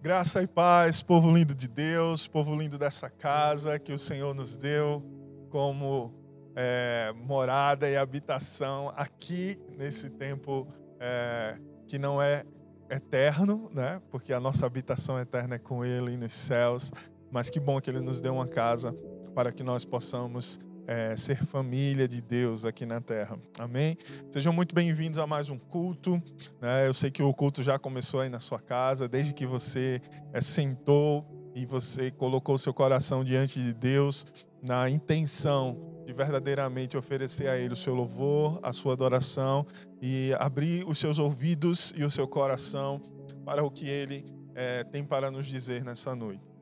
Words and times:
Graça 0.00 0.40
e 0.40 0.46
paz, 0.46 1.02
povo 1.02 1.28
lindo 1.32 1.52
de 1.56 1.66
Deus, 1.66 2.28
povo 2.28 2.54
lindo 2.54 2.78
dessa 2.78 3.10
casa 3.10 3.80
que 3.80 3.92
o 3.92 3.98
Senhor 3.98 4.32
nos 4.32 4.56
deu 4.56 5.02
como 5.50 6.14
é, 6.54 7.12
morada 7.16 7.88
e 7.88 7.96
habitação 7.96 8.92
aqui 8.94 9.58
nesse 9.76 10.08
tempo 10.08 10.68
é, 11.00 11.58
que 11.88 11.98
não 11.98 12.22
é 12.22 12.44
eterno, 12.88 13.68
né? 13.74 14.00
Porque 14.08 14.32
a 14.32 14.38
nossa 14.38 14.64
habitação 14.64 15.18
eterna 15.18 15.56
é 15.56 15.58
com 15.58 15.84
Ele 15.84 16.16
nos 16.16 16.32
céus. 16.32 16.92
Mas 17.32 17.50
que 17.50 17.58
bom 17.58 17.80
que 17.80 17.90
Ele 17.90 18.00
nos 18.00 18.20
deu 18.20 18.34
uma 18.34 18.46
casa 18.46 18.94
para 19.34 19.50
que 19.50 19.64
nós 19.64 19.84
possamos 19.84 20.60
é, 20.88 21.14
ser 21.16 21.36
família 21.44 22.08
de 22.08 22.22
Deus 22.22 22.64
aqui 22.64 22.86
na 22.86 22.98
terra. 22.98 23.38
Amém? 23.58 23.96
Sejam 24.30 24.54
muito 24.54 24.74
bem-vindos 24.74 25.18
a 25.18 25.26
mais 25.26 25.50
um 25.50 25.58
culto. 25.58 26.20
Né? 26.62 26.88
Eu 26.88 26.94
sei 26.94 27.10
que 27.10 27.22
o 27.22 27.32
culto 27.34 27.62
já 27.62 27.78
começou 27.78 28.20
aí 28.20 28.30
na 28.30 28.40
sua 28.40 28.58
casa, 28.58 29.06
desde 29.06 29.34
que 29.34 29.46
você 29.46 30.00
é, 30.32 30.40
sentou 30.40 31.52
e 31.54 31.66
você 31.66 32.10
colocou 32.10 32.56
seu 32.56 32.72
coração 32.72 33.22
diante 33.22 33.60
de 33.60 33.74
Deus 33.74 34.26
na 34.66 34.88
intenção 34.88 36.02
de 36.06 36.12
verdadeiramente 36.14 36.96
oferecer 36.96 37.48
a 37.48 37.58
Ele 37.58 37.74
o 37.74 37.76
seu 37.76 37.94
louvor, 37.94 38.58
a 38.62 38.72
sua 38.72 38.94
adoração 38.94 39.66
e 40.00 40.32
abrir 40.38 40.88
os 40.88 40.96
seus 40.98 41.18
ouvidos 41.18 41.92
e 41.94 42.02
o 42.02 42.10
seu 42.10 42.26
coração 42.26 43.02
para 43.44 43.62
o 43.62 43.70
que 43.70 43.86
Ele 43.86 44.24
é, 44.54 44.84
tem 44.84 45.04
para 45.04 45.30
nos 45.30 45.46
dizer 45.46 45.84
nessa 45.84 46.14
noite. 46.14 46.57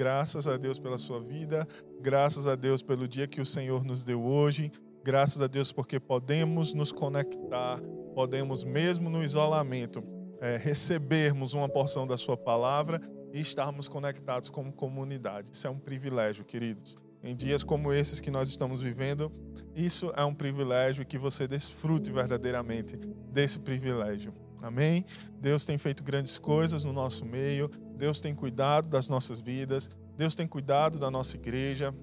Graças 0.00 0.48
a 0.48 0.56
Deus 0.56 0.78
pela 0.78 0.96
sua 0.96 1.20
vida, 1.20 1.68
graças 2.00 2.46
a 2.46 2.54
Deus 2.54 2.82
pelo 2.82 3.06
dia 3.06 3.26
que 3.26 3.38
o 3.38 3.44
Senhor 3.44 3.84
nos 3.84 4.02
deu 4.02 4.24
hoje, 4.24 4.72
graças 5.04 5.42
a 5.42 5.46
Deus 5.46 5.72
porque 5.72 6.00
podemos 6.00 6.72
nos 6.72 6.90
conectar, 6.90 7.78
podemos, 8.14 8.64
mesmo 8.64 9.10
no 9.10 9.22
isolamento, 9.22 10.02
é, 10.40 10.56
recebermos 10.56 11.52
uma 11.52 11.68
porção 11.68 12.06
da 12.06 12.16
Sua 12.16 12.34
palavra 12.34 12.98
e 13.30 13.40
estarmos 13.40 13.88
conectados 13.88 14.48
como 14.48 14.72
comunidade. 14.72 15.50
Isso 15.52 15.66
é 15.66 15.70
um 15.70 15.78
privilégio, 15.78 16.46
queridos. 16.46 16.96
Em 17.22 17.36
dias 17.36 17.62
como 17.62 17.92
esses 17.92 18.20
que 18.20 18.30
nós 18.30 18.48
estamos 18.48 18.80
vivendo, 18.80 19.30
isso 19.76 20.10
é 20.16 20.24
um 20.24 20.34
privilégio 20.34 21.04
que 21.04 21.18
você 21.18 21.46
desfrute 21.46 22.10
verdadeiramente 22.10 22.96
desse 23.30 23.58
privilégio. 23.58 24.32
Amém? 24.62 25.04
Deus 25.38 25.66
tem 25.66 25.76
feito 25.76 26.02
grandes 26.02 26.38
coisas 26.38 26.84
no 26.84 26.92
nosso 26.92 27.26
meio, 27.26 27.70
Deus 28.00 28.18
tem 28.18 28.34
cuidado 28.34 28.88
das 28.88 29.10
nossas 29.10 29.42
vidas, 29.42 29.90
Deus 30.16 30.34
tem 30.34 30.46
cuidado 30.46 30.98
da 30.98 31.10
nossa 31.10 31.36
igreja, 31.36 31.94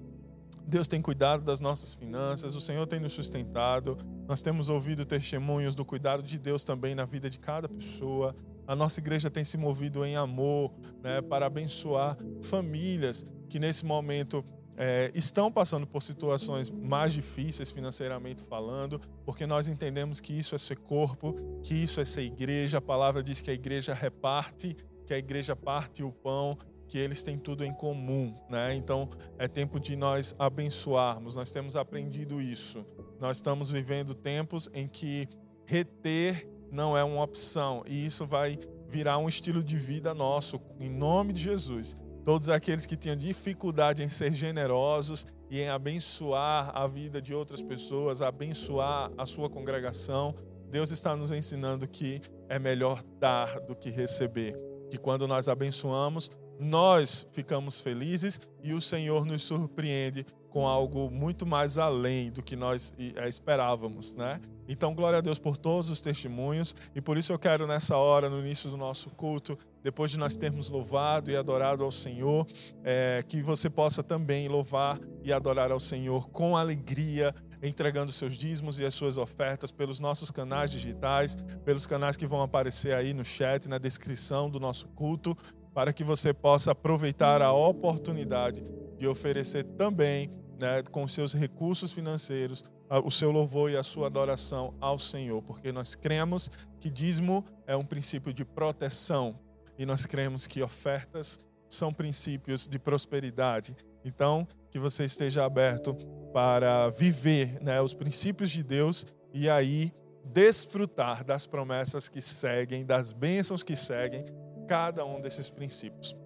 Deus 0.64 0.86
tem 0.86 1.02
cuidado 1.02 1.42
das 1.42 1.58
nossas 1.58 1.92
finanças, 1.92 2.54
o 2.54 2.60
Senhor 2.60 2.86
tem 2.86 3.00
nos 3.00 3.14
sustentado. 3.14 3.98
Nós 4.28 4.40
temos 4.40 4.68
ouvido 4.68 5.04
testemunhos 5.04 5.74
do 5.74 5.84
cuidado 5.84 6.22
de 6.22 6.38
Deus 6.38 6.62
também 6.62 6.94
na 6.94 7.04
vida 7.04 7.28
de 7.28 7.40
cada 7.40 7.68
pessoa. 7.68 8.32
A 8.64 8.76
nossa 8.76 9.00
igreja 9.00 9.28
tem 9.28 9.42
se 9.42 9.56
movido 9.56 10.04
em 10.04 10.14
amor 10.14 10.72
né, 11.02 11.20
para 11.20 11.46
abençoar 11.46 12.16
famílias 12.42 13.24
que 13.48 13.58
nesse 13.58 13.84
momento 13.84 14.44
é, 14.76 15.10
estão 15.16 15.50
passando 15.50 15.84
por 15.84 16.00
situações 16.00 16.70
mais 16.70 17.12
difíceis 17.12 17.72
financeiramente 17.72 18.44
falando, 18.44 19.00
porque 19.24 19.48
nós 19.48 19.66
entendemos 19.66 20.20
que 20.20 20.32
isso 20.32 20.54
é 20.54 20.58
ser 20.58 20.76
corpo, 20.76 21.34
que 21.64 21.74
isso 21.74 22.00
é 22.00 22.04
ser 22.04 22.22
igreja. 22.22 22.78
A 22.78 22.80
palavra 22.80 23.20
diz 23.20 23.40
que 23.40 23.50
a 23.50 23.54
igreja 23.54 23.92
reparte, 23.94 24.76
que 25.08 25.14
a 25.14 25.18
igreja 25.18 25.56
parte 25.56 26.02
o 26.02 26.12
pão, 26.12 26.54
que 26.86 26.98
eles 26.98 27.22
têm 27.22 27.38
tudo 27.38 27.64
em 27.64 27.72
comum, 27.72 28.34
né? 28.50 28.74
Então 28.74 29.08
é 29.38 29.48
tempo 29.48 29.80
de 29.80 29.96
nós 29.96 30.36
abençoarmos. 30.38 31.34
Nós 31.34 31.50
temos 31.50 31.76
aprendido 31.76 32.42
isso. 32.42 32.84
Nós 33.18 33.38
estamos 33.38 33.70
vivendo 33.70 34.14
tempos 34.14 34.68
em 34.74 34.86
que 34.86 35.26
reter 35.66 36.46
não 36.70 36.94
é 36.94 37.02
uma 37.02 37.22
opção 37.22 37.82
e 37.86 38.04
isso 38.04 38.26
vai 38.26 38.58
virar 38.86 39.16
um 39.16 39.28
estilo 39.28 39.64
de 39.64 39.76
vida 39.78 40.12
nosso, 40.12 40.60
em 40.78 40.90
nome 40.90 41.32
de 41.32 41.42
Jesus 41.42 41.96
todos 42.22 42.50
aqueles 42.50 42.84
que 42.84 42.94
tinham 42.94 43.16
dificuldade 43.16 44.02
em 44.02 44.08
ser 44.10 44.34
generosos 44.34 45.24
e 45.50 45.60
em 45.60 45.70
abençoar 45.70 46.70
a 46.76 46.86
vida 46.86 47.22
de 47.22 47.32
outras 47.32 47.62
pessoas, 47.62 48.20
abençoar 48.20 49.10
a 49.16 49.24
sua 49.24 49.48
congregação. 49.48 50.34
Deus 50.68 50.90
está 50.90 51.16
nos 51.16 51.30
ensinando 51.30 51.88
que 51.88 52.20
é 52.46 52.58
melhor 52.58 53.02
dar 53.18 53.58
do 53.60 53.74
que 53.74 53.88
receber. 53.88 54.54
Que 54.90 54.98
quando 54.98 55.26
nós 55.26 55.48
abençoamos, 55.48 56.30
nós 56.58 57.26
ficamos 57.32 57.80
felizes 57.80 58.40
e 58.62 58.72
o 58.72 58.80
Senhor 58.80 59.24
nos 59.24 59.42
surpreende 59.42 60.24
com 60.50 60.66
algo 60.66 61.10
muito 61.10 61.46
mais 61.46 61.78
além 61.78 62.30
do 62.30 62.42
que 62.42 62.56
nós 62.56 62.92
eh, 62.98 63.28
esperávamos, 63.28 64.14
né? 64.14 64.40
Então, 64.66 64.94
glória 64.94 65.18
a 65.18 65.22
Deus 65.22 65.38
por 65.38 65.56
todos 65.56 65.88
os 65.88 66.00
testemunhos 66.00 66.74
e 66.94 67.00
por 67.00 67.16
isso 67.16 67.32
eu 67.32 67.38
quero 67.38 67.66
nessa 67.66 67.96
hora, 67.96 68.28
no 68.28 68.40
início 68.40 68.68
do 68.68 68.76
nosso 68.76 69.08
culto, 69.10 69.56
depois 69.82 70.10
de 70.10 70.18
nós 70.18 70.36
termos 70.36 70.68
louvado 70.68 71.30
e 71.30 71.36
adorado 71.36 71.84
ao 71.84 71.90
Senhor, 71.90 72.46
é, 72.84 73.24
que 73.26 73.40
você 73.40 73.70
possa 73.70 74.02
também 74.02 74.48
louvar 74.48 74.98
e 75.22 75.32
adorar 75.32 75.70
ao 75.70 75.80
Senhor 75.80 76.28
com 76.28 76.56
alegria, 76.56 77.34
entregando 77.62 78.12
seus 78.12 78.34
dízimos 78.34 78.78
e 78.78 78.84
as 78.84 78.94
suas 78.94 79.16
ofertas 79.16 79.72
pelos 79.72 80.00
nossos 80.00 80.30
canais 80.30 80.70
digitais, 80.70 81.36
pelos 81.64 81.86
canais 81.86 82.16
que 82.16 82.26
vão 82.26 82.42
aparecer 82.42 82.94
aí 82.94 83.12
no 83.12 83.24
chat, 83.24 83.68
na 83.68 83.78
descrição 83.78 84.48
do 84.48 84.60
nosso 84.60 84.88
culto, 84.88 85.36
para 85.74 85.92
que 85.92 86.02
você 86.02 86.32
possa 86.32 86.72
aproveitar 86.72 87.42
a 87.42 87.52
oportunidade 87.52 88.62
de 88.96 89.06
oferecer 89.06 89.64
também, 89.64 90.30
né, 90.58 90.82
com 90.90 91.06
seus 91.06 91.34
recursos 91.34 91.92
financeiros, 91.92 92.64
o 93.04 93.10
seu 93.10 93.30
louvor 93.30 93.70
e 93.70 93.76
a 93.76 93.82
sua 93.82 94.06
adoração 94.06 94.74
ao 94.80 94.98
Senhor, 94.98 95.42
porque 95.42 95.70
nós 95.70 95.94
cremos 95.94 96.50
que 96.80 96.90
dízimo 96.90 97.44
é 97.66 97.76
um 97.76 97.82
princípio 97.82 98.32
de 98.32 98.44
proteção 98.44 99.38
e 99.78 99.84
nós 99.84 100.06
cremos 100.06 100.46
que 100.46 100.62
ofertas 100.62 101.38
são 101.68 101.92
princípios 101.92 102.66
de 102.66 102.78
prosperidade. 102.78 103.76
Então, 104.04 104.48
que 104.70 104.78
você 104.78 105.04
esteja 105.04 105.44
aberto 105.44 105.96
para 106.32 106.88
viver 106.90 107.60
né, 107.62 107.80
os 107.80 107.94
princípios 107.94 108.50
de 108.50 108.62
Deus 108.62 109.06
e 109.32 109.48
aí 109.48 109.92
desfrutar 110.24 111.24
das 111.24 111.46
promessas 111.46 112.08
que 112.08 112.20
seguem, 112.20 112.84
das 112.84 113.12
bênçãos 113.12 113.62
que 113.62 113.74
seguem 113.74 114.24
cada 114.66 115.04
um 115.04 115.20
desses 115.20 115.50
princípios. 115.50 116.16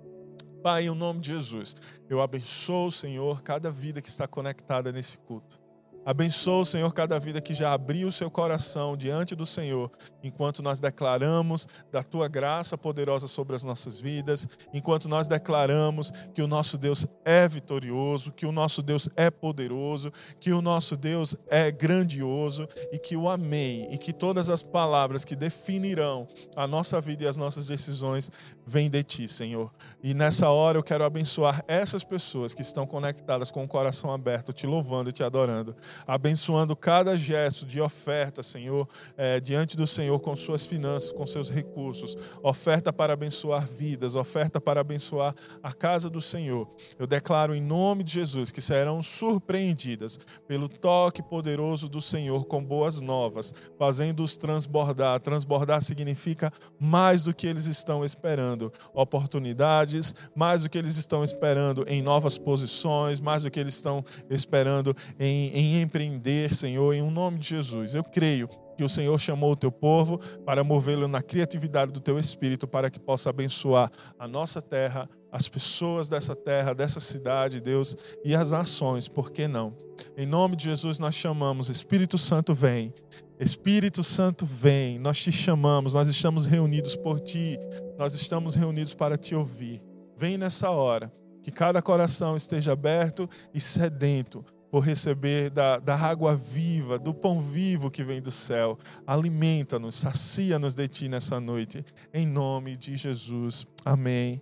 Pai, 0.62 0.86
em 0.86 0.94
nome 0.94 1.20
de 1.20 1.28
Jesus, 1.28 1.74
eu 2.08 2.20
abençoo, 2.20 2.90
Senhor, 2.90 3.42
cada 3.42 3.70
vida 3.70 4.00
que 4.00 4.08
está 4.08 4.28
conectada 4.28 4.92
nesse 4.92 5.18
culto. 5.18 5.60
Abençoa, 6.04 6.64
Senhor, 6.64 6.92
cada 6.92 7.16
vida 7.20 7.40
que 7.40 7.54
já 7.54 7.72
abriu 7.72 8.08
o 8.08 8.12
seu 8.12 8.28
coração 8.28 8.96
diante 8.96 9.36
do 9.36 9.46
Senhor, 9.46 9.88
enquanto 10.20 10.60
nós 10.60 10.80
declaramos 10.80 11.68
da 11.92 12.02
tua 12.02 12.26
graça 12.26 12.76
poderosa 12.76 13.28
sobre 13.28 13.54
as 13.54 13.62
nossas 13.62 14.00
vidas, 14.00 14.48
enquanto 14.74 15.08
nós 15.08 15.28
declaramos 15.28 16.10
que 16.34 16.42
o 16.42 16.48
nosso 16.48 16.76
Deus 16.76 17.06
é 17.24 17.46
vitorioso, 17.46 18.32
que 18.32 18.44
o 18.44 18.50
nosso 18.50 18.82
Deus 18.82 19.08
é 19.14 19.30
poderoso, 19.30 20.10
que 20.40 20.52
o 20.52 20.60
nosso 20.60 20.96
Deus 20.96 21.36
é 21.48 21.70
grandioso 21.70 22.66
e 22.90 22.98
que 22.98 23.16
o 23.16 23.28
Amém 23.28 23.86
e 23.92 23.96
que 23.96 24.12
todas 24.12 24.48
as 24.48 24.60
palavras 24.60 25.24
que 25.24 25.36
definirão 25.36 26.26
a 26.56 26.66
nossa 26.66 27.00
vida 27.00 27.22
e 27.22 27.26
as 27.28 27.36
nossas 27.36 27.64
decisões 27.64 28.28
vêm 28.66 28.90
de 28.90 29.04
ti, 29.04 29.28
Senhor. 29.28 29.72
E 30.02 30.14
nessa 30.14 30.50
hora 30.50 30.78
eu 30.78 30.82
quero 30.82 31.04
abençoar 31.04 31.64
essas 31.68 32.02
pessoas 32.02 32.52
que 32.52 32.62
estão 32.62 32.88
conectadas 32.88 33.52
com 33.52 33.62
o 33.62 33.68
coração 33.68 34.12
aberto, 34.12 34.52
te 34.52 34.66
louvando 34.66 35.08
e 35.08 35.12
te 35.12 35.22
adorando 35.22 35.76
abençoando 36.06 36.74
cada 36.76 37.16
gesto 37.16 37.64
de 37.64 37.80
oferta, 37.80 38.42
Senhor, 38.42 38.88
é, 39.16 39.40
diante 39.40 39.76
do 39.76 39.86
Senhor 39.86 40.18
com 40.20 40.34
suas 40.36 40.66
finanças, 40.66 41.12
com 41.12 41.26
seus 41.26 41.50
recursos, 41.50 42.16
oferta 42.42 42.92
para 42.92 43.12
abençoar 43.12 43.66
vidas, 43.66 44.14
oferta 44.14 44.60
para 44.60 44.80
abençoar 44.80 45.34
a 45.62 45.72
casa 45.72 46.08
do 46.08 46.20
Senhor. 46.20 46.68
Eu 46.98 47.06
declaro 47.06 47.54
em 47.54 47.60
nome 47.60 48.04
de 48.04 48.12
Jesus 48.12 48.50
que 48.50 48.60
serão 48.60 49.02
surpreendidas 49.02 50.18
pelo 50.46 50.68
toque 50.68 51.22
poderoso 51.22 51.88
do 51.88 52.00
Senhor 52.00 52.44
com 52.46 52.62
boas 52.62 53.00
novas, 53.00 53.52
fazendo-os 53.78 54.36
transbordar. 54.36 55.20
Transbordar 55.20 55.82
significa 55.82 56.52
mais 56.78 57.24
do 57.24 57.34
que 57.34 57.46
eles 57.46 57.66
estão 57.66 58.04
esperando, 58.04 58.72
oportunidades, 58.94 60.14
mais 60.34 60.62
do 60.62 60.68
que 60.68 60.78
eles 60.78 60.96
estão 60.96 61.22
esperando 61.22 61.84
em 61.88 62.02
novas 62.02 62.38
posições, 62.38 63.20
mais 63.20 63.42
do 63.42 63.50
que 63.50 63.60
eles 63.60 63.74
estão 63.74 64.04
esperando 64.28 64.94
em, 65.18 65.48
em 65.56 65.81
empreender, 65.82 66.54
Senhor, 66.54 66.92
em 66.94 67.02
um 67.02 67.10
nome 67.10 67.38
de 67.38 67.48
Jesus. 67.48 67.94
Eu 67.94 68.04
creio 68.04 68.48
que 68.76 68.84
o 68.84 68.88
Senhor 68.88 69.18
chamou 69.18 69.52
o 69.52 69.56
teu 69.56 69.70
povo 69.70 70.18
para 70.44 70.64
movê-lo 70.64 71.06
na 71.06 71.22
criatividade 71.22 71.92
do 71.92 72.00
teu 72.00 72.18
espírito 72.18 72.66
para 72.66 72.90
que 72.90 72.98
possa 72.98 73.30
abençoar 73.30 73.90
a 74.18 74.26
nossa 74.26 74.60
terra, 74.60 75.08
as 75.30 75.48
pessoas 75.48 76.08
dessa 76.08 76.34
terra, 76.34 76.74
dessa 76.74 77.00
cidade, 77.00 77.60
Deus, 77.60 77.96
e 78.24 78.34
as 78.34 78.50
nações, 78.50 79.08
por 79.08 79.30
que 79.30 79.46
não? 79.46 79.76
Em 80.16 80.26
nome 80.26 80.56
de 80.56 80.64
Jesus 80.64 80.98
nós 80.98 81.14
chamamos, 81.14 81.68
Espírito 81.68 82.18
Santo 82.18 82.54
vem. 82.54 82.92
Espírito 83.38 84.02
Santo 84.02 84.46
vem. 84.46 84.98
Nós 84.98 85.18
te 85.18 85.32
chamamos, 85.32 85.94
nós 85.94 86.08
estamos 86.08 86.46
reunidos 86.46 86.96
por 86.96 87.20
ti. 87.20 87.58
Nós 87.98 88.14
estamos 88.14 88.54
reunidos 88.54 88.94
para 88.94 89.16
te 89.16 89.34
ouvir. 89.34 89.82
Vem 90.16 90.36
nessa 90.38 90.70
hora, 90.70 91.12
que 91.42 91.50
cada 91.50 91.82
coração 91.82 92.36
esteja 92.36 92.72
aberto 92.72 93.28
e 93.52 93.60
sedento 93.60 94.44
por 94.72 94.80
receber 94.80 95.50
da, 95.50 95.78
da 95.78 95.94
água 95.94 96.34
viva, 96.34 96.98
do 96.98 97.12
pão 97.12 97.38
vivo 97.38 97.90
que 97.90 98.02
vem 98.02 98.22
do 98.22 98.30
céu. 98.32 98.78
Alimenta-nos, 99.06 99.96
sacia-nos 99.96 100.74
de 100.74 100.88
ti 100.88 101.08
nessa 101.10 101.38
noite. 101.38 101.84
Em 102.10 102.26
nome 102.26 102.74
de 102.74 102.96
Jesus. 102.96 103.66
Amém, 103.84 104.40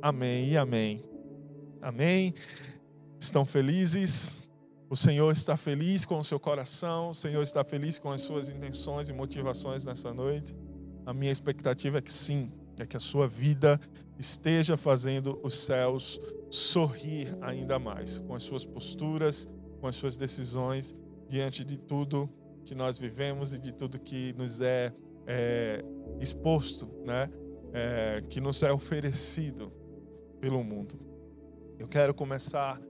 amém 0.00 0.50
e 0.50 0.56
amém. 0.56 1.02
Amém. 1.80 2.32
Estão 3.18 3.44
felizes? 3.44 4.48
O 4.88 4.96
Senhor 4.96 5.32
está 5.32 5.56
feliz 5.56 6.04
com 6.04 6.20
o 6.20 6.22
seu 6.22 6.38
coração, 6.38 7.10
o 7.10 7.14
Senhor 7.14 7.42
está 7.42 7.64
feliz 7.64 7.98
com 7.98 8.12
as 8.12 8.20
suas 8.20 8.48
intenções 8.48 9.08
e 9.08 9.12
motivações 9.12 9.84
nessa 9.84 10.14
noite. 10.14 10.54
A 11.04 11.12
minha 11.12 11.32
expectativa 11.32 11.98
é 11.98 12.00
que 12.00 12.12
sim, 12.12 12.52
é 12.78 12.86
que 12.86 12.96
a 12.96 13.00
sua 13.00 13.26
vida 13.26 13.80
esteja 14.16 14.76
fazendo 14.76 15.40
os 15.42 15.56
céus 15.56 16.20
sorrir 16.48 17.36
ainda 17.40 17.80
mais 17.80 18.20
com 18.20 18.34
as 18.36 18.44
suas 18.44 18.64
posturas, 18.64 19.48
com 19.82 19.88
as 19.88 19.96
suas 19.96 20.16
decisões 20.16 20.94
diante 21.28 21.64
de 21.64 21.76
tudo 21.76 22.30
que 22.64 22.72
nós 22.72 23.00
vivemos 23.00 23.52
e 23.52 23.58
de 23.58 23.72
tudo 23.72 23.98
que 23.98 24.32
nos 24.38 24.60
é, 24.60 24.94
é 25.26 25.84
exposto, 26.20 26.88
né? 27.04 27.28
É, 27.72 28.22
que 28.30 28.40
nos 28.40 28.62
é 28.62 28.72
oferecido 28.72 29.72
pelo 30.40 30.62
mundo. 30.62 31.00
Eu 31.80 31.88
quero 31.88 32.14
começar 32.14 32.80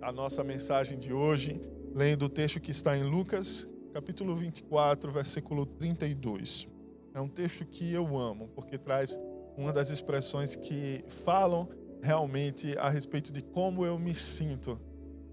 a 0.00 0.10
nossa 0.10 0.42
mensagem 0.42 0.98
de 0.98 1.12
hoje 1.12 1.60
lendo 1.94 2.24
o 2.24 2.28
texto 2.28 2.58
que 2.58 2.70
está 2.70 2.96
em 2.96 3.02
Lucas, 3.02 3.68
capítulo 3.92 4.34
24, 4.34 5.12
versículo 5.12 5.66
32. 5.66 6.66
É 7.12 7.20
um 7.20 7.28
texto 7.28 7.66
que 7.66 7.92
eu 7.92 8.16
amo, 8.16 8.48
porque 8.54 8.78
traz 8.78 9.20
uma 9.58 9.74
das 9.74 9.90
expressões 9.90 10.56
que 10.56 11.04
falam 11.06 11.68
realmente 12.02 12.78
a 12.78 12.88
respeito 12.88 13.30
de 13.30 13.42
como 13.42 13.84
eu 13.84 13.98
me 13.98 14.14
sinto 14.14 14.80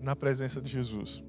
na 0.01 0.15
presença 0.15 0.61
de 0.61 0.69
Jesus. 0.69 1.23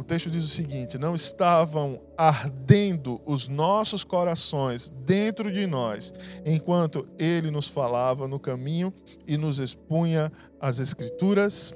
O 0.00 0.02
texto 0.02 0.30
diz 0.30 0.44
o 0.46 0.48
seguinte: 0.48 0.96
Não 0.96 1.14
estavam 1.14 2.00
ardendo 2.16 3.20
os 3.26 3.48
nossos 3.48 4.02
corações 4.02 4.90
dentro 5.04 5.52
de 5.52 5.66
nós, 5.66 6.10
enquanto 6.46 7.06
ele 7.18 7.50
nos 7.50 7.68
falava 7.68 8.26
no 8.26 8.40
caminho 8.40 8.94
e 9.26 9.36
nos 9.36 9.58
expunha 9.58 10.32
as 10.58 10.78
Escrituras. 10.78 11.74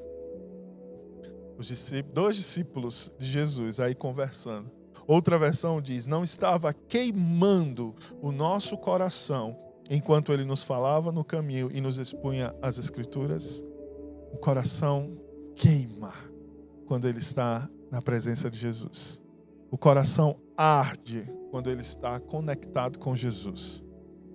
Os 1.59 1.67
discípulos, 1.69 2.15
dois 2.15 2.37
discípulos 2.37 3.12
de 3.19 3.27
Jesus 3.27 3.79
aí 3.79 3.94
conversando. 3.94 4.70
Outra 5.06 5.37
versão 5.37 5.82
diz: 5.82 6.06
Não 6.06 6.25
estava 6.25 6.73
queimando 6.73 7.94
o 8.23 8.32
nosso 8.32 8.79
coração 8.79 9.55
enquanto 9.91 10.32
ele 10.32 10.47
nos 10.47 10.62
falava 10.62 11.12
no 11.12 11.23
caminho 11.23 11.70
e 11.73 11.79
nos 11.79 11.99
expunha 11.99 12.55
as 12.62 12.79
Escrituras. 12.79 13.62
O 14.32 14.38
coração 14.38 15.24
queima 15.55 16.12
quando 16.87 17.09
ele 17.09 17.19
está 17.19 17.69
na 17.91 18.03
presença 18.03 18.51
de 18.51 18.59
Jesus. 18.59 19.23
O 19.71 19.79
coração 19.79 20.41
arde 20.56 21.25
quando 21.51 21.71
ele 21.71 21.83
está 21.83 22.19
conectado 22.21 22.99
com 22.99 23.15
Jesus 23.15 23.85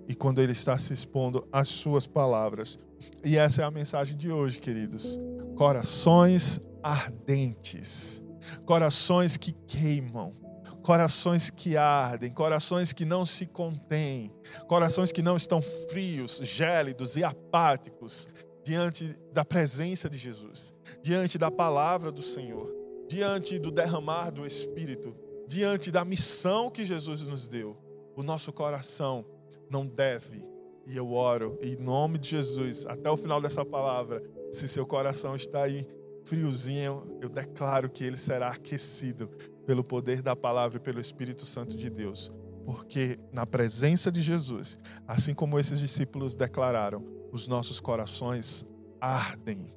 e 0.08 0.16
quando 0.16 0.42
ele 0.42 0.54
está 0.54 0.78
se 0.78 0.92
expondo 0.94 1.48
às 1.52 1.68
suas 1.68 2.08
palavras. 2.08 2.80
E 3.24 3.38
essa 3.38 3.62
é 3.62 3.66
a 3.66 3.72
mensagem 3.72 4.18
de 4.18 4.32
hoje, 4.32 4.60
queridos. 4.60 5.20
Corações 5.56 6.60
ardentes, 6.82 8.24
corações 8.66 9.38
que 9.38 9.52
queimam, 9.68 10.34
corações 10.82 11.50
que 11.50 11.78
ardem, 11.78 12.32
corações 12.32 12.92
que 12.92 13.06
não 13.06 13.26
se 13.26 13.46
contêm, 13.46 14.32
corações 14.68 15.12
que 15.12 15.22
não 15.22 15.38
estão 15.38 15.62
frios, 15.62 16.40
gélidos 16.44 17.16
e 17.16 17.24
apáticos, 17.24 18.28
diante 18.70 19.18
da 19.34 19.44
presença 19.44 20.08
de 20.08 20.16
Jesus, 20.16 20.76
diante 21.02 21.40
da 21.40 21.50
palavra 21.50 22.12
do 22.12 22.22
Senhor, 22.22 22.72
diante 23.08 23.58
do 23.58 23.72
derramar 23.72 24.30
do 24.30 24.46
Espírito, 24.46 25.16
diante 25.48 25.90
da 25.90 26.06
missão 26.06 26.70
que 26.70 26.86
Jesus 26.86 27.24
nos 27.24 27.48
deu. 27.48 27.76
O 28.16 28.22
nosso 28.22 28.54
coração 28.54 29.26
não 29.72 29.88
deve, 29.88 30.48
e 30.86 30.96
eu 30.96 31.12
oro 31.12 31.58
em 31.64 31.78
nome 31.78 32.20
de 32.20 32.30
Jesus, 32.30 32.86
até 32.86 33.10
o 33.10 33.18
final 33.18 33.42
dessa 33.42 33.66
palavra, 33.66 34.22
se 34.52 34.68
seu 34.68 34.86
coração 34.86 35.36
está 35.36 35.64
aí 35.64 35.88
friozinho, 36.24 37.18
eu 37.24 37.28
declaro 37.28 37.90
que 37.90 38.04
ele 38.04 38.18
será 38.18 38.50
aquecido 38.50 39.30
pelo 39.66 39.84
poder 39.84 40.22
da 40.22 40.36
palavra 40.36 40.78
e 40.78 40.80
pelo 40.80 41.02
Espírito 41.02 41.44
Santo 41.44 41.76
de 41.76 41.90
Deus. 41.90 42.32
Porque 42.68 43.18
na 43.34 43.48
presença 43.48 44.12
de 44.12 44.22
Jesus, 44.22 44.78
assim 45.08 45.34
como 45.34 45.58
esses 45.58 45.80
discípulos 45.80 46.36
declararam, 46.36 47.19
os 47.32 47.48
nossos 47.48 47.80
corações 47.80 48.66
ardem, 49.00 49.74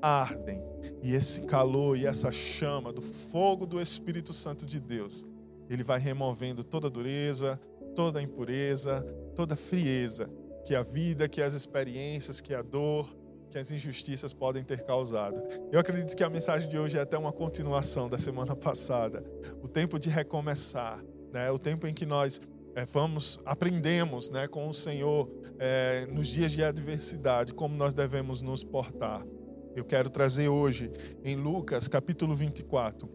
ardem. 0.00 0.62
E 1.02 1.14
esse 1.14 1.42
calor 1.42 1.96
e 1.96 2.06
essa 2.06 2.30
chama 2.30 2.92
do 2.92 3.02
fogo 3.02 3.66
do 3.66 3.80
Espírito 3.80 4.32
Santo 4.32 4.64
de 4.64 4.80
Deus, 4.80 5.24
ele 5.68 5.82
vai 5.82 5.98
removendo 5.98 6.62
toda 6.62 6.88
dureza, 6.88 7.60
toda 7.94 8.22
impureza, 8.22 9.02
toda 9.34 9.56
frieza 9.56 10.30
que 10.66 10.74
a 10.74 10.82
vida, 10.82 11.28
que 11.28 11.40
as 11.40 11.54
experiências, 11.54 12.40
que 12.40 12.52
a 12.52 12.60
dor, 12.60 13.08
que 13.50 13.56
as 13.56 13.70
injustiças 13.70 14.32
podem 14.32 14.64
ter 14.64 14.82
causado. 14.82 15.40
Eu 15.70 15.78
acredito 15.78 16.16
que 16.16 16.24
a 16.24 16.28
mensagem 16.28 16.68
de 16.68 16.76
hoje 16.76 16.98
é 16.98 17.00
até 17.00 17.16
uma 17.16 17.32
continuação 17.32 18.08
da 18.08 18.18
semana 18.18 18.56
passada. 18.56 19.24
O 19.62 19.68
tempo 19.68 19.98
de 19.98 20.10
recomeçar, 20.10 21.02
né? 21.32 21.50
o 21.52 21.58
tempo 21.58 21.86
em 21.86 21.94
que 21.94 22.04
nós 22.04 22.40
é, 22.76 22.84
vamos, 22.84 23.38
aprendemos 23.46 24.30
né, 24.30 24.46
com 24.46 24.68
o 24.68 24.74
Senhor 24.74 25.30
é, 25.58 26.06
nos 26.10 26.28
dias 26.28 26.52
de 26.52 26.62
adversidade 26.62 27.54
como 27.54 27.74
nós 27.74 27.94
devemos 27.94 28.42
nos 28.42 28.62
portar. 28.62 29.26
Eu 29.74 29.82
quero 29.82 30.10
trazer 30.10 30.50
hoje 30.50 30.92
em 31.24 31.36
Lucas 31.36 31.88
capítulo 31.88 32.36
24, 32.36 33.08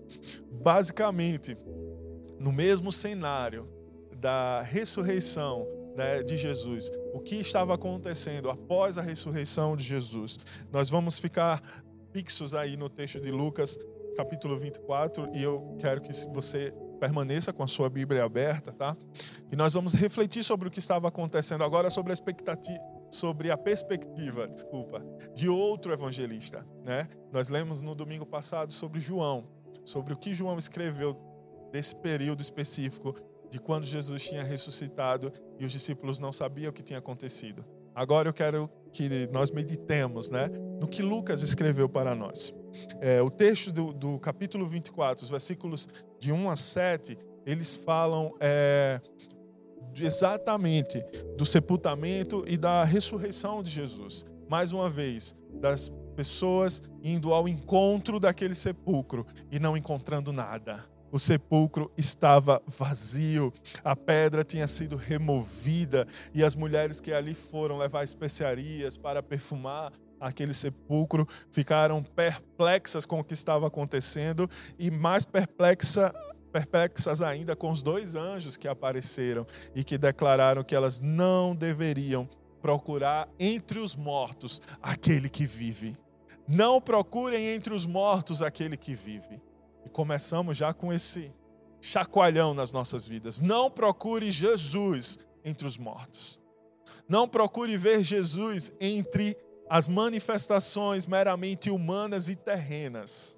basicamente 0.51 1.55
no 2.39 2.51
mesmo 2.51 2.91
cenário 2.91 3.69
da 4.17 4.61
ressurreição 4.61 5.67
né, 5.95 6.23
de 6.23 6.37
Jesus, 6.37 6.89
o 7.13 7.19
que 7.19 7.35
estava 7.35 7.75
acontecendo 7.75 8.49
após 8.49 8.97
a 8.97 9.01
ressurreição 9.03 9.77
de 9.77 9.83
Jesus. 9.83 10.39
Nós 10.71 10.89
vamos 10.89 11.19
ficar 11.19 11.61
fixos 12.11 12.55
aí 12.55 12.75
no 12.75 12.89
texto 12.89 13.19
de 13.21 13.29
Lucas 13.29 13.77
capítulo 14.17 14.57
24 14.57 15.29
e 15.35 15.43
eu 15.43 15.77
quero 15.79 16.01
que 16.01 16.11
você 16.33 16.73
permaneça 17.01 17.51
com 17.51 17.63
a 17.63 17.67
sua 17.67 17.89
Bíblia 17.89 18.23
aberta, 18.23 18.71
tá? 18.71 18.95
E 19.51 19.55
nós 19.55 19.73
vamos 19.73 19.95
refletir 19.95 20.43
sobre 20.43 20.67
o 20.67 20.71
que 20.71 20.77
estava 20.77 21.07
acontecendo 21.07 21.63
agora, 21.63 21.89
sobre 21.89 22.11
a 22.11 22.13
expectativa, 22.13 22.79
sobre 23.09 23.49
a 23.49 23.57
perspectiva, 23.57 24.47
desculpa, 24.47 25.03
de 25.33 25.49
outro 25.49 25.91
evangelista, 25.91 26.63
né? 26.85 27.07
Nós 27.33 27.49
lemos 27.49 27.81
no 27.81 27.95
domingo 27.95 28.23
passado 28.23 28.71
sobre 28.71 28.99
João, 28.99 29.47
sobre 29.83 30.13
o 30.13 30.17
que 30.17 30.31
João 30.35 30.59
escreveu 30.59 31.17
desse 31.71 31.95
período 31.95 32.39
específico 32.39 33.15
de 33.49 33.59
quando 33.59 33.85
Jesus 33.85 34.29
tinha 34.29 34.43
ressuscitado 34.43 35.33
e 35.59 35.65
os 35.65 35.71
discípulos 35.71 36.19
não 36.19 36.31
sabiam 36.31 36.69
o 36.69 36.73
que 36.73 36.83
tinha 36.83 36.99
acontecido. 36.99 37.65
Agora 37.95 38.29
eu 38.29 38.33
quero 38.33 38.69
que 38.93 39.27
nós 39.31 39.49
meditemos, 39.49 40.29
né, 40.29 40.49
no 40.79 40.87
que 40.87 41.01
Lucas 41.01 41.41
escreveu 41.41 41.89
para 41.89 42.13
nós. 42.13 42.53
É, 42.99 43.21
o 43.21 43.29
texto 43.29 43.71
do, 43.71 43.93
do, 43.93 44.19
capítulo 44.19 44.67
24, 44.67 45.23
os 45.23 45.29
versículos 45.29 45.87
de 46.19 46.31
1 46.31 46.49
a 46.49 46.55
7, 46.55 47.17
eles 47.45 47.75
falam 47.75 48.33
é, 48.39 49.01
exatamente 49.95 51.03
do 51.37 51.45
sepultamento 51.45 52.43
e 52.47 52.57
da 52.57 52.83
ressurreição 52.83 53.61
de 53.61 53.69
Jesus. 53.69 54.25
Mais 54.49 54.71
uma 54.71 54.89
vez, 54.89 55.35
das 55.53 55.91
pessoas 56.15 56.81
indo 57.03 57.33
ao 57.33 57.47
encontro 57.47 58.19
daquele 58.19 58.55
sepulcro 58.55 59.25
e 59.51 59.59
não 59.59 59.75
encontrando 59.75 60.31
nada. 60.31 60.83
O 61.11 61.19
sepulcro 61.19 61.91
estava 61.97 62.61
vazio, 62.65 63.51
a 63.83 63.95
pedra 63.97 64.45
tinha 64.45 64.65
sido 64.65 64.95
removida 64.95 66.07
e 66.33 66.41
as 66.41 66.55
mulheres 66.55 67.01
que 67.01 67.11
ali 67.11 67.33
foram 67.33 67.77
levar 67.77 68.05
especiarias 68.05 68.95
para 68.95 69.21
perfumar 69.21 69.91
aquele 70.21 70.53
sepulcro 70.53 71.27
ficaram 71.51 72.03
perplexas 72.03 73.05
com 73.05 73.19
o 73.19 73.23
que 73.23 73.33
estava 73.33 73.67
acontecendo 73.67 74.47
e 74.77 74.91
mais 74.91 75.25
perplexa, 75.25 76.13
perplexas 76.53 77.21
ainda 77.21 77.55
com 77.55 77.71
os 77.71 77.81
dois 77.81 78.13
anjos 78.15 78.55
que 78.55 78.67
apareceram 78.67 79.45
e 79.75 79.83
que 79.83 79.97
declararam 79.97 80.63
que 80.63 80.75
elas 80.75 81.01
não 81.01 81.55
deveriam 81.55 82.29
procurar 82.61 83.27
entre 83.39 83.79
os 83.79 83.95
mortos 83.95 84.61
aquele 84.81 85.27
que 85.27 85.47
vive. 85.47 85.97
Não 86.47 86.79
procurem 86.79 87.47
entre 87.47 87.73
os 87.73 87.85
mortos 87.87 88.41
aquele 88.41 88.77
que 88.77 88.93
vive. 88.93 89.41
E 89.83 89.89
começamos 89.89 90.57
já 90.57 90.73
com 90.73 90.93
esse 90.93 91.33
chacoalhão 91.81 92.53
nas 92.53 92.71
nossas 92.71 93.07
vidas. 93.07 93.41
Não 93.41 93.71
procure 93.71 94.31
Jesus 94.31 95.17
entre 95.43 95.65
os 95.65 95.77
mortos. 95.77 96.39
Não 97.09 97.27
procure 97.27 97.77
ver 97.77 98.03
Jesus 98.03 98.71
entre 98.79 99.35
as 99.71 99.87
manifestações 99.87 101.05
meramente 101.05 101.69
humanas 101.69 102.27
e 102.27 102.35
terrenas. 102.35 103.37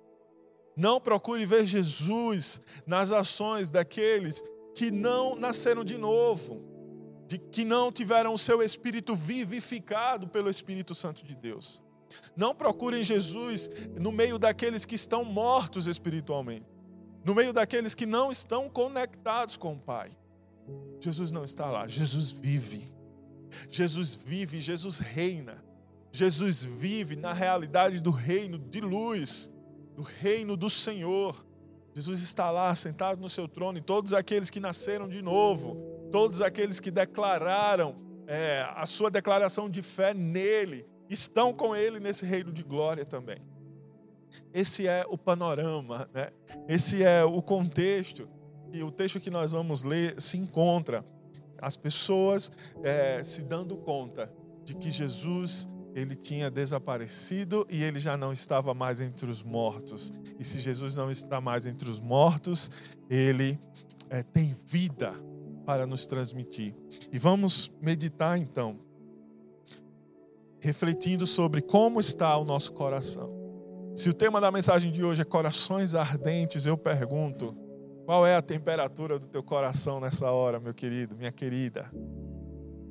Não 0.76 1.00
procure 1.00 1.46
ver 1.46 1.64
Jesus 1.64 2.60
nas 2.88 3.12
ações 3.12 3.70
daqueles 3.70 4.42
que 4.74 4.90
não 4.90 5.36
nasceram 5.36 5.84
de 5.84 5.96
novo, 5.96 6.60
de 7.28 7.38
que 7.38 7.64
não 7.64 7.92
tiveram 7.92 8.34
o 8.34 8.38
seu 8.40 8.64
espírito 8.64 9.16
vivificado 9.16 10.28
pelo 10.28 10.50
Espírito 10.50 10.96
Santo 10.96 11.24
de 11.24 11.36
Deus. 11.36 11.84
Não 12.36 12.56
procurem 12.56 13.04
Jesus 13.04 13.70
no 14.02 14.12
meio 14.12 14.40
daqueles 14.40 14.86
que 14.86 14.96
estão 14.96 15.24
mortos 15.24 15.86
espiritualmente, 15.86 16.66
no 17.24 17.36
meio 17.36 17.54
daqueles 17.54 17.94
que 17.94 18.08
não 18.08 18.32
estão 18.32 18.68
conectados 18.68 19.56
com 19.56 19.74
o 19.74 19.80
Pai. 19.80 20.10
Jesus 21.00 21.32
não 21.32 21.44
está 21.44 21.70
lá, 21.70 21.88
Jesus 21.88 22.32
vive. 22.32 22.92
Jesus 23.70 24.16
vive, 24.16 24.60
Jesus 24.60 24.98
reina. 24.98 25.64
Jesus 26.16 26.64
vive 26.64 27.16
na 27.16 27.34
realidade 27.34 28.00
do 28.00 28.12
reino 28.12 28.60
de 28.60 28.80
luz, 28.80 29.52
do 29.96 30.04
reino 30.04 30.56
do 30.56 30.70
Senhor. 30.70 31.44
Jesus 31.96 32.22
está 32.22 32.52
lá 32.52 32.74
sentado 32.76 33.20
no 33.20 33.28
seu 33.28 33.48
trono 33.48 33.80
e 33.80 33.82
todos 33.82 34.14
aqueles 34.14 34.52
que 34.52 34.60
nasceram 34.60 35.10
de 35.10 35.24
novo, 35.24 35.76
todos 36.12 36.40
aqueles 36.40 36.80
que 36.80 36.92
declararam 36.92 37.96
é, 38.28 38.64
a 38.76 38.86
sua 38.86 39.10
declaração 39.10 39.68
de 39.68 39.82
fé 39.82 40.14
nele, 40.14 40.86
estão 41.10 41.52
com 41.52 41.76
ele 41.76 42.00
nesse 42.00 42.28
reino 42.28 42.52
de 42.52 42.62
glória 42.64 43.06
também. 43.06 43.42
Esse 44.54 44.88
é 44.88 45.04
o 45.10 45.18
panorama, 45.18 46.08
né? 46.14 46.30
esse 46.68 47.04
é 47.04 47.24
o 47.24 47.42
contexto. 47.42 48.30
E 48.72 48.84
o 48.84 48.92
texto 48.92 49.20
que 49.20 49.32
nós 49.32 49.52
vamos 49.52 49.82
ler 49.82 50.22
se 50.22 50.38
encontra 50.38 51.04
as 51.60 51.76
pessoas 51.76 52.52
é, 52.84 53.24
se 53.24 53.42
dando 53.42 53.78
conta 53.78 54.32
de 54.64 54.76
que 54.76 54.92
Jesus 54.92 55.68
ele 55.96 56.16
tinha 56.16 56.50
desaparecido 56.50 57.66
e 57.70 57.84
ele 57.84 58.00
já 58.00 58.18
não 58.18 58.34
estava 58.34 58.74
mais 58.74 59.00
entre 59.00 59.30
os 59.30 59.44
mortos. 59.44 60.12
E 60.40 60.44
se 60.44 60.60
Jesus 60.60 60.96
não 60.96 61.12
está 61.12 61.40
mais 61.40 61.66
entre 61.66 61.90
os 61.90 62.00
mortos, 62.00 62.70
ele 63.10 63.60
é, 64.10 64.24
tem 64.24 64.56
vida 64.66 65.14
para 65.66 65.86
nos 65.86 66.06
transmitir. 66.06 66.76
E 67.12 67.18
vamos 67.18 67.72
meditar 67.82 68.38
então, 68.38 68.80
refletindo 70.60 71.28
sobre 71.28 71.62
como 71.62 72.00
está 72.00 72.36
o 72.38 72.44
nosso 72.44 72.74
coração. 72.74 73.32
Se 73.96 74.10
o 74.10 74.14
tema 74.14 74.42
da 74.42 74.52
mensagem 74.52 74.92
de 74.92 75.04
hoje 75.04 75.22
é 75.22 75.26
corações 75.26 75.94
ardentes, 75.94 76.66
eu 76.66 76.76
pergunto: 76.76 77.56
qual 78.06 78.26
é 78.26 78.36
a 78.36 78.42
temperatura 78.42 79.20
do 79.20 79.28
teu 79.28 79.44
coração 79.44 80.00
nessa 80.00 80.32
hora, 80.32 80.60
meu 80.60 80.74
querido, 80.74 81.16
minha 81.16 81.32
querida? 81.32 81.92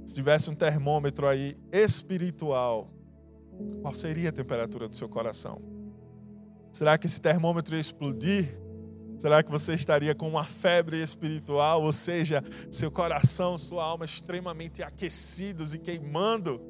Se 0.05 0.15
tivesse 0.15 0.51
um 0.51 0.55
termômetro 0.55 1.27
aí 1.27 1.57
espiritual, 1.71 2.91
qual 3.81 3.95
seria 3.95 4.31
a 4.31 4.33
temperatura 4.33 4.89
do 4.89 4.97
seu 4.97 5.09
coração? 5.09 5.63
Será 6.73 6.99
que 6.99 7.07
esse 7.07 7.21
termômetro 7.21 7.75
ia 7.75 7.81
explodir? 7.81 8.59
Será 9.19 9.43
que 9.43 9.51
você 9.51 9.75
estaria 9.75 10.15
com 10.15 10.29
uma 10.29 10.43
febre 10.43 11.01
espiritual, 11.01 11.83
ou 11.83 11.93
seja, 11.93 12.43
seu 12.71 12.91
coração, 12.91 13.57
sua 13.57 13.85
alma 13.85 14.05
extremamente 14.05 14.83
aquecidos 14.83 15.75
e 15.75 15.79
queimando? 15.79 16.61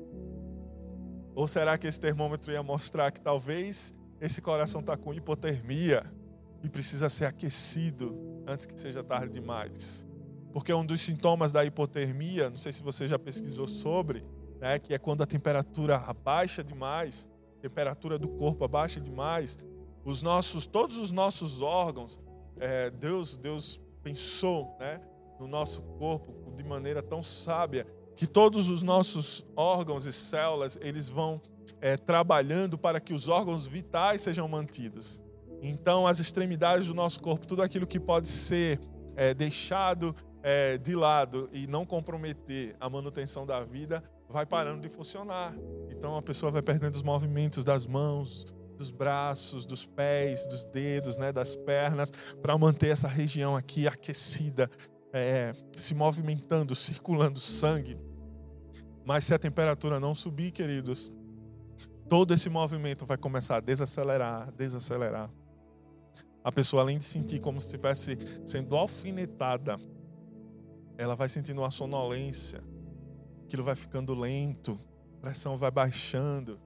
Ou 1.35 1.49
será 1.49 1.79
que 1.79 1.87
esse 1.87 1.99
termômetro 1.99 2.53
ia 2.53 2.63
mostrar 2.63 3.11
que 3.11 3.21
talvez 3.21 3.95
esse 4.21 4.43
coração 4.43 4.81
está 4.81 4.97
com 4.97 5.15
hipotermia 5.15 6.05
e 6.63 6.69
precisa 6.69 7.09
ser 7.09 7.25
aquecido 7.25 8.45
antes 8.47 8.67
que 8.67 8.79
seja 8.79 9.03
tarde 9.03 9.33
demais? 9.33 10.07
Porque 10.53 10.73
um 10.73 10.85
dos 10.85 11.01
sintomas 11.01 11.53
da 11.53 11.65
hipotermia, 11.65 12.51
não 12.51 12.57
sei 12.57 12.73
se 12.73 12.83
você 12.83 13.09
já 13.09 13.19
pesquisou 13.19 13.67
sobre, 13.67 14.25
né, 14.61 14.79
que 14.79 14.95
é 14.95 14.99
quando 14.99 15.23
a 15.23 15.27
temperatura 15.27 15.97
abaixa 15.97 16.63
demais, 16.63 17.29
a 17.59 17.63
temperatura 17.63 18.19
do 18.19 18.29
corpo 18.29 18.65
abaixa 18.65 19.01
demais, 19.01 19.59
os 20.05 20.23
nossos, 20.23 20.67
todos 20.67 20.99
os 20.99 21.11
nossos 21.11 21.63
órgãos, 21.63 22.21
é, 22.59 22.91
Deus, 22.91 23.37
Deus 23.37 23.81
pensou, 24.03 24.77
né, 24.79 25.01
no 25.41 25.47
nosso 25.49 25.83
corpo 25.83 26.53
de 26.55 26.63
maneira 26.63 27.03
tão 27.03 27.23
sábia 27.23 27.87
que 28.15 28.27
todos 28.27 28.69
os 28.69 28.83
nossos 28.83 29.45
órgãos 29.57 30.07
e 30.07 30.13
células 30.13 30.79
eles 30.81 31.09
vão 31.09 31.41
é, 31.81 31.97
trabalhando 31.97 32.79
para 32.79 33.01
que 33.01 33.13
os 33.13 33.27
órgãos 33.27 33.67
vitais 33.67 34.21
sejam 34.23 34.47
mantidos. 34.47 35.21
Então, 35.61 36.07
as 36.07 36.21
extremidades 36.21 36.89
do 36.89 36.95
nosso 36.95 37.21
corpo, 37.21 37.47
tudo 37.47 37.63
aquilo 37.63 37.87
que 37.87 37.99
pode 37.99 38.29
ser 38.29 38.81
é, 39.17 39.33
deixado 39.33 40.15
é, 40.43 40.77
de 40.79 40.95
lado 40.95 41.49
e 41.53 41.67
não 41.67 41.87
comprometer 41.87 42.77
a 42.81 42.91
manutenção 42.91 43.47
da 43.47 43.65
vida, 43.65 44.03
vai 44.29 44.45
parando 44.47 44.81
de 44.81 44.89
funcionar. 44.89 45.55
Então, 45.91 46.17
a 46.17 46.23
pessoa 46.23 46.51
vai 46.51 46.63
perdendo 46.63 46.95
os 46.95 47.03
movimentos 47.03 47.65
das 47.65 47.87
mãos, 47.87 48.47
dos 48.77 48.91
braços, 48.91 49.65
dos 49.65 49.87
pés, 49.87 50.47
dos 50.47 50.65
dedos, 50.65 51.19
né, 51.19 51.33
das 51.33 51.55
pernas, 51.55 52.11
para 52.41 52.57
manter 52.59 52.89
essa 52.89 53.07
região 53.07 53.55
aqui 53.55 53.87
aquecida, 53.87 54.69
é, 55.13 55.53
se 55.77 55.95
movimentando, 55.95 56.75
circulando 56.75 57.39
sangue. 57.39 57.99
Mas 59.05 59.25
se 59.25 59.35
a 59.35 59.39
temperatura 59.39 60.01
não 60.01 60.15
subir, 60.15 60.51
queridos, 60.51 61.13
todo 62.09 62.35
esse 62.35 62.49
movimento 62.49 63.05
vai 63.07 63.17
começar 63.17 63.57
a 63.57 63.61
desacelerar, 63.61 64.51
desacelerar. 64.53 65.31
A 66.45 66.51
pessoa, 66.51 66.83
além 66.83 66.99
de 66.99 67.05
sentir 67.05 67.41
como 67.41 67.61
se 67.61 67.69
estivesse 67.69 68.19
sendo 68.45 68.77
alfinetada, 68.77 69.77
ela 71.03 71.17
vai 71.17 71.29
sentindo 71.29 71.61
uma 71.61 71.71
sonolência, 71.71 72.63
aquilo 73.45 73.65
vai 73.65 73.75
ficando 73.75 74.15
lento, 74.15 74.79
a 75.17 75.21
pressão 75.21 75.57
vai 75.57 75.71
baixando. 75.71 76.61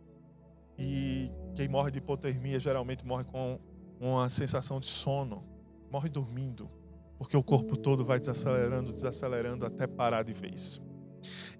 E 0.78 1.32
quem 1.54 1.68
morre 1.68 1.90
de 1.90 1.98
hipotermia 1.98 2.60
geralmente 2.60 3.06
morre 3.06 3.24
com 3.24 3.58
uma 3.98 4.28
sensação 4.28 4.78
de 4.78 4.86
sono, 4.86 5.42
morre 5.90 6.10
dormindo, 6.10 6.70
porque 7.16 7.36
o 7.36 7.42
corpo 7.42 7.76
todo 7.76 8.04
vai 8.04 8.20
desacelerando, 8.20 8.92
desacelerando 8.92 9.64
até 9.64 9.86
parar 9.86 10.22
de 10.22 10.34
vez. 10.34 10.80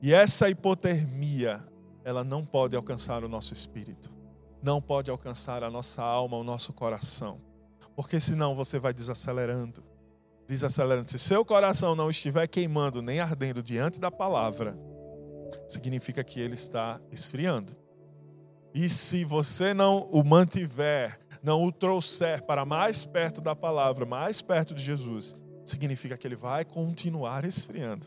E 0.02 0.12
essa 0.12 0.50
hipotermia, 0.50 1.66
ela 2.04 2.22
não 2.22 2.44
pode 2.44 2.76
alcançar 2.76 3.24
o 3.24 3.28
nosso 3.28 3.54
espírito, 3.54 4.12
não 4.62 4.82
pode 4.82 5.10
alcançar 5.10 5.62
a 5.62 5.70
nossa 5.70 6.02
alma, 6.02 6.36
o 6.36 6.44
nosso 6.44 6.74
coração, 6.74 7.40
porque 7.94 8.20
senão 8.20 8.54
você 8.54 8.78
vai 8.78 8.92
desacelerando, 8.92 9.82
desacelerando. 10.46 11.10
Se 11.10 11.18
seu 11.18 11.44
coração 11.44 11.94
não 11.94 12.10
estiver 12.10 12.46
queimando 12.46 13.02
nem 13.02 13.20
ardendo 13.20 13.62
diante 13.62 14.00
da 14.00 14.10
palavra, 14.10 14.76
significa 15.66 16.22
que 16.22 16.40
ele 16.40 16.54
está 16.54 17.00
esfriando. 17.10 17.76
E 18.74 18.88
se 18.88 19.24
você 19.24 19.72
não 19.72 20.08
o 20.12 20.22
mantiver, 20.22 21.18
não 21.42 21.64
o 21.64 21.72
trouxer 21.72 22.44
para 22.44 22.64
mais 22.64 23.06
perto 23.06 23.40
da 23.40 23.56
palavra, 23.56 24.04
mais 24.04 24.42
perto 24.42 24.74
de 24.74 24.82
Jesus, 24.82 25.34
significa 25.64 26.16
que 26.16 26.26
ele 26.26 26.36
vai 26.36 26.64
continuar 26.64 27.44
esfriando. 27.44 28.06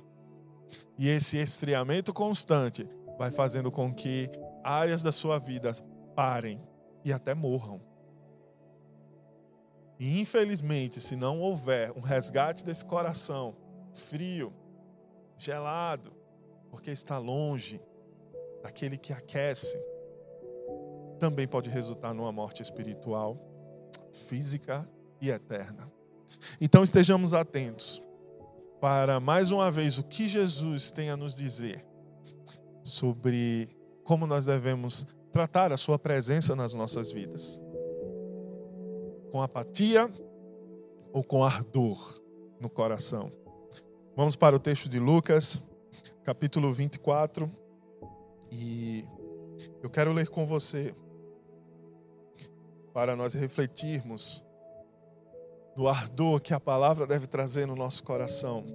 E 0.98 1.10
esse 1.10 1.38
esfriamento 1.38 2.14
constante 2.14 2.88
vai 3.18 3.32
fazendo 3.32 3.72
com 3.72 3.94
que 3.94 4.30
áreas 4.64 5.02
da 5.02 5.12
sua 5.12 5.40
vida 5.40 5.72
parem 6.16 6.62
e 7.04 7.12
até 7.12 7.34
morram. 7.34 7.89
E 10.00 10.22
infelizmente, 10.22 11.02
se 11.02 11.16
não 11.16 11.42
houver 11.42 11.92
um 11.92 12.00
resgate 12.00 12.64
desse 12.64 12.86
coração 12.86 13.56
frio, 13.94 14.54
gelado, 15.38 16.12
porque 16.70 16.90
está 16.90 17.18
longe 17.18 17.82
daquele 18.64 18.98
que 18.98 19.12
aquece, 19.12 19.78
também 21.20 21.48
pode 21.48 21.70
resultar 21.70 22.14
numa 22.14 22.32
morte 22.32 22.62
espiritual, 22.62 23.38
física 24.14 24.90
e 25.22 25.30
eterna. 25.30 25.92
Então 26.62 26.84
estejamos 26.84 27.34
atentos 27.34 28.02
para 28.80 29.20
mais 29.20 29.52
uma 29.52 29.70
vez 29.70 29.98
o 29.98 30.04
que 30.04 30.28
Jesus 30.28 30.92
tem 30.92 31.10
a 31.10 31.18
nos 31.18 31.36
dizer 31.36 31.86
sobre 32.82 33.68
como 34.04 34.26
nós 34.26 34.46
devemos 34.46 35.06
tratar 35.32 35.74
a 35.74 35.78
sua 35.78 36.00
presença 36.00 36.56
nas 36.56 36.74
nossas 36.74 37.12
vidas. 37.12 37.60
Com 39.32 39.42
apatia 39.42 40.12
ou 41.14 41.24
com 41.24 41.44
ardor 41.44 42.22
no 42.60 42.70
coração. 42.70 43.32
Vamos 44.16 44.36
para 44.36 44.56
o 44.56 44.60
texto 44.60 44.90
de 44.90 45.00
Lucas, 45.00 45.62
capítulo 46.24 46.74
24, 46.74 47.50
e 48.52 49.06
eu 49.82 49.90
quero 49.90 50.12
ler 50.12 50.28
com 50.30 50.46
você 50.46 50.94
para 52.94 53.16
nós 53.16 53.34
refletirmos 53.34 54.44
do 55.76 55.88
ardor 55.88 56.42
que 56.42 56.54
a 56.54 56.60
palavra 56.60 57.08
deve 57.08 57.28
trazer 57.28 57.66
no 57.66 57.76
nosso 57.76 58.04
coração. 58.04 58.66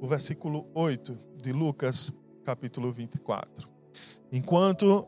O 0.00 0.06
versículo 0.06 0.66
8 0.74 1.18
de 1.42 1.52
Lucas, 1.52 2.12
capítulo 2.44 2.90
24. 2.90 3.68
Enquanto 4.32 5.06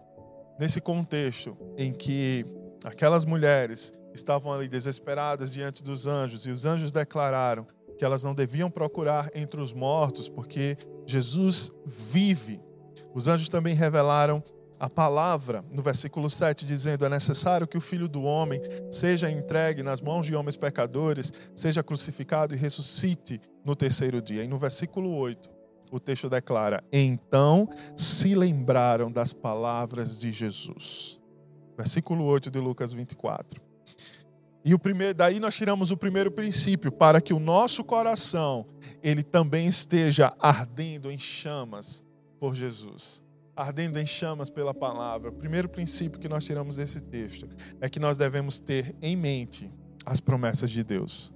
nesse 0.58 0.80
contexto 0.80 1.56
em 1.78 1.92
que 1.92 2.44
aquelas 2.84 3.24
mulheres 3.24 3.92
estavam 4.14 4.52
ali 4.52 4.68
desesperadas 4.68 5.52
diante 5.52 5.82
dos 5.82 6.06
anjos 6.06 6.46
e 6.46 6.50
os 6.50 6.64
anjos 6.64 6.92
declararam 6.92 7.66
que 7.96 8.04
elas 8.04 8.24
não 8.24 8.34
deviam 8.34 8.70
procurar 8.70 9.30
entre 9.34 9.60
os 9.60 9.72
mortos, 9.72 10.28
porque 10.28 10.76
Jesus 11.06 11.70
vive. 11.84 12.58
Os 13.14 13.28
anjos 13.28 13.48
também 13.48 13.74
revelaram 13.74 14.42
a 14.78 14.88
palavra 14.88 15.62
no 15.70 15.82
versículo 15.82 16.30
7, 16.30 16.64
dizendo: 16.64 17.04
É 17.04 17.08
necessário 17.10 17.68
que 17.68 17.76
o 17.76 17.80
filho 17.80 18.08
do 18.08 18.22
homem 18.22 18.58
seja 18.90 19.30
entregue 19.30 19.82
nas 19.82 20.00
mãos 20.00 20.24
de 20.24 20.34
homens 20.34 20.56
pecadores, 20.56 21.30
seja 21.54 21.82
crucificado 21.82 22.54
e 22.54 22.56
ressuscite 22.56 23.38
no 23.62 23.76
terceiro 23.76 24.22
dia. 24.22 24.42
E 24.42 24.48
no 24.48 24.56
versículo 24.56 25.14
8, 25.14 25.50
o 25.92 26.00
texto 26.00 26.30
declara: 26.30 26.82
Então 26.90 27.68
se 27.94 28.34
lembraram 28.34 29.12
das 29.12 29.34
palavras 29.34 30.18
de 30.18 30.32
Jesus. 30.32 31.20
Versículo 31.76 32.24
8 32.24 32.50
de 32.50 32.58
Lucas 32.58 32.94
24. 32.94 33.69
E 34.64 34.74
o 34.74 34.78
primeiro, 34.78 35.14
daí 35.14 35.40
nós 35.40 35.54
tiramos 35.54 35.90
o 35.90 35.96
primeiro 35.96 36.30
princípio, 36.30 36.92
para 36.92 37.20
que 37.20 37.32
o 37.32 37.38
nosso 37.38 37.82
coração 37.82 38.66
ele 39.02 39.22
também 39.22 39.66
esteja 39.66 40.34
ardendo 40.38 41.10
em 41.10 41.18
chamas 41.18 42.04
por 42.38 42.54
Jesus, 42.54 43.22
ardendo 43.56 43.98
em 43.98 44.06
chamas 44.06 44.50
pela 44.50 44.74
palavra. 44.74 45.30
O 45.30 45.34
primeiro 45.34 45.68
princípio 45.68 46.20
que 46.20 46.28
nós 46.28 46.44
tiramos 46.44 46.76
desse 46.76 47.00
texto 47.00 47.48
é 47.80 47.88
que 47.88 47.98
nós 47.98 48.18
devemos 48.18 48.58
ter 48.58 48.94
em 49.00 49.16
mente 49.16 49.70
as 50.04 50.20
promessas 50.20 50.70
de 50.70 50.84
Deus. 50.84 51.32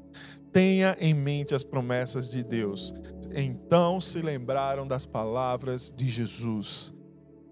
Tenha 0.52 0.96
em 1.00 1.14
mente 1.14 1.54
as 1.54 1.64
promessas 1.64 2.30
de 2.30 2.44
Deus. 2.44 2.92
Então 3.34 4.00
se 4.00 4.20
lembraram 4.20 4.86
das 4.86 5.06
palavras 5.06 5.92
de 5.96 6.08
Jesus. 6.08 6.94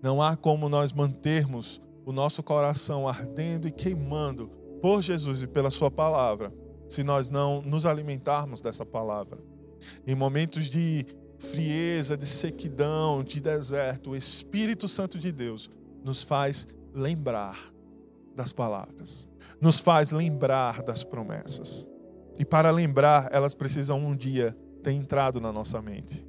Não 0.02 0.22
há 0.22 0.36
como 0.36 0.68
nós 0.68 0.92
mantermos 0.92 1.80
o 2.04 2.12
nosso 2.12 2.42
coração 2.42 3.08
ardendo 3.08 3.66
e 3.66 3.72
queimando 3.72 4.50
por 4.82 5.00
Jesus 5.00 5.42
e 5.42 5.46
pela 5.46 5.70
Sua 5.70 5.92
palavra, 5.92 6.52
se 6.88 7.04
nós 7.04 7.30
não 7.30 7.62
nos 7.62 7.86
alimentarmos 7.86 8.60
dessa 8.60 8.84
palavra. 8.84 9.38
Em 10.04 10.16
momentos 10.16 10.68
de 10.68 11.06
frieza, 11.38 12.16
de 12.16 12.26
sequidão, 12.26 13.22
de 13.22 13.40
deserto, 13.40 14.10
o 14.10 14.16
Espírito 14.16 14.88
Santo 14.88 15.18
de 15.18 15.30
Deus 15.30 15.70
nos 16.04 16.22
faz 16.22 16.66
lembrar 16.92 17.58
das 18.34 18.52
palavras, 18.52 19.28
nos 19.60 19.78
faz 19.78 20.10
lembrar 20.10 20.82
das 20.82 21.04
promessas. 21.04 21.88
E 22.36 22.44
para 22.44 22.70
lembrar, 22.72 23.28
elas 23.32 23.54
precisam 23.54 23.98
um 23.98 24.16
dia 24.16 24.56
ter 24.82 24.92
entrado 24.92 25.40
na 25.40 25.52
nossa 25.52 25.80
mente. 25.80 26.26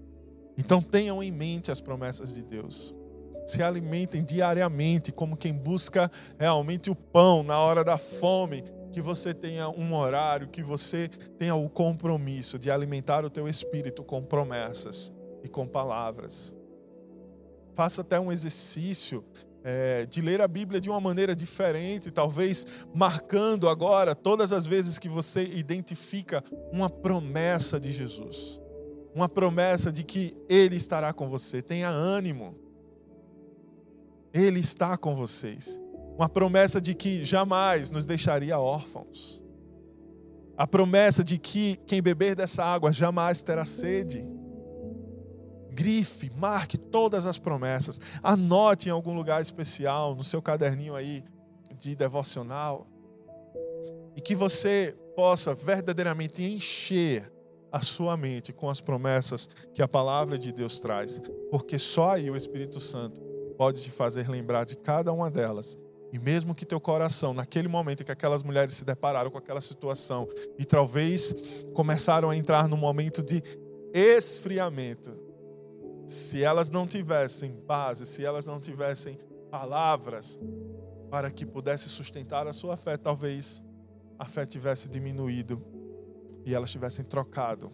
Então 0.57 0.79
tenham 0.79 1.23
em 1.23 1.31
mente 1.31 1.71
as 1.71 1.81
promessas 1.81 2.31
de 2.31 2.43
Deus 2.43 2.93
se 3.45 3.61
alimentem 3.61 4.23
diariamente, 4.23 5.11
como 5.11 5.37
quem 5.37 5.53
busca 5.53 6.09
realmente 6.37 6.89
o 6.89 6.95
pão 6.95 7.43
na 7.43 7.59
hora 7.59 7.83
da 7.83 7.97
fome, 7.97 8.63
que 8.91 9.01
você 9.01 9.33
tenha 9.33 9.69
um 9.69 9.95
horário, 9.95 10.47
que 10.47 10.61
você 10.61 11.07
tenha 11.39 11.55
o 11.55 11.69
compromisso 11.69 12.59
de 12.59 12.69
alimentar 12.69 13.25
o 13.25 13.29
teu 13.29 13.47
espírito 13.47 14.03
com 14.03 14.23
promessas 14.23 15.11
e 15.43 15.49
com 15.49 15.67
palavras. 15.67 16.55
Faça 17.73 18.01
até 18.01 18.19
um 18.19 18.31
exercício 18.31 19.25
é, 19.63 20.05
de 20.05 20.21
ler 20.21 20.41
a 20.41 20.47
Bíblia 20.47 20.79
de 20.79 20.89
uma 20.89 20.99
maneira 20.99 21.35
diferente, 21.35 22.11
talvez 22.11 22.65
marcando 22.93 23.67
agora 23.69 24.13
todas 24.13 24.51
as 24.51 24.65
vezes 24.65 24.99
que 24.99 25.09
você 25.09 25.43
identifica 25.43 26.43
uma 26.71 26.89
promessa 26.89 27.79
de 27.79 27.91
Jesus, 27.91 28.59
uma 29.15 29.29
promessa 29.29 29.91
de 29.91 30.03
que 30.03 30.35
Ele 30.49 30.75
estará 30.75 31.13
com 31.13 31.27
você. 31.27 31.61
Tenha 31.61 31.89
ânimo. 31.89 32.62
Ele 34.33 34.59
está 34.59 34.97
com 34.97 35.13
vocês. 35.13 35.79
Uma 36.17 36.27
promessa 36.27 36.81
de 36.81 36.95
que 36.95 37.23
jamais 37.23 37.91
nos 37.91 38.05
deixaria 38.05 38.59
órfãos. 38.59 39.41
A 40.57 40.65
promessa 40.65 41.23
de 41.23 41.37
que 41.37 41.77
quem 41.87 42.01
beber 42.01 42.35
dessa 42.35 42.63
água 42.63 42.91
jamais 42.91 43.41
terá 43.43 43.65
sede. 43.65 44.25
Grife, 45.71 46.31
marque 46.35 46.77
todas 46.77 47.25
as 47.25 47.39
promessas. 47.39 47.99
Anote 48.21 48.89
em 48.89 48.91
algum 48.91 49.13
lugar 49.13 49.41
especial, 49.41 50.15
no 50.15 50.23
seu 50.23 50.41
caderninho 50.41 50.95
aí 50.95 51.23
de 51.75 51.95
devocional. 51.95 52.87
E 54.15 54.21
que 54.21 54.35
você 54.35 54.95
possa 55.15 55.55
verdadeiramente 55.55 56.43
encher 56.43 57.31
a 57.71 57.81
sua 57.81 58.15
mente 58.15 58.53
com 58.53 58.69
as 58.69 58.79
promessas 58.79 59.49
que 59.73 59.81
a 59.81 59.87
palavra 59.87 60.37
de 60.37 60.53
Deus 60.53 60.79
traz. 60.79 61.19
Porque 61.49 61.79
só 61.79 62.11
aí 62.11 62.29
o 62.29 62.35
Espírito 62.35 62.79
Santo 62.79 63.32
pode 63.57 63.81
te 63.81 63.91
fazer 63.91 64.29
lembrar 64.29 64.65
de 64.65 64.75
cada 64.75 65.11
uma 65.11 65.29
delas. 65.29 65.77
E 66.11 66.19
mesmo 66.19 66.53
que 66.53 66.65
teu 66.65 66.79
coração, 66.79 67.33
naquele 67.33 67.67
momento 67.67 68.01
em 68.01 68.05
que 68.05 68.11
aquelas 68.11 68.43
mulheres 68.43 68.75
se 68.75 68.85
depararam 68.85 69.31
com 69.31 69.37
aquela 69.37 69.61
situação 69.61 70.27
e 70.59 70.63
talvez 70.63 71.33
começaram 71.73 72.29
a 72.29 72.35
entrar 72.35 72.67
num 72.67 72.77
momento 72.77 73.23
de 73.23 73.41
esfriamento, 73.93 75.11
se 76.05 76.43
elas 76.43 76.69
não 76.69 76.85
tivessem 76.85 77.51
base, 77.65 78.05
se 78.05 78.23
elas 78.23 78.45
não 78.45 78.59
tivessem 78.59 79.17
palavras 79.49 80.39
para 81.09 81.31
que 81.31 81.45
pudesse 81.45 81.89
sustentar 81.89 82.47
a 82.47 82.53
sua 82.53 82.77
fé, 82.77 82.97
talvez 82.97 83.63
a 84.19 84.25
fé 84.25 84.45
tivesse 84.45 84.89
diminuído 84.89 85.63
e 86.45 86.53
elas 86.53 86.71
tivessem 86.71 87.05
trocado 87.05 87.71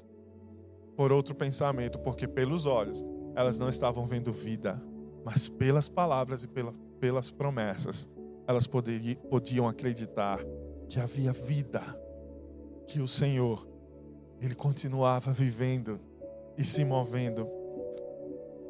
por 0.96 1.12
outro 1.12 1.34
pensamento, 1.34 2.00
porque 2.00 2.28
pelos 2.28 2.66
olhos 2.66 3.04
elas 3.36 3.58
não 3.58 3.70
estavam 3.70 4.06
vendo 4.06 4.32
vida, 4.32 4.82
mas 5.32 5.48
pelas 5.48 5.88
palavras 5.88 6.44
e 6.44 6.48
pela, 6.48 6.74
pelas 7.00 7.30
promessas, 7.30 8.10
elas 8.48 8.66
poderiam, 8.66 9.16
podiam 9.30 9.68
acreditar 9.68 10.40
que 10.88 11.00
havia 11.00 11.32
vida, 11.32 11.84
que 12.88 13.00
o 13.00 13.08
Senhor, 13.08 13.68
Ele 14.42 14.56
continuava 14.56 15.32
vivendo 15.32 16.00
e 16.58 16.64
se 16.64 16.84
movendo 16.84 17.48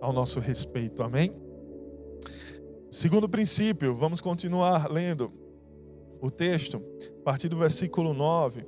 ao 0.01 0.11
nosso 0.11 0.41
respeito. 0.41 1.01
Amém? 1.01 1.31
Segundo 2.91 3.29
princípio, 3.29 3.95
vamos 3.95 4.19
continuar 4.19 4.91
lendo 4.91 5.31
o 6.21 6.29
texto, 6.29 6.83
a 7.21 7.23
partir 7.23 7.47
do 7.47 7.55
versículo 7.55 8.13
9. 8.13 8.65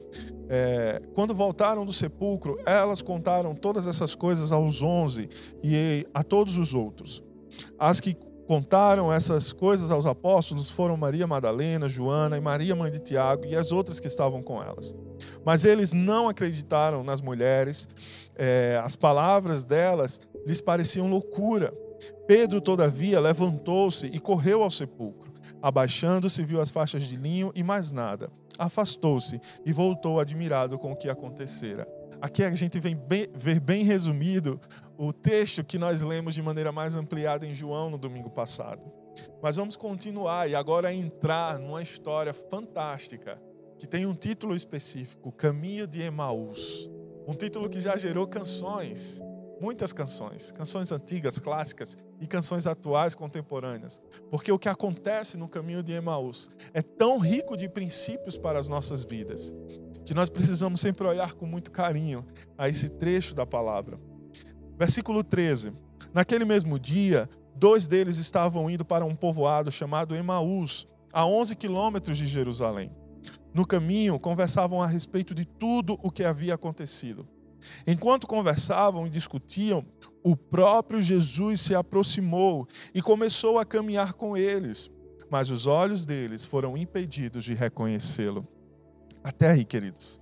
É, 0.47 1.01
quando 1.13 1.35
voltaram 1.35 1.83
do 1.83 1.91
sepulcro, 1.91 2.57
elas 2.65 3.01
contaram 3.01 3.53
todas 3.53 3.85
essas 3.85 4.15
coisas 4.15 4.53
aos 4.53 4.81
onze 4.81 5.27
e 5.61 6.07
a 6.13 6.23
todos 6.23 6.57
os 6.57 6.73
outros. 6.73 7.21
As 7.77 7.99
que 7.99 8.15
contaram 8.47 9.13
essas 9.13 9.53
coisas 9.53 9.91
aos 9.91 10.05
apóstolos 10.05 10.69
foram 10.69 10.97
Maria 10.97 11.25
Madalena, 11.25 11.87
Joana 11.87 12.37
e 12.37 12.41
Maria, 12.41 12.75
mãe 12.75 12.91
de 12.91 12.99
Tiago, 12.99 13.45
e 13.45 13.55
as 13.55 13.71
outras 13.71 13.99
que 13.99 14.07
estavam 14.07 14.41
com 14.41 14.61
elas. 14.61 14.93
Mas 15.45 15.63
eles 15.63 15.93
não 15.93 16.27
acreditaram 16.27 17.03
nas 17.03 17.21
mulheres, 17.21 17.87
é, 18.35 18.81
as 18.83 18.95
palavras 18.95 19.63
delas 19.63 20.19
lhes 20.45 20.59
pareciam 20.59 21.07
loucura. 21.07 21.73
Pedro, 22.27 22.59
todavia, 22.59 23.19
levantou-se 23.19 24.07
e 24.07 24.19
correu 24.19 24.63
ao 24.63 24.71
sepulcro. 24.71 25.31
Abaixando-se, 25.61 26.43
viu 26.43 26.59
as 26.59 26.71
faixas 26.71 27.03
de 27.03 27.15
linho 27.15 27.51
e 27.55 27.63
mais 27.63 27.91
nada. 27.91 28.29
Afastou-se 28.57 29.39
e 29.65 29.71
voltou 29.71 30.19
admirado 30.19 30.77
com 30.77 30.91
o 30.91 30.95
que 30.95 31.07
acontecera. 31.07 31.87
Aqui 32.21 32.43
a 32.43 32.51
gente 32.51 32.79
vem 32.79 32.95
bem, 32.95 33.27
ver 33.33 33.59
bem 33.59 33.83
resumido 33.83 34.61
o 34.95 35.11
texto 35.11 35.63
que 35.63 35.79
nós 35.79 36.03
lemos 36.03 36.35
de 36.35 36.41
maneira 36.41 36.71
mais 36.71 36.95
ampliada 36.95 37.47
em 37.47 37.55
João 37.55 37.89
no 37.89 37.97
domingo 37.97 38.29
passado. 38.29 38.85
Mas 39.41 39.55
vamos 39.55 39.75
continuar 39.75 40.47
e 40.47 40.53
agora 40.53 40.93
entrar 40.93 41.57
numa 41.57 41.81
história 41.81 42.31
fantástica 42.31 43.41
que 43.79 43.87
tem 43.87 44.05
um 44.05 44.13
título 44.13 44.55
específico, 44.55 45.31
Caminho 45.31 45.87
de 45.87 46.01
Emaús. 46.03 46.87
Um 47.27 47.33
título 47.33 47.67
que 47.67 47.81
já 47.81 47.97
gerou 47.97 48.27
canções, 48.27 49.19
muitas 49.61 49.93
canções, 49.93 50.51
canções 50.51 50.91
antigas, 50.91 51.37
clássicas 51.37 51.95
e 52.19 52.25
canções 52.25 52.65
atuais, 52.65 53.13
contemporâneas. 53.13 54.01
Porque 54.29 54.51
o 54.51 54.57
que 54.57 54.67
acontece 54.67 55.37
no 55.37 55.47
caminho 55.47 55.83
de 55.83 55.91
Emaús 55.91 56.49
é 56.73 56.81
tão 56.81 57.19
rico 57.19 57.55
de 57.55 57.69
princípios 57.69 58.37
para 58.37 58.59
as 58.59 58.67
nossas 58.67 59.03
vidas 59.03 59.53
que 60.05 60.13
nós 60.13 60.29
precisamos 60.29 60.81
sempre 60.81 61.07
olhar 61.07 61.33
com 61.33 61.45
muito 61.45 61.71
carinho 61.71 62.25
a 62.57 62.67
esse 62.67 62.89
trecho 62.89 63.33
da 63.33 63.45
palavra. 63.45 63.99
Versículo 64.77 65.23
13. 65.23 65.73
Naquele 66.13 66.43
mesmo 66.43 66.79
dia, 66.79 67.29
dois 67.55 67.87
deles 67.87 68.17
estavam 68.17 68.69
indo 68.69 68.83
para 68.83 69.05
um 69.05 69.15
povoado 69.15 69.71
chamado 69.71 70.15
Emaús, 70.15 70.87
a 71.13 71.25
11 71.25 71.55
quilômetros 71.55 72.17
de 72.17 72.25
Jerusalém. 72.25 72.91
No 73.53 73.65
caminho, 73.65 74.19
conversavam 74.19 74.81
a 74.81 74.87
respeito 74.87 75.35
de 75.35 75.45
tudo 75.45 75.99
o 76.01 76.09
que 76.09 76.23
havia 76.23 76.55
acontecido. 76.55 77.27
Enquanto 77.85 78.27
conversavam 78.27 79.05
e 79.07 79.09
discutiam, 79.09 79.85
o 80.23 80.35
próprio 80.35 81.01
Jesus 81.01 81.61
se 81.61 81.75
aproximou 81.75 82.67
e 82.93 83.01
começou 83.01 83.59
a 83.59 83.65
caminhar 83.65 84.13
com 84.13 84.37
eles, 84.37 84.89
mas 85.29 85.49
os 85.49 85.65
olhos 85.65 86.05
deles 86.05 86.45
foram 86.45 86.77
impedidos 86.77 87.43
de 87.43 87.53
reconhecê-lo. 87.53 88.47
Até 89.23 89.49
aí, 89.49 89.65
queridos. 89.65 90.21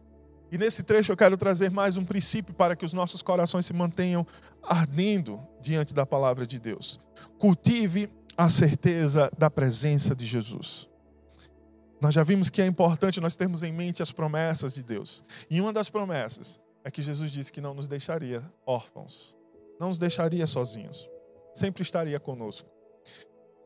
E 0.52 0.58
nesse 0.58 0.82
trecho 0.84 1.12
eu 1.12 1.18
quero 1.18 1.38
trazer 1.38 1.70
mais 1.70 1.96
um 1.96 2.04
princípio 2.04 2.54
para 2.54 2.76
que 2.76 2.84
os 2.84 2.94
nossos 2.94 3.22
corações 3.22 3.66
se 3.66 3.74
mantenham 3.74 4.26
ardendo 4.64 5.40
diante 5.62 5.94
da 5.94 6.06
palavra 6.06 6.46
de 6.46 6.60
Deus. 6.60 7.00
Cultive 7.38 8.10
a 8.36 8.50
certeza 8.50 9.30
da 9.38 9.50
presença 9.50 10.16
de 10.16 10.26
Jesus. 10.26 10.90
Nós 12.02 12.16
já 12.16 12.24
vimos 12.24 12.50
que 12.50 12.62
é 12.62 12.66
importante 12.66 13.20
nós 13.20 13.36
termos 13.36 13.62
em 13.62 13.72
mente 13.72 14.02
as 14.02 14.12
promessas 14.12 14.74
de 14.74 14.82
Deus. 14.82 15.24
E 15.50 15.60
uma 15.60 15.74
das 15.74 15.90
promessas 15.90 16.60
é 16.84 16.92
que 16.92 17.02
Jesus 17.02 17.32
disse 17.32 17.52
que 17.52 17.62
não 17.62 17.74
nos 17.74 17.88
deixaria 17.88 18.44
órfãos, 18.66 19.38
não 19.80 19.90
nos 19.90 19.98
deixaria 19.98 20.46
sozinhos, 20.48 21.10
sempre 21.54 21.82
estaria 21.84 22.20
conosco. 22.20 22.70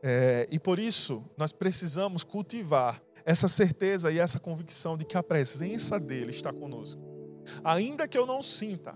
É, 0.02 0.46
e 0.50 0.58
por 0.58 0.78
isso 0.78 1.24
nós 1.36 1.52
precisamos 1.52 2.22
cultivar 2.24 3.02
essa 3.24 3.48
certeza 3.48 4.12
e 4.12 4.18
essa 4.18 4.38
convicção 4.38 4.98
de 4.98 5.04
que 5.04 5.16
a 5.16 5.22
presença 5.22 5.98
dele 5.98 6.30
está 6.30 6.52
conosco. 6.52 7.02
Ainda 7.62 8.06
que 8.06 8.18
eu 8.18 8.26
não 8.26 8.42
sinta, 8.42 8.94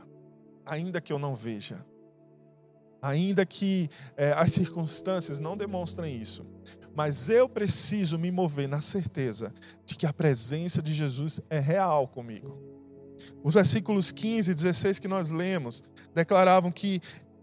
ainda 0.67 1.01
que 1.01 1.13
eu 1.13 1.19
não 1.19 1.35
veja, 1.35 1.85
ainda 3.01 3.47
que 3.47 3.89
é, 4.17 4.33
as 4.33 4.53
circunstâncias 4.53 5.39
não 5.39 5.57
demonstrem 5.57 6.21
isso. 6.21 6.45
Mas 6.95 7.29
eu 7.29 7.49
preciso 7.49 8.19
me 8.19 8.31
mover 8.31 8.69
na 8.69 8.81
certeza 8.81 9.55
de 9.87 9.97
que 9.97 10.07
a 10.07 10.13
presença 10.13 10.83
de 10.83 10.93
Jesus 10.93 11.41
é 11.49 11.59
real 11.59 12.09
comigo. 12.09 12.68
Os 13.43 13.55
versículos 13.55 14.11
15 14.11 14.51
e 14.51 14.55
16 14.55 14.99
que 14.99 15.09
nós 15.09 15.31
lemos 15.31 15.83
declaravam 16.15 16.71
que 16.71 17.01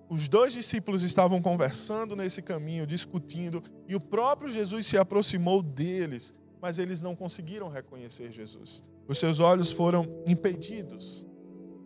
os 0.10 0.28
dois 0.28 0.54
discípulos 0.54 1.04
estavam 1.04 1.42
conversando 1.42 2.16
nesse 2.16 2.42
caminho, 2.42 2.86
discutindo, 2.86 3.64
e 3.88 3.96
o 3.96 4.00
próprio 4.00 4.50
Jesus 4.50 4.86
se 4.86 4.98
aproximou 4.98 5.64
deles, 5.64 6.34
mas 6.62 6.78
eles 6.78 7.02
não 7.02 7.16
conseguiram 7.16 7.70
reconhecer 7.70 8.32
Jesus. 8.32 8.84
Os 9.08 9.18
seus 9.18 9.40
olhos 9.40 9.72
foram 9.72 10.06
impedidos. 10.28 11.26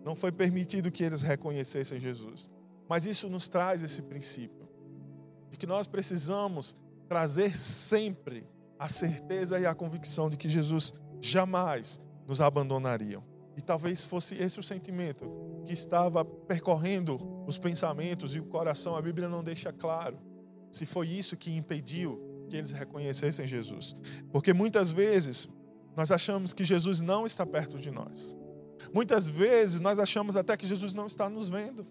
Não 0.04 0.16
foi 0.16 0.32
permitido 0.32 0.92
que 0.92 1.04
eles 1.04 1.22
reconhecessem 1.22 2.00
Jesus. 2.00 2.50
Mas 2.90 3.06
isso 3.06 3.30
nos 3.30 3.48
traz 3.48 3.84
esse 3.84 4.02
princípio 4.02 4.68
de 5.50 5.58
que 5.58 5.68
nós 5.68 5.88
precisamos 5.88 6.76
trazer 7.08 7.56
sempre 7.58 8.46
a 8.78 8.88
certeza 8.88 9.60
e 9.60 9.66
a 9.66 9.76
convicção 9.76 10.30
de 10.30 10.38
que 10.38 10.48
Jesus 10.50 10.94
jamais 11.22 12.00
nos 12.28 12.40
abandonaria. 12.40 13.22
E 13.60 13.62
talvez 13.62 14.06
fosse 14.06 14.36
esse 14.36 14.58
o 14.58 14.64
sentimento 14.64 15.30
que 15.66 15.74
estava 15.74 16.24
percorrendo 16.24 17.20
os 17.46 17.58
pensamentos 17.58 18.34
e 18.34 18.40
o 18.40 18.46
coração. 18.46 18.96
A 18.96 19.02
Bíblia 19.02 19.28
não 19.28 19.44
deixa 19.44 19.74
claro 19.74 20.18
se 20.72 20.86
foi 20.86 21.10
isso 21.10 21.36
que 21.36 21.54
impediu 21.54 22.46
que 22.50 22.56
eles 22.56 22.72
reconhecessem 22.72 23.46
Jesus. 23.46 23.98
Porque 24.32 24.54
muitas 24.54 24.94
vezes 24.94 25.50
nós 25.94 26.10
achamos 26.10 26.54
que 26.54 26.64
Jesus 26.64 27.02
não 27.02 27.26
está 27.26 27.46
perto 27.46 27.78
de 27.78 27.92
nós. 27.92 28.38
Muitas 28.94 29.28
vezes 29.28 29.82
nós 29.82 30.00
achamos 30.00 30.38
até 30.38 30.56
que 30.56 30.66
Jesus 30.66 30.94
não 30.94 31.06
está 31.06 31.30
nos 31.30 31.50
vendo. 31.50 31.86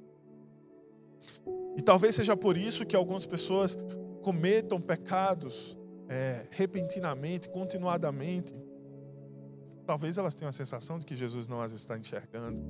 E 1.77 1.83
talvez 1.83 2.15
seja 2.15 2.35
por 2.35 2.57
isso 2.57 2.87
que 2.87 2.97
algumas 2.97 3.27
pessoas 3.27 3.77
cometam 4.23 4.81
pecados 4.81 5.77
é, 6.09 6.47
repentinamente, 6.51 7.51
continuadamente. 7.51 8.55
Talvez 9.88 10.18
elas 10.18 10.35
tenham 10.35 10.51
a 10.51 10.53
sensação 10.53 10.98
de 10.98 11.07
que 11.07 11.16
Jesus 11.16 11.48
não 11.48 11.62
as 11.62 11.72
está 11.72 11.96
enxergando. 11.96 12.62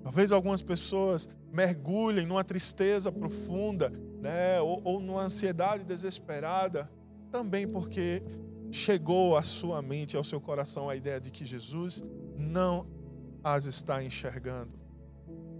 Talvez 0.00 0.30
algumas 0.30 0.62
pessoas 0.62 1.28
mergulhem 1.52 2.24
numa 2.24 2.44
tristeza 2.44 3.10
profunda, 3.10 3.90
né, 4.20 4.60
ou, 4.60 4.80
ou 4.84 5.00
numa 5.00 5.22
ansiedade 5.22 5.84
desesperada, 5.84 6.88
também 7.32 7.66
porque 7.66 8.22
chegou 8.70 9.36
à 9.36 9.42
sua 9.42 9.82
mente, 9.82 10.16
ao 10.16 10.22
seu 10.22 10.40
coração, 10.40 10.88
a 10.88 10.94
ideia 10.94 11.20
de 11.20 11.32
que 11.32 11.44
Jesus 11.44 12.00
não 12.36 12.86
as 13.42 13.64
está 13.64 14.00
enxergando, 14.00 14.78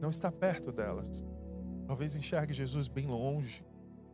não 0.00 0.08
está 0.08 0.30
perto 0.30 0.70
delas. 0.70 1.24
Talvez 1.84 2.14
enxergue 2.14 2.54
Jesus 2.54 2.86
bem 2.86 3.08
longe, 3.08 3.66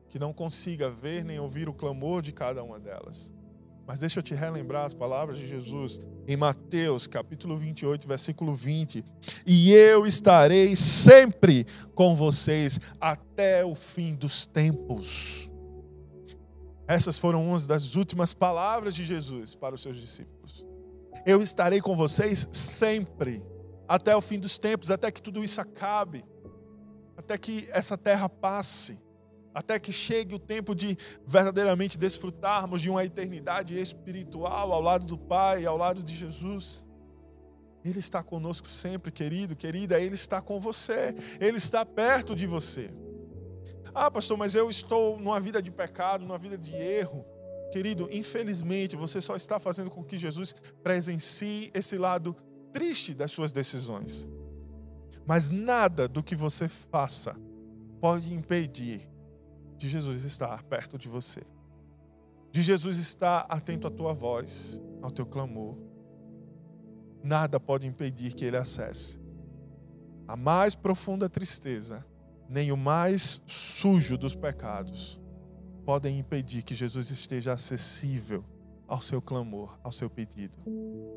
que 0.08 0.18
não 0.18 0.32
consiga 0.32 0.90
ver 0.90 1.22
nem 1.22 1.38
ouvir 1.38 1.68
o 1.68 1.74
clamor 1.74 2.22
de 2.22 2.32
cada 2.32 2.64
uma 2.64 2.80
delas. 2.80 3.30
Mas 3.86 4.00
deixa 4.00 4.18
eu 4.18 4.22
te 4.22 4.34
relembrar 4.34 4.86
as 4.86 4.94
palavras 4.94 5.38
de 5.38 5.46
Jesus 5.46 6.00
em 6.26 6.36
Mateus, 6.36 7.06
capítulo 7.06 7.58
28, 7.58 8.08
versículo 8.08 8.54
20. 8.54 9.04
E 9.46 9.72
eu 9.72 10.06
estarei 10.06 10.74
sempre 10.74 11.66
com 11.94 12.14
vocês 12.14 12.80
até 12.98 13.64
o 13.64 13.74
fim 13.74 14.14
dos 14.14 14.46
tempos. 14.46 15.50
Essas 16.86 17.18
foram 17.18 17.46
umas 17.46 17.66
das 17.66 17.94
últimas 17.94 18.32
palavras 18.32 18.94
de 18.94 19.04
Jesus 19.04 19.54
para 19.54 19.74
os 19.74 19.82
seus 19.82 19.98
discípulos. 19.98 20.64
Eu 21.26 21.42
estarei 21.42 21.80
com 21.80 21.94
vocês 21.94 22.48
sempre, 22.52 23.44
até 23.86 24.16
o 24.16 24.20
fim 24.20 24.38
dos 24.38 24.58
tempos, 24.58 24.90
até 24.90 25.10
que 25.10 25.22
tudo 25.22 25.44
isso 25.44 25.60
acabe, 25.60 26.24
até 27.16 27.36
que 27.38 27.66
essa 27.70 27.96
terra 27.96 28.28
passe 28.28 28.98
até 29.54 29.78
que 29.78 29.92
chegue 29.92 30.34
o 30.34 30.38
tempo 30.38 30.74
de 30.74 30.98
verdadeiramente 31.24 31.96
desfrutarmos 31.96 32.82
de 32.82 32.90
uma 32.90 33.04
eternidade 33.04 33.78
espiritual 33.78 34.72
ao 34.72 34.80
lado 34.80 35.06
do 35.06 35.16
Pai, 35.16 35.64
ao 35.64 35.76
lado 35.76 36.02
de 36.02 36.14
Jesus. 36.14 36.84
Ele 37.84 38.00
está 38.00 38.22
conosco 38.22 38.68
sempre, 38.68 39.12
querido, 39.12 39.54
querida, 39.54 40.00
ele 40.00 40.16
está 40.16 40.40
com 40.40 40.58
você, 40.58 41.14
ele 41.38 41.58
está 41.58 41.86
perto 41.86 42.34
de 42.34 42.46
você. 42.46 42.90
Ah, 43.94 44.10
pastor, 44.10 44.36
mas 44.36 44.56
eu 44.56 44.68
estou 44.68 45.18
numa 45.20 45.38
vida 45.38 45.62
de 45.62 45.70
pecado, 45.70 46.22
numa 46.26 46.38
vida 46.38 46.58
de 46.58 46.74
erro. 46.74 47.24
Querido, 47.70 48.08
infelizmente 48.10 48.96
você 48.96 49.20
só 49.20 49.36
está 49.36 49.60
fazendo 49.60 49.90
com 49.90 50.02
que 50.02 50.18
Jesus 50.18 50.54
presencie 50.82 51.70
esse 51.72 51.96
lado 51.96 52.36
triste 52.72 53.14
das 53.14 53.30
suas 53.30 53.52
decisões. 53.52 54.26
Mas 55.24 55.48
nada 55.48 56.08
do 56.08 56.22
que 56.22 56.34
você 56.34 56.68
faça 56.68 57.36
pode 58.00 58.34
impedir 58.34 59.13
de 59.76 59.88
Jesus 59.88 60.24
estar 60.24 60.62
perto 60.64 60.98
de 60.98 61.08
você, 61.08 61.42
de 62.50 62.62
Jesus 62.62 62.98
estar 62.98 63.46
atento 63.48 63.86
à 63.86 63.90
tua 63.90 64.12
voz, 64.12 64.80
ao 65.02 65.10
teu 65.10 65.26
clamor. 65.26 65.76
Nada 67.22 67.58
pode 67.58 67.86
impedir 67.86 68.34
que 68.34 68.44
ele 68.44 68.56
acesse 68.56 69.24
a 70.26 70.36
mais 70.36 70.74
profunda 70.74 71.28
tristeza, 71.28 72.04
nem 72.48 72.72
o 72.72 72.76
mais 72.76 73.42
sujo 73.46 74.16
dos 74.16 74.34
pecados 74.34 75.20
podem 75.84 76.18
impedir 76.18 76.62
que 76.62 76.74
Jesus 76.74 77.10
esteja 77.10 77.52
acessível 77.52 78.42
ao 78.88 79.02
seu 79.02 79.20
clamor, 79.20 79.78
ao 79.82 79.92
seu 79.92 80.08
pedido. 80.08 80.58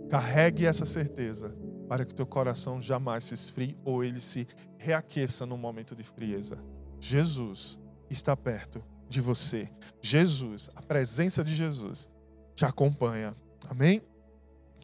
Carregue 0.09 0.65
essa 0.65 0.85
certeza 0.85 1.55
para 1.87 2.05
que 2.05 2.13
teu 2.13 2.25
coração 2.25 2.81
jamais 2.81 3.23
se 3.23 3.33
esfrie 3.33 3.77
ou 3.85 4.03
ele 4.03 4.19
se 4.19 4.45
reaqueça 4.77 5.45
no 5.45 5.57
momento 5.57 5.95
de 5.95 6.03
frieza. 6.03 6.57
Jesus 6.99 7.79
está 8.09 8.35
perto 8.35 8.83
de 9.09 9.21
você. 9.21 9.69
Jesus, 10.01 10.69
a 10.75 10.81
presença 10.81 11.43
de 11.43 11.53
Jesus, 11.53 12.09
te 12.55 12.65
acompanha. 12.65 13.35
Amém? 13.69 14.01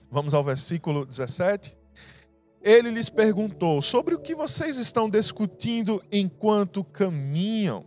Vamos 0.09 0.33
ao 0.33 0.43
versículo 0.43 1.05
17. 1.05 1.77
Ele 2.61 2.91
lhes 2.91 3.09
perguntou: 3.09 3.81
sobre 3.81 4.15
o 4.15 4.19
que 4.19 4.35
vocês 4.35 4.77
estão 4.77 5.09
discutindo 5.09 6.01
enquanto 6.11 6.83
caminham? 6.83 7.85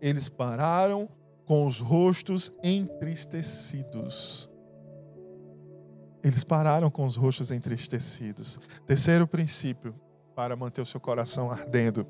Eles 0.00 0.28
pararam 0.28 1.08
com 1.46 1.66
os 1.66 1.78
rostos 1.80 2.52
entristecidos. 2.62 4.50
Eles 6.22 6.42
pararam 6.42 6.90
com 6.90 7.04
os 7.04 7.16
rostos 7.16 7.50
entristecidos. 7.50 8.58
Terceiro 8.86 9.26
princípio 9.26 9.94
para 10.34 10.56
manter 10.56 10.80
o 10.80 10.86
seu 10.86 10.98
coração 10.98 11.50
ardendo. 11.50 12.06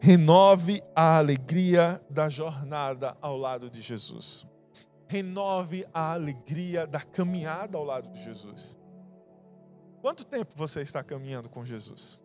Renove 0.00 0.82
a 0.94 1.18
alegria 1.18 2.00
da 2.08 2.28
jornada 2.28 3.16
ao 3.20 3.36
lado 3.36 3.68
de 3.68 3.80
Jesus. 3.80 4.46
Renove 5.08 5.84
a 5.92 6.12
alegria 6.12 6.86
da 6.86 7.00
caminhada 7.00 7.76
ao 7.76 7.84
lado 7.84 8.08
de 8.10 8.22
Jesus. 8.22 8.78
Quanto 10.00 10.24
tempo 10.24 10.52
você 10.54 10.82
está 10.82 11.02
caminhando 11.02 11.48
com 11.48 11.64
Jesus? 11.64 12.20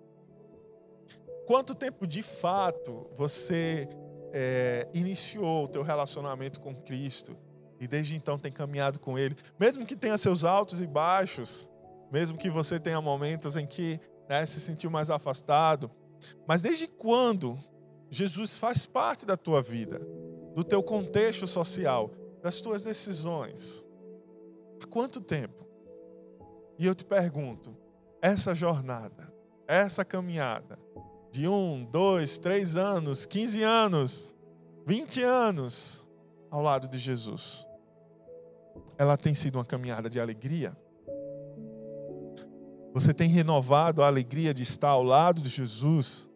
Quanto 1.48 1.74
tempo 1.74 2.06
de 2.06 2.22
fato 2.22 3.10
você 3.16 3.90
é, 4.32 4.88
iniciou 4.94 5.66
o 5.66 5.68
teu 5.68 5.82
relacionamento 5.82 6.60
com 6.60 6.76
Cristo 6.76 7.36
e 7.80 7.88
desde 7.88 8.16
então 8.16 8.38
tem 8.38 8.52
caminhado 8.52 9.00
com 9.00 9.18
Ele, 9.18 9.36
mesmo 9.60 9.86
que 9.86 9.96
tenha 9.96 10.18
seus 10.18 10.44
altos 10.44 10.80
e 10.80 10.88
baixos, 10.88 11.70
mesmo 12.12 12.38
que 12.38 12.50
você 12.50 12.80
tenha 12.80 13.02
momentos 13.02 13.56
em 13.56 13.66
que 13.66 14.00
né, 14.30 14.46
se 14.46 14.62
sentiu 14.62 14.90
mais 14.90 15.10
afastado, 15.10 15.92
mas 16.48 16.62
desde 16.62 16.88
quando 16.88 17.58
Jesus 18.10 18.56
faz 18.56 18.86
parte 18.86 19.26
da 19.26 19.36
tua 19.36 19.62
vida, 19.62 20.00
do 20.54 20.64
teu 20.64 20.84
contexto 20.84 21.48
social, 21.48 22.12
das 22.42 22.62
tuas 22.62 22.84
decisões? 22.84 23.84
Há 24.82 24.88
quanto 24.88 25.22
tempo? 25.22 25.66
E 26.78 26.86
eu 26.86 26.94
te 26.94 27.06
pergunto, 27.06 27.76
essa 28.22 28.54
jornada, 28.54 29.34
essa 29.68 30.06
caminhada, 30.06 30.80
de 31.32 31.48
um, 31.48 31.84
dois, 31.84 32.38
três 32.38 32.78
anos, 32.78 33.26
quinze 33.26 33.64
anos, 33.64 34.34
vinte 34.86 35.22
anos 35.22 36.08
ao 36.52 36.62
lado 36.62 36.88
de 36.88 37.00
Jesus, 37.00 37.66
ela 38.98 39.18
tem 39.18 39.34
sido 39.34 39.56
uma 39.56 39.66
caminhada 39.66 40.10
de 40.10 40.20
alegria? 40.20 40.78
Você 42.94 43.12
tem 43.12 43.28
renovado 43.28 44.04
a 44.04 44.08
alegria 44.08 44.54
de 44.54 44.62
estar 44.62 44.90
ao 44.90 45.04
lado 45.04 45.42
de 45.42 45.50
Jesus, 45.50 46.30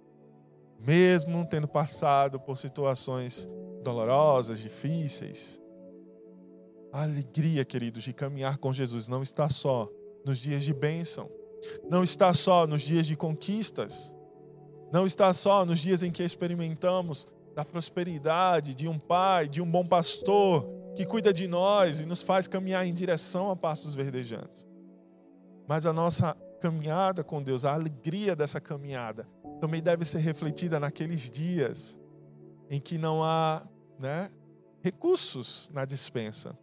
mesmo 0.80 1.46
tendo 1.48 1.68
passado 1.68 2.40
por 2.40 2.58
situações 2.58 3.48
dolorosas, 3.84 4.60
difíceis? 4.60 5.62
A 6.92 7.04
alegria, 7.04 7.64
queridos, 7.64 8.04
de 8.04 8.12
caminhar 8.12 8.58
com 8.58 8.74
Jesus 8.74 9.08
não 9.08 9.22
está 9.22 9.48
só 9.50 9.88
nos 10.26 10.40
dias 10.40 10.64
de 10.64 10.74
bênção, 10.74 11.30
não 11.88 12.04
está 12.04 12.34
só 12.34 12.66
nos 12.66 12.82
dias 12.82 13.06
de 13.06 13.16
conquistas, 13.16 14.12
não 14.92 15.06
está 15.06 15.32
só 15.34 15.64
nos 15.64 15.80
dias 15.80 16.02
em 16.02 16.12
que 16.12 16.24
experimentamos 16.24 17.28
da 17.54 17.64
prosperidade 17.64 18.74
de 18.74 18.88
um 18.88 18.98
pai, 18.98 19.48
de 19.48 19.62
um 19.62 19.70
bom 19.70 19.86
pastor 19.86 20.68
que 20.96 21.06
cuida 21.06 21.32
de 21.32 21.48
nós 21.48 22.00
e 22.00 22.06
nos 22.08 22.24
faz 22.24 22.48
caminhar 22.48 22.86
em 22.88 22.94
direção 22.94 23.52
a 23.52 23.56
passos 23.56 23.94
verdejantes. 23.94 24.66
Mas 25.68 25.86
a 25.86 25.94
nossa 25.94 26.36
caminhada 26.60 27.24
com 27.24 27.42
Deus, 27.42 27.66
a 27.66 27.74
alegria 27.74 28.36
dessa 28.36 28.60
caminhada, 28.60 29.28
também 29.60 29.82
deve 29.82 30.06
ser 30.06 30.20
refletida 30.20 30.80
naqueles 30.80 31.30
dias 31.30 32.00
em 32.70 32.80
que 32.80 32.98
não 32.98 33.24
há 33.24 33.66
né, 34.00 34.30
recursos 34.82 35.70
na 35.74 35.86
dispensa, 35.86 36.58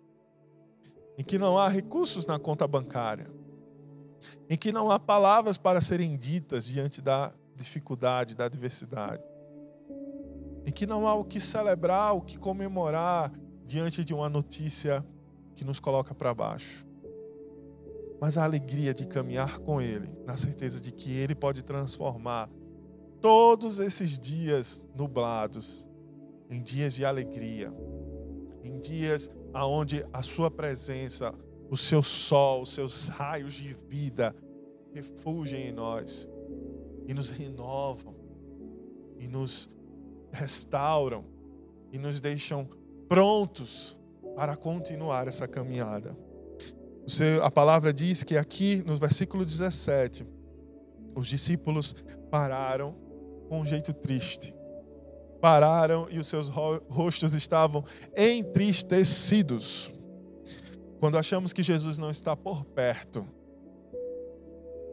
em 1.18 1.24
que 1.24 1.38
não 1.38 1.58
há 1.58 1.68
recursos 1.68 2.26
na 2.26 2.38
conta 2.38 2.66
bancária, 2.66 3.26
em 4.48 4.56
que 4.56 4.72
não 4.72 4.90
há 4.90 4.98
palavras 4.98 5.56
para 5.56 5.80
serem 5.80 6.16
ditas 6.16 6.64
diante 6.64 7.00
da 7.00 7.32
dificuldade, 7.54 8.34
da 8.34 8.44
adversidade, 8.46 9.22
em 10.66 10.72
que 10.72 10.86
não 10.86 11.06
há 11.06 11.14
o 11.14 11.24
que 11.24 11.38
celebrar, 11.38 12.14
o 12.14 12.22
que 12.22 12.38
comemorar 12.38 13.32
diante 13.66 14.04
de 14.04 14.12
uma 14.14 14.28
notícia 14.28 15.04
que 15.54 15.64
nos 15.64 15.78
coloca 15.78 16.14
para 16.14 16.34
baixo. 16.34 16.86
Mas 18.24 18.38
a 18.38 18.44
alegria 18.44 18.94
de 18.94 19.06
caminhar 19.06 19.58
com 19.58 19.82
Ele, 19.82 20.08
na 20.24 20.34
certeza 20.34 20.80
de 20.80 20.90
que 20.90 21.12
Ele 21.14 21.34
pode 21.34 21.62
transformar 21.62 22.48
todos 23.20 23.78
esses 23.80 24.18
dias 24.18 24.82
nublados 24.96 25.86
em 26.50 26.62
dias 26.62 26.94
de 26.94 27.04
alegria, 27.04 27.70
em 28.62 28.80
dias 28.80 29.30
aonde 29.52 30.06
a 30.10 30.22
Sua 30.22 30.50
presença, 30.50 31.34
o 31.70 31.76
seu 31.76 32.02
sol, 32.02 32.62
os 32.62 32.70
seus 32.70 33.08
raios 33.08 33.52
de 33.52 33.74
vida 33.74 34.34
refugem 34.94 35.68
em 35.68 35.72
nós 35.72 36.26
e 37.06 37.12
nos 37.12 37.28
renovam 37.28 38.16
e 39.18 39.28
nos 39.28 39.68
restauram 40.32 41.26
e 41.92 41.98
nos 41.98 42.22
deixam 42.22 42.66
prontos 43.06 44.00
para 44.34 44.56
continuar 44.56 45.28
essa 45.28 45.46
caminhada. 45.46 46.23
A 47.42 47.50
palavra 47.50 47.92
diz 47.92 48.22
que 48.22 48.36
aqui 48.36 48.82
no 48.86 48.96
versículo 48.96 49.44
17, 49.44 50.26
os 51.14 51.26
discípulos 51.26 51.94
pararam 52.30 52.94
com 53.48 53.60
um 53.60 53.64
jeito 53.64 53.92
triste. 53.92 54.54
Pararam 55.40 56.06
e 56.10 56.18
os 56.18 56.26
seus 56.26 56.48
rostos 56.48 57.34
estavam 57.34 57.84
entristecidos. 58.16 59.92
Quando 60.98 61.18
achamos 61.18 61.52
que 61.52 61.62
Jesus 61.62 61.98
não 61.98 62.10
está 62.10 62.34
por 62.34 62.64
perto, 62.64 63.26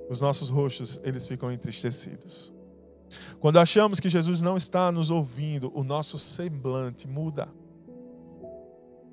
os 0.09 0.19
nossos 0.19 0.49
rostos 0.49 0.99
eles 1.03 1.25
ficam 1.25 1.49
entristecidos. 1.51 2.53
Quando 3.39 3.59
achamos 3.59 3.99
que 3.99 4.09
Jesus 4.09 4.41
não 4.41 4.57
está 4.57 4.91
nos 4.91 5.09
ouvindo, 5.09 5.71
o 5.73 5.83
nosso 5.83 6.19
semblante 6.19 7.07
muda. 7.07 7.47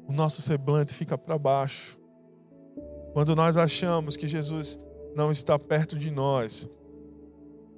O 0.07 0.13
nosso 0.13 0.43
semblante 0.43 0.95
fica 0.95 1.17
para 1.17 1.39
baixo. 1.39 1.98
Quando 3.13 3.35
nós 3.35 3.57
achamos 3.57 4.17
que 4.17 4.29
Jesus 4.29 4.79
não 5.15 5.33
está 5.33 5.59
perto 5.59 5.99
de 5.99 6.11
nós, 6.11 6.69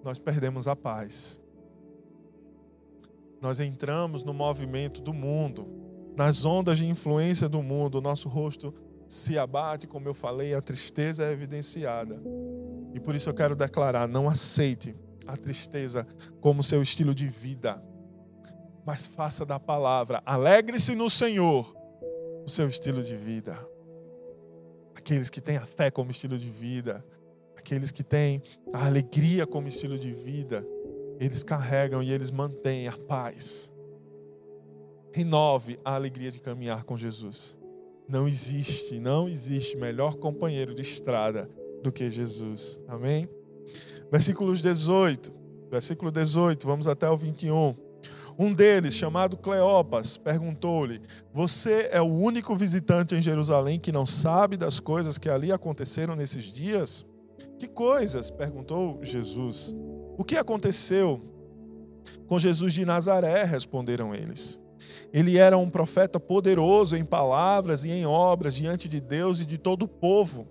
nós 0.05 0.19
perdemos 0.19 0.67
a 0.69 0.77
paz. 0.77 1.41
Nós 3.41 3.59
entramos 3.59 4.23
no 4.23 4.35
movimento 4.35 5.01
do 5.01 5.15
mundo, 5.15 5.67
nas 6.17 6.45
ondas 6.45 6.79
de 6.79 6.87
influência 6.87 7.49
do 7.49 7.63
mundo, 7.63 7.97
o 7.97 8.01
nosso 8.01 8.29
rosto 8.29 8.75
se 9.09 9.39
abate, 9.39 9.87
como 9.87 10.09
eu 10.09 10.15
falei, 10.15 10.55
a 10.55 10.61
tristeza 10.61 11.25
é 11.25 11.33
evidenciada. 11.33 12.23
E 12.93 13.01
por 13.01 13.15
isso 13.15 13.31
eu 13.31 13.35
quero 13.35 13.57
declarar: 13.57 14.07
não 14.07 14.29
aceite 14.29 14.95
a 15.27 15.37
tristeza 15.37 16.07
como 16.41 16.63
seu 16.63 16.83
estilo 16.83 17.15
de 17.15 17.27
vida, 17.27 17.83
mas 18.85 19.07
faça 19.07 19.47
da 19.47 19.59
palavra, 19.59 20.23
alegre-se 20.27 20.95
no 20.95 21.09
Senhor, 21.09 21.75
o 22.45 22.49
seu 22.49 22.69
estilo 22.69 23.03
de 23.03 23.17
vida. 23.17 23.70
Aqueles 24.95 25.31
que 25.31 25.41
têm 25.41 25.57
a 25.57 25.67
fé 25.67 25.91
como 25.91 26.11
estilo 26.11 26.39
de 26.39 26.49
vida, 26.49 27.05
aqueles 27.57 27.91
que 27.91 28.03
têm 28.03 28.43
a 28.73 28.87
alegria 28.87 29.47
como 29.47 29.69
estilo 29.69 29.99
de 29.99 30.13
vida, 30.13 30.67
eles 31.19 31.43
carregam 31.43 32.03
e 32.03 32.13
eles 32.13 32.31
mantêm 32.31 32.89
a 32.89 32.97
paz. 32.97 33.73
Renove 35.13 35.79
a 35.85 35.95
alegria 35.95 36.31
de 36.31 36.41
caminhar 36.41 36.85
com 36.85 36.97
Jesus. 36.97 37.59
Não 38.09 38.27
existe, 38.27 38.99
não 38.99 39.29
existe 39.29 39.77
melhor 39.77 40.17
companheiro 40.17 40.75
de 40.75 40.83
estrada 40.83 41.49
do 41.83 41.93
que 41.93 42.11
Jesus. 42.11 42.81
Amém? 42.89 43.29
Versículos 44.11 44.61
18, 44.61 45.33
versículo 45.71 46.11
18, 46.11 46.67
vamos 46.67 46.89
até 46.89 47.09
o 47.09 47.17
21. 47.17 47.90
Um 48.43 48.55
deles, 48.55 48.97
chamado 48.97 49.37
Cleopas, 49.37 50.17
perguntou-lhe: 50.17 51.03
Você 51.31 51.91
é 51.93 52.01
o 52.01 52.07
único 52.07 52.57
visitante 52.57 53.15
em 53.15 53.21
Jerusalém 53.21 53.79
que 53.79 53.93
não 53.93 54.07
sabe 54.07 54.57
das 54.57 54.81
coisas 54.81 55.19
que 55.19 55.29
ali 55.29 55.53
aconteceram 55.53 56.17
nesses 56.17 56.45
dias? 56.45 57.05
Que 57.59 57.69
coisas? 57.69 58.31
perguntou 58.31 58.99
Jesus. 59.03 59.77
O 60.17 60.25
que 60.25 60.39
aconteceu 60.39 61.21
com 62.27 62.39
Jesus 62.39 62.73
de 62.73 62.87
Nazaré? 62.87 63.45
responderam 63.45 64.15
eles. 64.15 64.59
Ele 65.13 65.37
era 65.37 65.59
um 65.59 65.69
profeta 65.69 66.19
poderoso 66.19 66.97
em 66.97 67.05
palavras 67.05 67.85
e 67.85 67.91
em 67.91 68.07
obras 68.07 68.55
diante 68.55 68.89
de 68.89 69.03
Deus 69.03 69.41
e 69.41 69.45
de 69.45 69.59
todo 69.59 69.83
o 69.83 69.89
povo. 69.89 70.49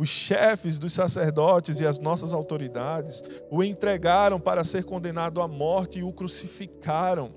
Os 0.00 0.08
chefes 0.08 0.78
dos 0.78 0.94
sacerdotes 0.94 1.78
e 1.78 1.84
as 1.84 1.98
nossas 1.98 2.32
autoridades 2.32 3.22
o 3.50 3.62
entregaram 3.62 4.40
para 4.40 4.64
ser 4.64 4.82
condenado 4.82 5.42
à 5.42 5.46
morte 5.46 5.98
e 5.98 6.02
o 6.02 6.10
crucificaram. 6.10 7.34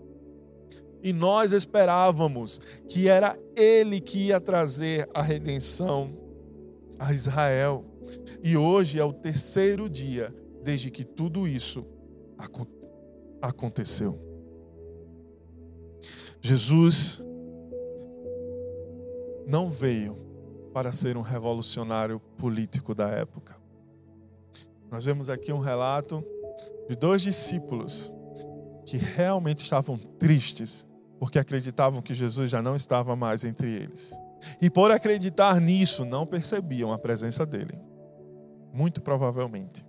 E 1.03 1.11
nós 1.11 1.51
esperávamos 1.51 2.61
que 2.87 3.09
era 3.09 3.37
ele 3.53 3.99
que 3.99 4.27
ia 4.27 4.39
trazer 4.39 5.09
a 5.13 5.21
redenção 5.21 6.17
a 6.97 7.11
Israel. 7.11 7.83
E 8.41 8.55
hoje 8.55 8.97
é 8.97 9.03
o 9.03 9.11
terceiro 9.11 9.89
dia 9.89 10.33
desde 10.63 10.89
que 10.89 11.03
tudo 11.03 11.45
isso 11.45 11.85
aconteceu. 13.41 14.17
Jesus 16.39 17.21
não 19.45 19.69
veio 19.69 20.32
para 20.73 20.91
ser 20.91 21.15
um 21.15 21.21
revolucionário 21.21 22.19
político 22.19 22.95
da 22.95 23.07
época. 23.09 23.55
Nós 24.91 25.05
vemos 25.05 25.29
aqui 25.29 25.53
um 25.53 25.59
relato 25.59 26.23
de 26.89 26.95
dois 26.95 27.21
discípulos 27.21 28.11
que 28.85 28.97
realmente 28.97 29.59
estavam 29.59 29.97
tristes 29.97 30.87
porque 31.19 31.39
acreditavam 31.39 32.01
que 32.01 32.13
Jesus 32.13 32.51
já 32.51 32.61
não 32.61 32.75
estava 32.75 33.15
mais 33.15 33.43
entre 33.43 33.71
eles. 33.71 34.13
E 34.61 34.69
por 34.69 34.91
acreditar 34.91 35.61
nisso, 35.61 36.03
não 36.03 36.25
percebiam 36.25 36.91
a 36.91 36.97
presença 36.97 37.45
dele. 37.45 37.79
Muito 38.73 39.01
provavelmente. 39.01 39.85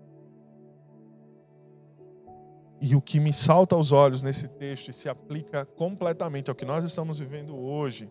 E 2.80 2.94
o 2.94 3.00
que 3.00 3.18
me 3.18 3.32
salta 3.32 3.74
aos 3.74 3.90
olhos 3.90 4.22
nesse 4.22 4.46
texto 4.46 4.90
e 4.90 4.92
se 4.92 5.08
aplica 5.08 5.64
completamente 5.64 6.50
ao 6.50 6.54
que 6.54 6.64
nós 6.64 6.84
estamos 6.84 7.18
vivendo 7.18 7.56
hoje 7.56 8.10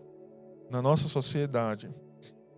na 0.70 0.82
nossa 0.82 1.08
sociedade 1.08 1.94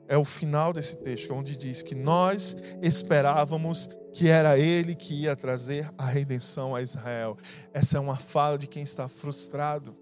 é 0.08 0.18
o 0.18 0.26
final 0.26 0.72
desse 0.72 0.98
texto, 0.98 1.34
onde 1.34 1.56
diz 1.56 1.82
que 1.82 1.96
nós 1.96 2.56
esperávamos 2.82 3.90
que 4.14 4.30
era 4.30 4.58
ele 4.58 4.96
que 4.96 5.14
ia 5.14 5.36
trazer 5.36 5.90
a 5.98 6.06
redenção 6.06 6.74
a 6.74 6.82
Israel. 6.82 7.36
Essa 7.74 7.98
é 7.98 8.00
uma 8.00 8.16
fala 8.16 8.58
de 8.58 8.68
quem 8.68 8.84
está 8.84 9.10
frustrado. 9.10 9.96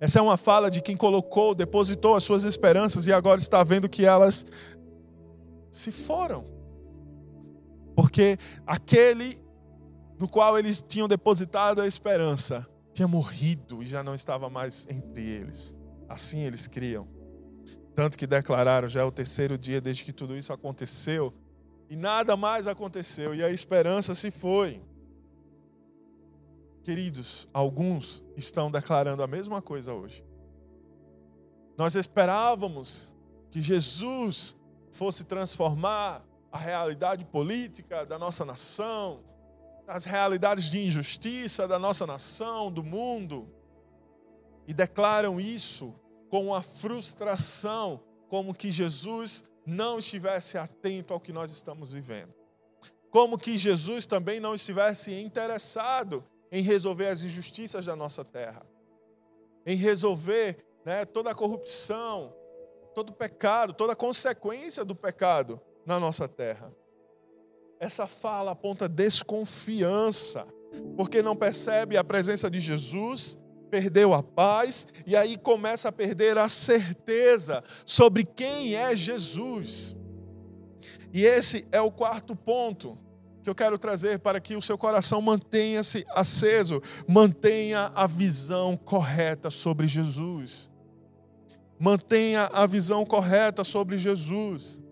Essa 0.00 0.18
é 0.18 0.22
uma 0.22 0.36
fala 0.36 0.70
de 0.70 0.80
quem 0.80 0.96
colocou, 0.96 1.54
depositou 1.54 2.14
as 2.16 2.24
suas 2.24 2.44
esperanças 2.44 3.06
e 3.06 3.12
agora 3.12 3.40
está 3.40 3.62
vendo 3.62 3.88
que 3.88 4.04
elas 4.04 4.44
se 5.70 5.92
foram. 5.92 6.44
Porque 7.94 8.38
aquele 8.66 9.42
no 10.18 10.28
qual 10.28 10.58
eles 10.58 10.82
tinham 10.86 11.06
depositado 11.06 11.80
a 11.80 11.86
esperança, 11.86 12.66
tinha 12.92 13.06
morrido 13.06 13.82
e 13.82 13.86
já 13.86 14.02
não 14.02 14.14
estava 14.14 14.48
mais 14.48 14.86
entre 14.88 15.22
eles. 15.22 15.76
Assim 16.08 16.40
eles 16.40 16.66
criam. 16.66 17.15
Tanto 17.96 18.18
que 18.18 18.26
declararam: 18.26 18.86
já 18.86 19.00
é 19.00 19.04
o 19.04 19.10
terceiro 19.10 19.56
dia 19.56 19.80
desde 19.80 20.04
que 20.04 20.12
tudo 20.12 20.36
isso 20.36 20.52
aconteceu, 20.52 21.32
e 21.88 21.96
nada 21.96 22.36
mais 22.36 22.66
aconteceu, 22.66 23.34
e 23.34 23.42
a 23.42 23.50
esperança 23.50 24.14
se 24.14 24.30
foi. 24.30 24.84
Queridos, 26.84 27.48
alguns 27.54 28.22
estão 28.36 28.70
declarando 28.70 29.22
a 29.22 29.26
mesma 29.26 29.62
coisa 29.62 29.94
hoje. 29.94 30.22
Nós 31.76 31.94
esperávamos 31.94 33.16
que 33.50 33.62
Jesus 33.62 34.54
fosse 34.90 35.24
transformar 35.24 36.22
a 36.52 36.58
realidade 36.58 37.24
política 37.24 38.04
da 38.04 38.18
nossa 38.18 38.44
nação, 38.44 39.24
as 39.88 40.04
realidades 40.04 40.66
de 40.66 40.86
injustiça 40.86 41.66
da 41.66 41.78
nossa 41.78 42.06
nação, 42.06 42.70
do 42.70 42.84
mundo, 42.84 43.48
e 44.66 44.74
declaram 44.74 45.40
isso 45.40 45.94
com 46.28 46.54
a 46.54 46.62
frustração, 46.62 48.02
como 48.28 48.54
que 48.54 48.70
Jesus 48.70 49.44
não 49.66 49.98
estivesse 49.98 50.56
atento 50.56 51.12
ao 51.12 51.20
que 51.20 51.32
nós 51.32 51.50
estamos 51.50 51.92
vivendo. 51.92 52.34
Como 53.10 53.38
que 53.38 53.56
Jesus 53.56 54.06
também 54.06 54.40
não 54.40 54.54
estivesse 54.54 55.12
interessado 55.20 56.24
em 56.52 56.62
resolver 56.62 57.08
as 57.08 57.22
injustiças 57.22 57.86
da 57.86 57.96
nossa 57.96 58.24
terra, 58.24 58.64
em 59.64 59.76
resolver 59.76 60.64
né, 60.84 61.04
toda 61.04 61.30
a 61.30 61.34
corrupção, 61.34 62.32
todo 62.94 63.10
o 63.10 63.14
pecado, 63.14 63.72
toda 63.72 63.94
a 63.94 63.96
consequência 63.96 64.84
do 64.84 64.94
pecado 64.94 65.60
na 65.84 65.98
nossa 65.98 66.28
terra. 66.28 66.72
Essa 67.78 68.06
fala 68.06 68.52
aponta 68.52 68.88
desconfiança. 68.88 70.46
porque 70.96 71.22
não 71.22 71.34
percebe 71.34 71.96
a 71.96 72.04
presença 72.04 72.50
de 72.50 72.60
Jesus, 72.60 73.38
perdeu 73.66 74.14
a 74.14 74.22
paz 74.22 74.86
e 75.06 75.14
aí 75.14 75.36
começa 75.36 75.88
a 75.88 75.92
perder 75.92 76.38
a 76.38 76.48
certeza 76.48 77.62
sobre 77.84 78.24
quem 78.24 78.74
é 78.74 78.94
Jesus. 78.94 79.96
E 81.12 81.24
esse 81.24 81.66
é 81.72 81.80
o 81.80 81.90
quarto 81.90 82.34
ponto 82.34 82.98
que 83.42 83.50
eu 83.50 83.54
quero 83.54 83.78
trazer 83.78 84.18
para 84.18 84.40
que 84.40 84.56
o 84.56 84.60
seu 84.60 84.76
coração 84.76 85.22
mantenha-se 85.22 86.04
aceso, 86.10 86.82
mantenha 87.06 87.92
a 87.94 88.06
visão 88.06 88.76
correta 88.76 89.50
sobre 89.50 89.86
Jesus. 89.86 90.70
Mantenha 91.78 92.50
a 92.52 92.66
visão 92.66 93.04
correta 93.06 93.62
sobre 93.62 93.96
Jesus. 93.96 94.82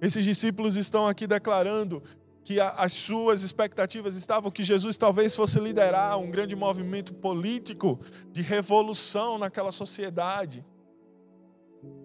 Esses 0.00 0.24
discípulos 0.24 0.74
estão 0.74 1.06
aqui 1.06 1.28
declarando 1.28 2.02
que 2.44 2.60
as 2.60 2.92
suas 2.92 3.42
expectativas 3.42 4.16
estavam 4.16 4.50
que 4.50 4.64
Jesus 4.64 4.96
talvez 4.96 5.34
fosse 5.36 5.60
liderar 5.60 6.18
um 6.18 6.30
grande 6.30 6.56
movimento 6.56 7.14
político 7.14 8.00
de 8.30 8.42
revolução 8.42 9.38
naquela 9.38 9.70
sociedade. 9.70 10.64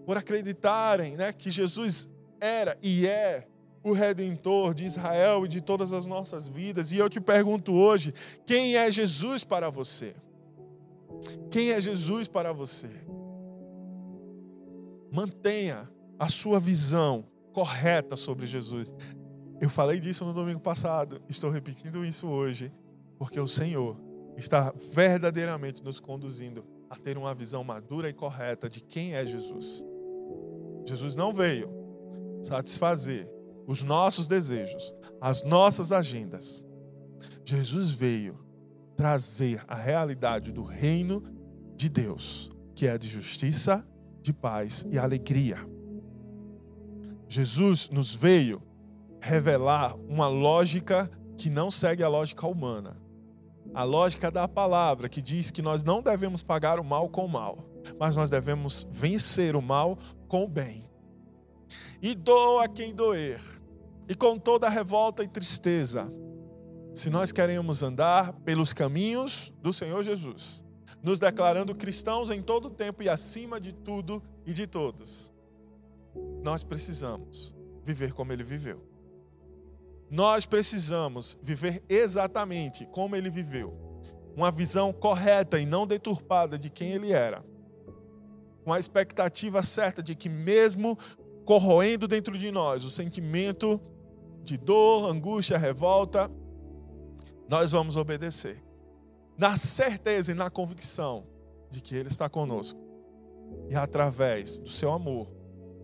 Por 0.06 0.17
acreditarem 0.17 1.15
né, 1.17 1.34
que 1.34 1.50
Jesus 1.50 2.08
era 2.39 2.78
e 2.82 3.08
é 3.08 3.47
o 3.84 3.93
redentor 3.93 4.73
de 4.73 4.84
Israel 4.84 5.45
e 5.45 5.47
de 5.47 5.62
todas 5.62 5.93
as 5.93 6.06
nossas 6.06 6.47
vidas. 6.47 6.91
E 6.91 6.97
eu 6.97 7.10
te 7.10 7.19
pergunto 7.19 7.73
hoje: 7.73 8.13
quem 8.45 8.76
é 8.76 8.91
Jesus 8.91 9.43
para 9.43 9.69
você? 9.69 10.15
Quem 11.50 11.71
é 11.71 11.82
Jesus 11.82 12.28
para 12.28 12.54
você? 12.54 12.89
Mantenha 15.12 15.89
a 16.19 16.30
sua 16.30 16.60
visão 16.60 17.26
correta 17.54 18.15
sobre 18.15 18.45
Jesus. 18.45 18.93
Eu 19.60 19.70
falei 19.70 20.00
disso 20.00 20.24
no 20.24 20.34
domingo 20.34 20.60
passado, 20.60 21.22
estou 21.28 21.50
repetindo 21.50 22.06
isso 22.06 22.28
hoje, 22.28 22.72
porque 23.17 23.39
o 23.39 23.48
Senhor 23.48 23.98
está 24.38 24.72
verdadeiramente 24.93 25.84
nos 25.84 26.00
conduzindo 26.00 26.63
a 26.89 26.96
ter 26.96 27.17
uma 27.17 27.34
visão 27.34 27.63
madura 27.63 28.08
e 28.10 28.13
correta 28.13 28.70
de 28.70 28.82
quem 28.82 29.15
é 29.15 29.26
Jesus. 29.26 29.84
Jesus 30.86 31.15
não 31.15 31.34
veio 31.34 31.70
satisfazer 32.43 33.28
os 33.65 33.84
nossos 33.84 34.28
desejos, 34.28 34.96
as 35.20 35.43
nossas 35.43 35.91
agendas. 35.91 36.63
Jesus 37.43 37.91
veio 37.91 38.39
trazer 38.96 39.62
a 39.67 39.76
realidade 39.76 40.52
do 40.52 40.63
reino 40.63 41.24
de 41.76 41.89
Deus, 41.89 42.50
que 42.76 42.88
é 42.88 42.98
de 42.98 43.08
justiça, 43.08 43.86
de 44.22 44.32
paz 44.32 44.86
e 44.91 44.98
alegria. 44.98 45.58
Jesus 47.28 47.89
nos 47.89 48.15
veio 48.15 48.62
revelar 49.21 49.95
uma 50.08 50.27
lógica 50.27 51.10
que 51.38 51.49
não 51.49 51.69
segue 51.69 52.03
a 52.03 52.10
lógica 52.10 52.47
humana. 52.47 52.97
A 53.73 53.84
lógica 53.84 54.32
da 54.32 54.47
palavra 54.47 55.10
que 55.10 55.21
diz 55.21 55.51
que 55.51 55.62
nós 55.62 55.84
não 55.84 56.01
devemos 56.01 56.41
pagar 56.41 56.80
o 56.80 56.84
mal 56.84 57.10
com 57.10 57.25
o 57.25 57.30
mal, 57.30 57.60
mas 57.99 58.15
nós 58.15 58.30
devemos 58.30 58.86
vencer 58.89 59.56
o 59.56 59.62
mal 59.62 59.97
com 60.27 60.43
o 60.43 60.47
bem 60.47 60.88
e 62.01 62.15
doa 62.15 62.67
quem 62.67 62.93
doer, 62.93 63.41
e 64.08 64.15
com 64.15 64.38
toda 64.38 64.69
revolta 64.69 65.23
e 65.23 65.27
tristeza, 65.27 66.10
se 66.93 67.10
nós 67.10 67.32
queremos 67.32 67.84
andar 67.84 68.34
pelos 68.34 68.73
caminhos 68.73 69.53
do 69.62 69.71
Senhor 69.73 70.03
Jesus, 70.03 70.63
nos 71.03 71.19
declarando 71.19 71.75
cristãos 71.75 72.30
em 72.30 72.41
todo 72.41 72.65
o 72.65 72.71
tempo 72.71 73.03
e 73.03 73.10
acima 73.10 73.60
de 73.60 73.73
tudo 73.73 74.23
e 74.45 74.53
de 74.53 74.65
todos, 74.65 75.34
nós 76.43 76.63
precisamos 76.63 77.53
viver 77.84 78.13
como 78.13 78.34
ele 78.34 78.43
viveu. 78.43 78.82
Nós 80.10 80.46
precisamos 80.46 81.38
viver 81.41 81.84
exatamente 81.89 82.86
como 82.88 83.15
ele 83.15 83.30
viveu. 83.30 83.78
Uma 84.36 84.52
visão 84.52 84.93
correta 84.93 85.60
e 85.60 85.65
não 85.65 85.86
deturpada 85.86 86.58
de 86.58 86.70
quem 86.70 86.91
ele 86.91 87.12
era. 87.12 87.43
Com 88.63 88.72
a 88.72 88.80
expectativa 88.80 89.63
certa 89.63 90.02
de 90.02 90.15
que, 90.15 90.30
mesmo 90.30 90.98
corroendo 91.46 92.08
dentro 92.08 92.38
de 92.38 92.52
nós 92.52 92.84
o 92.84 92.89
sentimento 92.89 93.82
de 94.43 94.58
dor, 94.58 95.10
angústia, 95.10 95.58
revolta, 95.58 96.30
nós 97.50 97.72
vamos 97.72 97.98
obedecer. 97.98 98.63
Na 99.38 99.56
certeza 99.56 100.32
e 100.32 100.36
na 100.36 100.50
convicção 100.50 101.26
de 101.70 101.82
que 101.82 101.96
Ele 101.96 102.10
está 102.10 102.30
conosco. 102.30 102.80
E 103.70 103.76
através 103.76 104.60
do 104.60 104.70
seu 104.70 104.91
amor, 104.91 105.32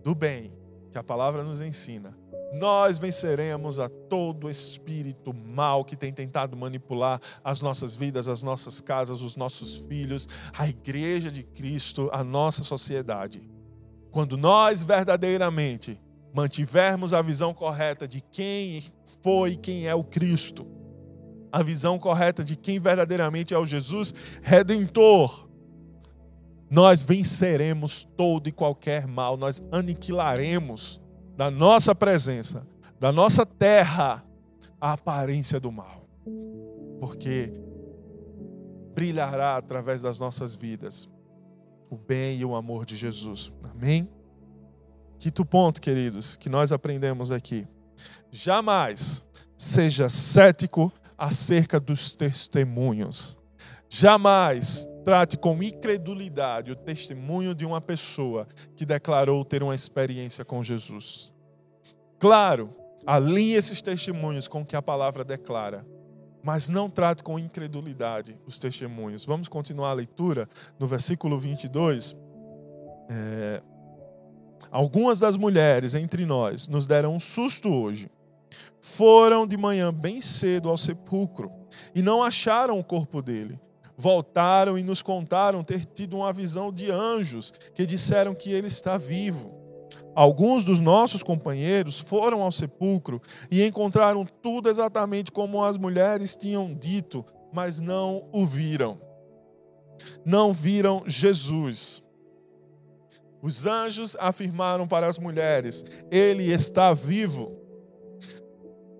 do 0.02 0.14
bem 0.14 0.56
que 0.90 0.98
a 0.98 1.02
palavra 1.02 1.42
nos 1.42 1.60
ensina, 1.60 2.16
nós 2.54 2.98
venceremos 2.98 3.80
a 3.80 3.88
todo 3.88 4.48
espírito 4.48 5.34
mal 5.34 5.84
que 5.84 5.96
tem 5.96 6.12
tentado 6.12 6.56
manipular 6.56 7.20
as 7.42 7.60
nossas 7.60 7.96
vidas, 7.96 8.28
as 8.28 8.42
nossas 8.42 8.80
casas, 8.80 9.20
os 9.20 9.34
nossos 9.34 9.78
filhos, 9.78 10.28
a 10.56 10.68
igreja 10.68 11.30
de 11.32 11.42
Cristo, 11.42 12.08
a 12.12 12.22
nossa 12.22 12.62
sociedade. 12.62 13.42
Quando 14.10 14.36
nós 14.36 14.84
verdadeiramente 14.84 16.00
mantivermos 16.32 17.12
a 17.12 17.20
visão 17.20 17.52
correta 17.52 18.06
de 18.06 18.20
quem 18.20 18.84
foi 19.22 19.52
e 19.52 19.56
quem 19.56 19.86
é 19.86 19.94
o 19.94 20.04
Cristo, 20.04 20.66
a 21.50 21.62
visão 21.62 21.98
correta 21.98 22.44
de 22.44 22.56
quem 22.56 22.78
verdadeiramente 22.78 23.52
é 23.52 23.58
o 23.58 23.66
Jesus 23.66 24.12
redentor, 24.42 25.48
nós 26.70 27.02
venceremos 27.02 28.06
todo 28.16 28.48
e 28.48 28.52
qualquer 28.52 29.06
mal, 29.06 29.36
nós 29.36 29.62
aniquilaremos 29.70 31.00
da 31.36 31.50
nossa 31.50 31.94
presença, 31.94 32.66
da 32.98 33.10
nossa 33.10 33.44
terra, 33.44 34.24
a 34.80 34.92
aparência 34.92 35.58
do 35.58 35.70
mal. 35.72 36.06
Porque 37.00 37.52
brilhará 38.94 39.56
através 39.56 40.02
das 40.02 40.18
nossas 40.18 40.54
vidas 40.54 41.08
o 41.90 41.96
bem 41.96 42.38
e 42.38 42.44
o 42.44 42.54
amor 42.54 42.86
de 42.86 42.96
Jesus. 42.96 43.52
Amém? 43.70 44.08
Quinto 45.18 45.44
ponto, 45.44 45.80
queridos, 45.80 46.36
que 46.36 46.48
nós 46.48 46.72
aprendemos 46.72 47.30
aqui. 47.30 47.66
Jamais 48.30 49.24
seja 49.56 50.08
cético 50.08 50.92
acerca 51.16 51.78
dos 51.78 52.14
testemunhos. 52.14 53.38
Jamais 53.88 54.86
trate 55.04 55.36
com 55.36 55.62
incredulidade 55.62 56.72
o 56.72 56.76
testemunho 56.76 57.54
de 57.54 57.64
uma 57.64 57.80
pessoa 57.80 58.48
que 58.74 58.86
declarou 58.86 59.44
ter 59.44 59.62
uma 59.62 59.74
experiência 59.74 60.44
com 60.44 60.62
Jesus. 60.62 61.32
Claro, 62.18 62.74
alinhe 63.06 63.54
esses 63.54 63.80
testemunhos 63.82 64.48
com 64.48 64.62
o 64.62 64.66
que 64.66 64.76
a 64.76 64.82
palavra 64.82 65.24
declara 65.24 65.86
mas 66.46 66.68
não 66.68 66.90
trate 66.90 67.22
com 67.22 67.38
incredulidade 67.38 68.38
os 68.46 68.58
testemunhos. 68.58 69.24
Vamos 69.24 69.48
continuar 69.48 69.88
a 69.88 69.94
leitura 69.94 70.46
no 70.78 70.86
versículo 70.86 71.40
22. 71.40 72.14
É, 73.08 73.62
Algumas 74.70 75.20
das 75.20 75.36
mulheres 75.36 75.94
entre 75.94 76.26
nós 76.26 76.68
nos 76.68 76.86
deram 76.86 77.14
um 77.14 77.20
susto 77.20 77.68
hoje. 77.68 78.10
Foram 78.80 79.46
de 79.46 79.56
manhã 79.56 79.92
bem 79.92 80.20
cedo 80.20 80.68
ao 80.68 80.76
sepulcro 80.76 81.50
e 81.94 82.02
não 82.02 82.22
acharam 82.22 82.78
o 82.78 82.84
corpo 82.84 83.22
dele. 83.22 83.58
Voltaram 83.96 84.76
e 84.76 84.82
nos 84.82 85.02
contaram 85.02 85.62
ter 85.62 85.84
tido 85.84 86.16
uma 86.16 86.32
visão 86.32 86.72
de 86.72 86.90
anjos 86.90 87.52
que 87.74 87.86
disseram 87.86 88.34
que 88.34 88.50
ele 88.50 88.66
está 88.66 88.96
vivo. 88.96 89.54
Alguns 90.14 90.64
dos 90.64 90.80
nossos 90.80 91.22
companheiros 91.22 91.98
foram 91.98 92.42
ao 92.42 92.52
sepulcro 92.52 93.20
e 93.50 93.64
encontraram 93.64 94.24
tudo 94.24 94.68
exatamente 94.68 95.32
como 95.32 95.62
as 95.62 95.76
mulheres 95.76 96.36
tinham 96.36 96.72
dito, 96.72 97.24
mas 97.52 97.80
não 97.80 98.28
o 98.32 98.44
viram. 98.46 99.00
Não 100.24 100.52
viram 100.52 101.02
Jesus. 101.06 102.02
Os 103.42 103.66
anjos 103.66 104.16
afirmaram 104.18 104.86
para 104.86 105.06
as 105.06 105.18
mulheres: 105.18 105.84
Ele 106.10 106.44
está 106.52 106.94
vivo. 106.94 107.52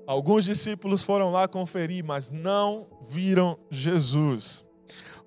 Alguns 0.06 0.44
discípulos 0.44 1.02
foram 1.02 1.30
lá 1.30 1.48
conferir, 1.48 2.04
mas 2.04 2.30
não 2.30 2.86
viram 3.10 3.58
Jesus. 3.70 4.64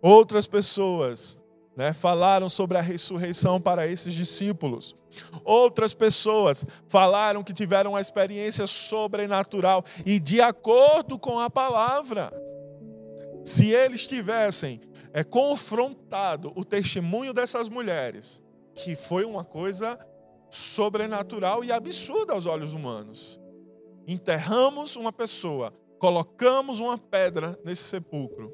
Outras 0.01 0.47
pessoas 0.47 1.39
né, 1.75 1.93
falaram 1.93 2.49
sobre 2.49 2.77
a 2.77 2.81
ressurreição 2.81 3.62
para 3.62 3.88
esses 3.88 4.13
discípulos. 4.13 4.95
Outras 5.43 5.93
pessoas 5.93 6.65
falaram 6.88 7.43
que 7.43 7.53
tiveram 7.53 7.91
uma 7.91 8.01
experiência 8.01 8.65
sobrenatural 8.67 9.83
e 10.06 10.19
de 10.19 10.41
acordo 10.41 11.19
com 11.19 11.39
a 11.39 11.50
palavra. 11.50 12.31
Se 13.43 13.71
eles 13.71 14.06
tivessem 14.06 14.81
é, 15.13 15.23
confrontado 15.23 16.52
o 16.56 16.65
testemunho 16.65 17.33
dessas 17.33 17.69
mulheres, 17.69 18.41
que 18.75 18.95
foi 18.95 19.23
uma 19.23 19.43
coisa 19.43 19.98
sobrenatural 20.50 21.63
e 21.63 21.71
absurda 21.71 22.33
aos 22.33 22.45
olhos 22.45 22.73
humanos. 22.73 23.39
Enterramos 24.08 24.95
uma 24.95 25.12
pessoa, 25.12 25.73
colocamos 26.00 26.79
uma 26.79 26.98
pedra 26.98 27.58
nesse 27.65 27.83
sepulcro. 27.83 28.54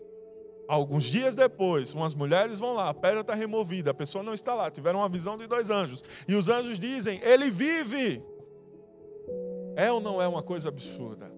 Alguns 0.67 1.05
dias 1.05 1.35
depois, 1.35 1.93
umas 1.93 2.15
mulheres 2.15 2.59
vão 2.59 2.73
lá, 2.73 2.89
a 2.89 2.93
pedra 2.93 3.21
está 3.21 3.33
removida, 3.33 3.91
a 3.91 3.93
pessoa 3.93 4.23
não 4.23 4.33
está 4.33 4.55
lá, 4.55 4.71
tiveram 4.71 4.99
uma 4.99 5.09
visão 5.09 5.35
de 5.35 5.45
dois 5.45 5.69
anjos. 5.69 6.03
E 6.27 6.35
os 6.35 6.49
anjos 6.49 6.79
dizem: 6.79 7.19
Ele 7.23 7.49
vive. 7.49 8.23
É 9.75 9.91
ou 9.91 9.99
não 9.99 10.21
é 10.21 10.27
uma 10.27 10.43
coisa 10.43 10.69
absurda? 10.69 11.31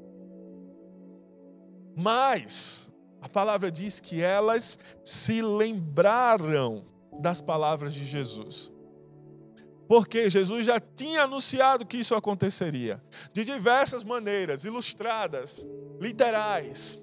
Mas 1.95 2.91
A 3.25 3.29
palavra 3.29 3.71
diz 3.71 3.99
que 3.99 4.21
elas 4.21 4.77
se 5.03 5.41
lembraram 5.41 6.85
das 7.19 7.41
palavras 7.41 7.91
de 7.91 8.05
Jesus. 8.05 8.71
Porque 9.87 10.29
Jesus 10.29 10.67
já 10.67 10.79
tinha 10.79 11.23
anunciado 11.23 11.87
que 11.87 11.97
isso 11.97 12.13
aconteceria. 12.13 13.01
De 13.33 13.43
diversas 13.43 14.03
maneiras, 14.03 14.63
ilustradas, 14.63 15.67
literais. 15.99 16.99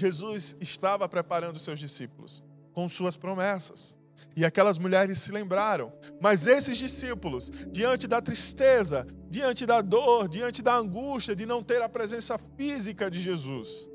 Jesus 0.00 0.56
estava 0.60 1.08
preparando 1.08 1.58
seus 1.58 1.78
discípulos 1.78 2.42
com 2.72 2.88
suas 2.88 3.16
promessas. 3.16 3.96
E 4.34 4.44
aquelas 4.44 4.78
mulheres 4.78 5.18
se 5.18 5.32
lembraram. 5.32 5.92
Mas 6.20 6.46
esses 6.46 6.78
discípulos, 6.78 7.50
diante 7.70 8.06
da 8.06 8.20
tristeza, 8.20 9.06
diante 9.28 9.66
da 9.66 9.80
dor, 9.80 10.28
diante 10.28 10.62
da 10.62 10.76
angústia 10.76 11.34
de 11.34 11.46
não 11.46 11.62
ter 11.62 11.82
a 11.82 11.88
presença 11.88 12.38
física 12.38 13.10
de 13.10 13.20
Jesus, 13.20 13.88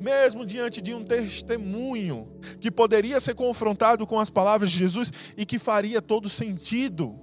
mesmo 0.00 0.44
diante 0.44 0.80
de 0.80 0.94
um 0.94 1.04
testemunho 1.04 2.28
que 2.60 2.70
poderia 2.70 3.20
ser 3.20 3.34
confrontado 3.34 4.06
com 4.06 4.18
as 4.18 4.30
palavras 4.30 4.70
de 4.70 4.78
Jesus 4.78 5.12
e 5.36 5.46
que 5.46 5.58
faria 5.58 6.02
todo 6.02 6.28
sentido, 6.28 7.18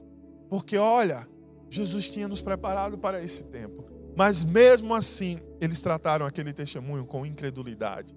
porque 0.49 0.77
olha, 0.77 1.27
Jesus 1.69 2.09
tinha 2.09 2.27
nos 2.27 2.41
preparado 2.41 2.97
para 2.97 3.21
esse 3.21 3.43
tempo. 3.45 3.88
Mas 4.19 4.43
mesmo 4.43 4.93
assim, 4.93 5.39
eles 5.61 5.81
trataram 5.81 6.25
aquele 6.25 6.51
testemunho 6.51 7.05
com 7.05 7.25
incredulidade. 7.25 8.13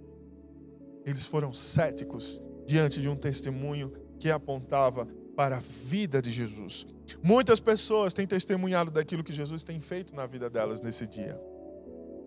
Eles 1.07 1.25
foram 1.25 1.53
céticos 1.53 2.43
diante 2.67 3.01
de 3.01 3.09
um 3.09 3.15
testemunho 3.15 3.93
que 4.19 4.29
apontava 4.29 5.07
para 5.37 5.59
a 5.59 5.61
vida 5.61 6.21
de 6.21 6.29
Jesus. 6.29 6.89
Muitas 7.23 7.61
pessoas 7.61 8.13
têm 8.13 8.27
testemunhado 8.27 8.91
daquilo 8.91 9.23
que 9.23 9.33
Jesus 9.33 9.63
tem 9.63 9.81
feito 9.81 10.13
na 10.13 10.27
vida 10.27 10.51
delas 10.51 10.81
nesse 10.81 11.07
dia. 11.07 11.41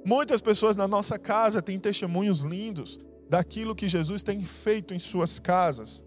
Muitas 0.06 0.40
pessoas 0.40 0.78
na 0.78 0.88
nossa 0.88 1.20
casa 1.20 1.62
têm 1.62 1.78
testemunhos 1.78 2.44
lindos 2.44 2.98
daquilo 3.30 3.76
que 3.76 3.90
Jesus 3.90 4.24
tem 4.24 4.42
feito 4.42 4.94
em 4.94 5.00
suas 5.00 5.38
casas. 5.38 6.02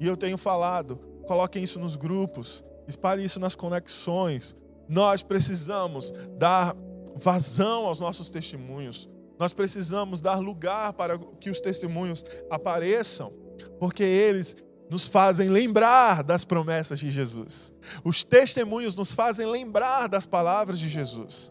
E 0.00 0.08
eu 0.08 0.16
tenho 0.16 0.36
falado, 0.36 0.96
coloquem 1.28 1.62
isso 1.62 1.78
nos 1.78 1.94
grupos, 1.94 2.64
espalhe 2.88 3.24
isso 3.24 3.38
nas 3.38 3.54
conexões. 3.54 4.56
Nós 4.88 5.22
precisamos 5.22 6.12
dar 6.36 6.74
vazão 7.16 7.86
aos 7.86 8.00
nossos 8.00 8.30
testemunhos. 8.30 9.08
Nós 9.38 9.52
precisamos 9.52 10.20
dar 10.20 10.38
lugar 10.38 10.92
para 10.92 11.18
que 11.18 11.50
os 11.50 11.60
testemunhos 11.60 12.24
apareçam, 12.50 13.32
porque 13.78 14.02
eles 14.02 14.56
nos 14.88 15.06
fazem 15.06 15.48
lembrar 15.48 16.22
das 16.22 16.44
promessas 16.44 17.00
de 17.00 17.10
Jesus. 17.10 17.74
Os 18.04 18.24
testemunhos 18.24 18.94
nos 18.94 19.14
fazem 19.14 19.46
lembrar 19.46 20.06
das 20.06 20.26
palavras 20.26 20.78
de 20.78 20.88
Jesus. 20.88 21.50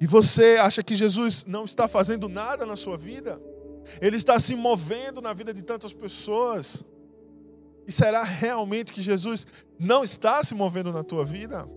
E 0.00 0.06
você 0.06 0.56
acha 0.56 0.82
que 0.82 0.94
Jesus 0.94 1.44
não 1.44 1.64
está 1.64 1.86
fazendo 1.88 2.28
nada 2.28 2.64
na 2.64 2.76
sua 2.76 2.96
vida? 2.96 3.40
Ele 4.00 4.16
está 4.16 4.38
se 4.38 4.54
movendo 4.54 5.20
na 5.20 5.34
vida 5.34 5.52
de 5.52 5.62
tantas 5.62 5.92
pessoas. 5.92 6.84
E 7.86 7.92
será 7.92 8.22
realmente 8.22 8.92
que 8.92 9.02
Jesus 9.02 9.46
não 9.78 10.04
está 10.04 10.42
se 10.44 10.54
movendo 10.54 10.92
na 10.92 11.02
tua 11.02 11.24
vida? 11.24 11.68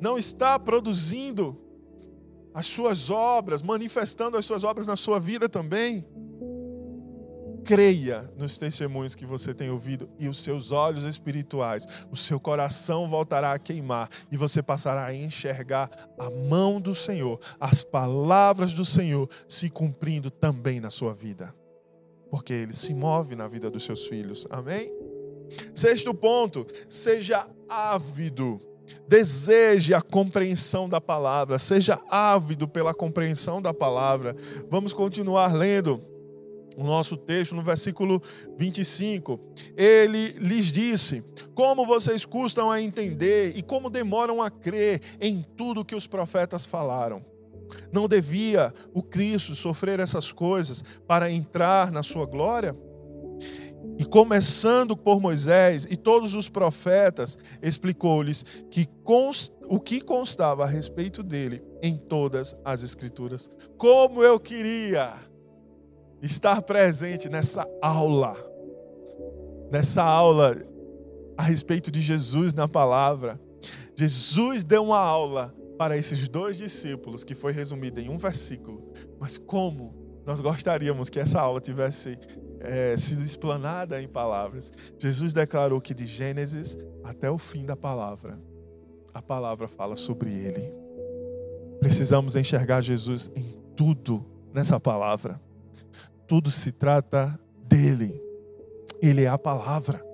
Não 0.00 0.16
está 0.16 0.58
produzindo 0.58 1.60
as 2.56 2.64
suas 2.64 3.10
obras, 3.10 3.60
manifestando 3.60 4.38
as 4.38 4.46
suas 4.46 4.64
obras 4.64 4.86
na 4.86 4.96
sua 4.96 5.20
vida 5.20 5.46
também? 5.46 6.04
creia 7.66 8.22
nos 8.38 8.56
testemunhos 8.56 9.16
que 9.16 9.26
você 9.26 9.52
tem 9.52 9.70
ouvido 9.70 10.08
e 10.20 10.28
os 10.28 10.38
seus 10.38 10.70
olhos 10.70 11.02
espirituais, 11.02 11.84
o 12.12 12.16
seu 12.16 12.38
coração 12.38 13.08
voltará 13.08 13.52
a 13.52 13.58
queimar 13.58 14.08
e 14.30 14.36
você 14.36 14.62
passará 14.62 15.04
a 15.04 15.12
enxergar 15.12 15.90
a 16.16 16.30
mão 16.30 16.80
do 16.80 16.94
Senhor, 16.94 17.40
as 17.58 17.82
palavras 17.82 18.72
do 18.72 18.84
Senhor 18.84 19.28
se 19.48 19.68
cumprindo 19.68 20.30
também 20.30 20.78
na 20.78 20.90
sua 20.90 21.12
vida. 21.12 21.52
Porque 22.30 22.52
ele 22.52 22.72
se 22.72 22.94
move 22.94 23.34
na 23.34 23.48
vida 23.48 23.68
dos 23.68 23.82
seus 23.82 24.06
filhos. 24.06 24.46
Amém? 24.48 24.88
Sexto 25.74 26.14
ponto, 26.14 26.64
seja 26.88 27.50
ávido. 27.68 28.60
Deseje 29.08 29.94
a 29.94 30.02
compreensão 30.02 30.88
da 30.88 31.00
palavra, 31.00 31.58
seja 31.58 32.00
ávido 32.08 32.68
pela 32.68 32.94
compreensão 32.94 33.60
da 33.60 33.72
palavra. 33.72 34.36
Vamos 34.68 34.92
continuar 34.92 35.52
lendo 35.54 36.00
o 36.76 36.84
nosso 36.84 37.16
texto, 37.16 37.54
no 37.54 37.62
versículo 37.62 38.20
25, 38.58 39.40
ele 39.76 40.28
lhes 40.38 40.70
disse: 40.70 41.24
Como 41.54 41.86
vocês 41.86 42.24
custam 42.26 42.70
a 42.70 42.80
entender 42.80 43.54
e 43.56 43.62
como 43.62 43.88
demoram 43.88 44.42
a 44.42 44.50
crer 44.50 45.00
em 45.20 45.44
tudo 45.56 45.84
que 45.84 45.94
os 45.94 46.06
profetas 46.06 46.66
falaram. 46.66 47.24
Não 47.90 48.06
devia 48.06 48.72
o 48.94 49.02
Cristo 49.02 49.54
sofrer 49.54 49.98
essas 49.98 50.30
coisas 50.32 50.84
para 51.06 51.30
entrar 51.30 51.90
na 51.90 52.02
sua 52.02 52.26
glória? 52.26 52.76
E 53.98 54.04
começando 54.04 54.96
por 54.96 55.20
Moisés 55.20 55.86
e 55.88 55.96
todos 55.96 56.34
os 56.34 56.48
profetas, 56.48 57.36
explicou-lhes 57.62 58.44
que 58.70 58.86
const... 59.02 59.52
o 59.68 59.80
que 59.80 60.00
constava 60.00 60.64
a 60.64 60.66
respeito 60.66 61.22
dele 61.22 61.62
em 61.82 61.96
todas 61.96 62.54
as 62.64 62.82
Escrituras. 62.82 63.50
Como 63.78 64.22
eu 64.22 64.38
queria 64.38 65.18
estar 66.22 66.62
presente 66.62 67.28
nessa 67.28 67.66
aula, 67.80 68.36
nessa 69.70 70.02
aula 70.02 70.56
a 71.36 71.42
respeito 71.42 71.90
de 71.90 72.00
Jesus 72.00 72.54
na 72.54 72.66
palavra. 72.66 73.38
Jesus 73.94 74.64
deu 74.64 74.84
uma 74.84 74.98
aula 74.98 75.54
para 75.78 75.96
esses 75.96 76.28
dois 76.28 76.56
discípulos 76.56 77.22
que 77.22 77.34
foi 77.34 77.52
resumida 77.52 78.00
em 78.00 78.08
um 78.08 78.16
versículo, 78.16 78.90
mas 79.20 79.36
como 79.36 79.94
nós 80.24 80.40
gostaríamos 80.40 81.10
que 81.10 81.20
essa 81.20 81.40
aula 81.40 81.60
tivesse 81.60 82.18
é, 82.66 82.96
sido 82.96 83.22
explanada 83.22 84.00
em 84.00 84.08
palavras. 84.08 84.72
Jesus 84.98 85.32
declarou 85.32 85.80
que 85.80 85.94
de 85.94 86.06
Gênesis 86.06 86.76
até 87.04 87.30
o 87.30 87.38
fim 87.38 87.64
da 87.64 87.76
palavra, 87.76 88.38
a 89.14 89.22
palavra 89.22 89.68
fala 89.68 89.96
sobre 89.96 90.30
ele. 90.32 90.72
Precisamos 91.80 92.36
enxergar 92.36 92.82
Jesus 92.82 93.30
em 93.36 93.56
tudo 93.74 94.24
nessa 94.52 94.80
palavra 94.80 95.40
tudo 96.26 96.50
se 96.50 96.72
trata 96.72 97.38
dele. 97.68 98.20
Ele 99.02 99.24
é 99.24 99.28
a 99.28 99.38
palavra. 99.38 100.04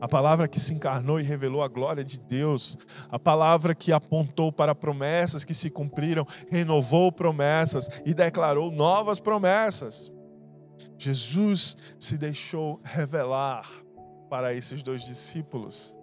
A 0.00 0.08
palavra 0.08 0.46
que 0.46 0.60
se 0.60 0.74
encarnou 0.74 1.18
e 1.18 1.22
revelou 1.22 1.62
a 1.62 1.68
glória 1.68 2.04
de 2.04 2.20
Deus, 2.20 2.76
a 3.08 3.18
palavra 3.18 3.74
que 3.74 3.90
apontou 3.90 4.52
para 4.52 4.74
promessas 4.74 5.44
que 5.44 5.54
se 5.54 5.70
cumpriram, 5.70 6.26
renovou 6.50 7.10
promessas 7.10 7.88
e 8.04 8.12
declarou 8.12 8.70
novas 8.70 9.18
promessas. 9.18 10.12
Jesus 10.96 11.76
se 11.98 12.16
deixou 12.16 12.80
revelar 12.82 13.68
para 14.28 14.54
esses 14.54 14.82
dois 14.82 15.04
discípulos. 15.04 15.96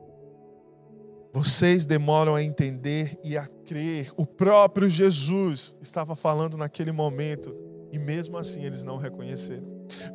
Vocês 1.33 1.85
demoram 1.85 2.35
a 2.35 2.43
entender 2.43 3.17
e 3.23 3.37
a 3.37 3.47
crer. 3.65 4.11
O 4.17 4.25
próprio 4.25 4.89
Jesus 4.89 5.75
estava 5.81 6.15
falando 6.15 6.57
naquele 6.57 6.91
momento 6.91 7.55
e 7.91 7.97
mesmo 7.97 8.37
assim 8.37 8.65
eles 8.65 8.83
não 8.83 8.97
reconheceram. 8.97 9.65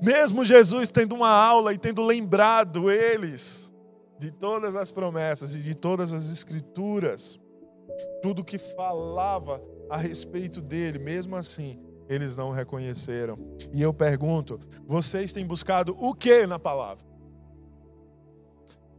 Mesmo 0.03 0.45
Jesus 0.45 0.91
tendo 0.91 1.15
uma 1.15 1.31
aula 1.31 1.73
e 1.73 1.79
tendo 1.79 2.03
lembrado 2.03 2.91
eles 2.91 3.73
de 4.19 4.31
todas 4.31 4.77
as 4.77 4.91
promessas 4.91 5.55
e 5.55 5.61
de 5.61 5.75
todas 5.75 6.13
as 6.13 6.31
escrituras, 6.31 7.39
tudo 8.23 8.45
que 8.45 8.59
falava 8.59 9.63
a 9.91 9.97
respeito 9.97 10.61
dele, 10.61 10.99
mesmo 10.99 11.37
assim, 11.37 11.79
eles 12.09 12.37
não 12.37 12.51
reconheceram. 12.51 13.39
E 13.73 13.83
eu 13.83 13.93
pergunto: 13.93 14.61
vocês 14.87 15.33
têm 15.33 15.47
buscado 15.47 15.97
o 15.99 16.15
que 16.15 16.47
na 16.47 16.59
palavra? 16.59 17.05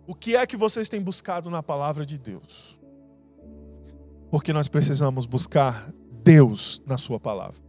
O 0.06 0.16
que 0.16 0.36
é 0.36 0.46
que 0.48 0.56
vocês 0.56 0.88
têm 0.88 1.02
buscado 1.02 1.50
na 1.50 1.62
palavra 1.62 2.06
de 2.06 2.18
Deus? 2.18 2.80
Porque 4.32 4.54
nós 4.54 4.68
precisamos 4.68 5.26
buscar 5.26 5.92
Deus 6.24 6.82
na 6.86 6.98
Sua 6.98 7.20
palavra. 7.20 7.62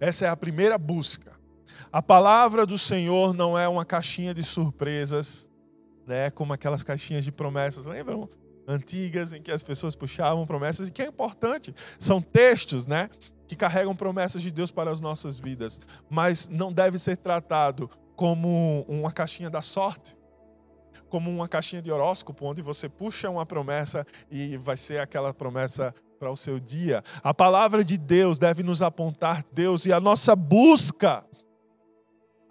Essa 0.00 0.26
é 0.26 0.28
a 0.28 0.36
primeira 0.36 0.78
busca. 0.78 1.32
A 1.92 2.02
palavra 2.02 2.66
do 2.66 2.76
Senhor 2.78 3.34
não 3.34 3.58
é 3.58 3.68
uma 3.68 3.84
caixinha 3.84 4.34
de 4.34 4.42
surpresas, 4.42 5.48
né, 6.06 6.30
como 6.30 6.52
aquelas 6.52 6.82
caixinhas 6.82 7.24
de 7.24 7.32
promessas, 7.32 7.86
lembram? 7.86 8.28
Antigas 8.66 9.32
em 9.32 9.42
que 9.42 9.52
as 9.52 9.62
pessoas 9.62 9.94
puxavam 9.94 10.46
promessas, 10.46 10.88
e 10.88 10.90
que 10.90 11.02
é 11.02 11.06
importante. 11.06 11.74
São 11.98 12.20
textos, 12.20 12.86
né, 12.86 13.08
que 13.46 13.56
carregam 13.56 13.94
promessas 13.94 14.42
de 14.42 14.50
Deus 14.50 14.70
para 14.70 14.90
as 14.90 15.00
nossas 15.00 15.38
vidas, 15.38 15.80
mas 16.08 16.48
não 16.48 16.72
deve 16.72 16.98
ser 16.98 17.16
tratado 17.16 17.88
como 18.16 18.84
uma 18.88 19.12
caixinha 19.12 19.50
da 19.50 19.62
sorte, 19.62 20.16
como 21.08 21.30
uma 21.30 21.48
caixinha 21.48 21.82
de 21.82 21.90
horóscopo, 21.90 22.46
onde 22.46 22.62
você 22.62 22.88
puxa 22.88 23.30
uma 23.30 23.46
promessa 23.46 24.06
e 24.30 24.56
vai 24.56 24.76
ser 24.76 25.00
aquela 25.00 25.32
promessa 25.32 25.94
para 26.18 26.30
o 26.30 26.36
seu 26.36 26.58
dia. 26.58 27.02
A 27.22 27.34
palavra 27.34 27.84
de 27.84 27.98
Deus 27.98 28.38
deve 28.38 28.62
nos 28.62 28.82
apontar 28.82 29.44
Deus 29.52 29.84
e 29.84 29.92
a 29.92 30.00
nossa 30.00 30.34
busca 30.34 31.24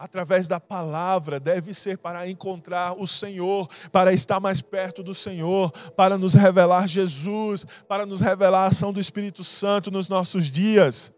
através 0.04 0.50
da 0.50 0.60
palavra 0.60 1.40
deve 1.40 1.74
ser 1.74 1.98
para 1.98 2.30
encontrar 2.30 2.94
o 3.02 3.08
Senhor, 3.08 3.70
para 3.90 4.12
estar 4.12 4.38
mais 4.38 4.62
perto 4.62 5.02
do 5.02 5.14
Senhor, 5.14 5.72
para 5.96 6.18
nos 6.18 6.34
revelar 6.34 6.90
Jesus, 6.90 7.66
para 7.88 8.06
nos 8.06 8.20
revelar 8.20 8.66
a 8.66 8.68
ação 8.68 8.92
do 8.92 9.00
Espírito 9.00 9.46
Santo 9.46 9.90
nos 9.90 10.10
nossos 10.10 10.52
dias. 10.52 11.14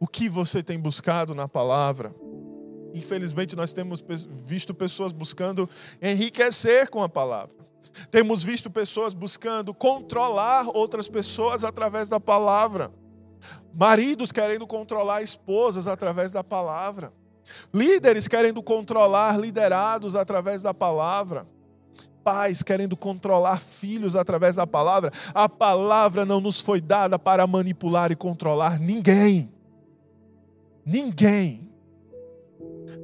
O 0.00 0.06
que 0.06 0.26
você 0.26 0.62
tem 0.62 0.78
buscado 0.78 1.34
na 1.34 1.46
palavra? 1.46 2.14
Infelizmente, 2.94 3.54
nós 3.54 3.74
temos 3.74 4.02
visto 4.30 4.72
pessoas 4.72 5.12
buscando 5.12 5.68
enriquecer 6.00 6.88
com 6.88 7.02
a 7.02 7.08
palavra. 7.10 7.54
Temos 8.10 8.42
visto 8.42 8.70
pessoas 8.70 9.12
buscando 9.12 9.74
controlar 9.74 10.66
outras 10.74 11.08
pessoas 11.08 11.62
através 11.62 12.08
da 12.08 12.18
palavra. 12.18 12.90
Maridos 13.74 14.32
querendo 14.32 14.66
controlar 14.66 15.20
esposas 15.20 15.86
através 15.86 16.32
da 16.32 16.42
palavra. 16.42 17.12
Líderes 17.72 18.28
querendo 18.28 18.62
controlar 18.62 19.38
liderados 19.38 20.14
através 20.16 20.62
da 20.62 20.72
palavra. 20.72 21.46
Pais 22.22 22.62
querendo 22.62 22.96
controlar 22.96 23.58
filhos 23.58 24.16
através 24.16 24.56
da 24.56 24.66
palavra. 24.66 25.12
A 25.34 25.48
palavra 25.48 26.24
não 26.24 26.40
nos 26.40 26.60
foi 26.60 26.80
dada 26.80 27.18
para 27.18 27.46
manipular 27.46 28.10
e 28.10 28.16
controlar 28.16 28.78
ninguém. 28.78 29.52
Ninguém. 30.86 31.70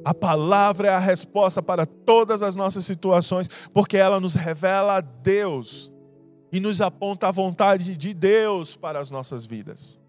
A 0.03 0.13
palavra 0.13 0.87
é 0.87 0.91
a 0.91 0.99
resposta 0.99 1.61
para 1.61 1.85
todas 1.85 2.41
as 2.41 2.55
nossas 2.55 2.85
situações, 2.85 3.47
porque 3.71 3.97
ela 3.97 4.19
nos 4.19 4.33
revela 4.33 4.97
a 4.97 5.01
Deus 5.01 5.91
e 6.51 6.59
nos 6.59 6.81
aponta 6.81 7.27
a 7.27 7.31
vontade 7.31 7.95
de 7.95 8.13
Deus 8.13 8.75
para 8.75 8.99
as 8.99 9.11
nossas 9.11 9.45
vidas. 9.45 10.00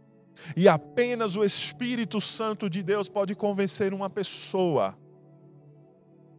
E 0.56 0.68
apenas 0.68 1.36
o 1.36 1.44
Espírito 1.44 2.20
Santo 2.20 2.68
de 2.68 2.82
Deus 2.82 3.08
pode 3.08 3.34
convencer 3.34 3.92
uma 3.94 4.10
pessoa 4.10 4.96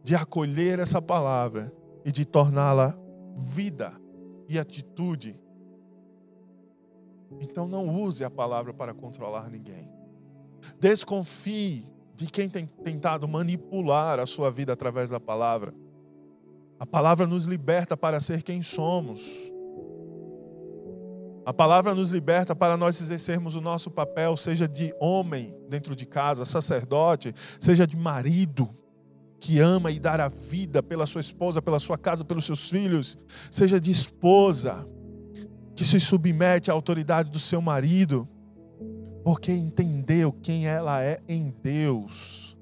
de 0.02 0.14
acolher 0.14 0.78
essa 0.78 1.00
palavra 1.00 1.72
e 2.04 2.12
de 2.12 2.24
torná-la 2.24 2.98
vida 3.36 3.92
e 4.48 4.58
atitude. 4.58 5.40
Então 7.40 7.66
não 7.66 7.88
use 7.88 8.22
a 8.22 8.30
palavra 8.30 8.72
para 8.72 8.92
controlar 8.92 9.50
ninguém. 9.50 9.90
Desconfie 10.78 11.90
de 12.14 12.26
quem 12.26 12.48
tem 12.48 12.66
tentado 12.66 13.26
manipular 13.26 14.20
a 14.20 14.26
sua 14.26 14.50
vida 14.50 14.72
através 14.72 15.10
da 15.10 15.18
palavra. 15.18 15.74
A 16.78 16.86
palavra 16.86 17.26
nos 17.26 17.46
liberta 17.46 17.96
para 17.96 18.20
ser 18.20 18.42
quem 18.42 18.62
somos. 18.62 19.53
A 21.46 21.52
palavra 21.52 21.94
nos 21.94 22.10
liberta 22.10 22.56
para 22.56 22.76
nós 22.76 23.00
exercermos 23.00 23.54
o 23.54 23.60
nosso 23.60 23.90
papel, 23.90 24.36
seja 24.36 24.66
de 24.66 24.94
homem 24.98 25.54
dentro 25.68 25.94
de 25.94 26.06
casa, 26.06 26.44
sacerdote, 26.44 27.34
seja 27.60 27.86
de 27.86 27.96
marido 27.96 28.68
que 29.38 29.60
ama 29.60 29.90
e 29.90 30.00
dar 30.00 30.20
a 30.20 30.28
vida 30.28 30.82
pela 30.82 31.04
sua 31.04 31.20
esposa, 31.20 31.60
pela 31.60 31.78
sua 31.78 31.98
casa, 31.98 32.24
pelos 32.24 32.46
seus 32.46 32.70
filhos, 32.70 33.18
seja 33.50 33.78
de 33.78 33.90
esposa 33.90 34.88
que 35.76 35.84
se 35.84 36.00
submete 36.00 36.70
à 36.70 36.74
autoridade 36.74 37.30
do 37.30 37.38
seu 37.38 37.60
marido, 37.60 38.26
porque 39.22 39.52
entendeu 39.52 40.32
quem 40.32 40.66
ela 40.66 41.02
é 41.02 41.20
em 41.28 41.54
Deus. 41.62 42.56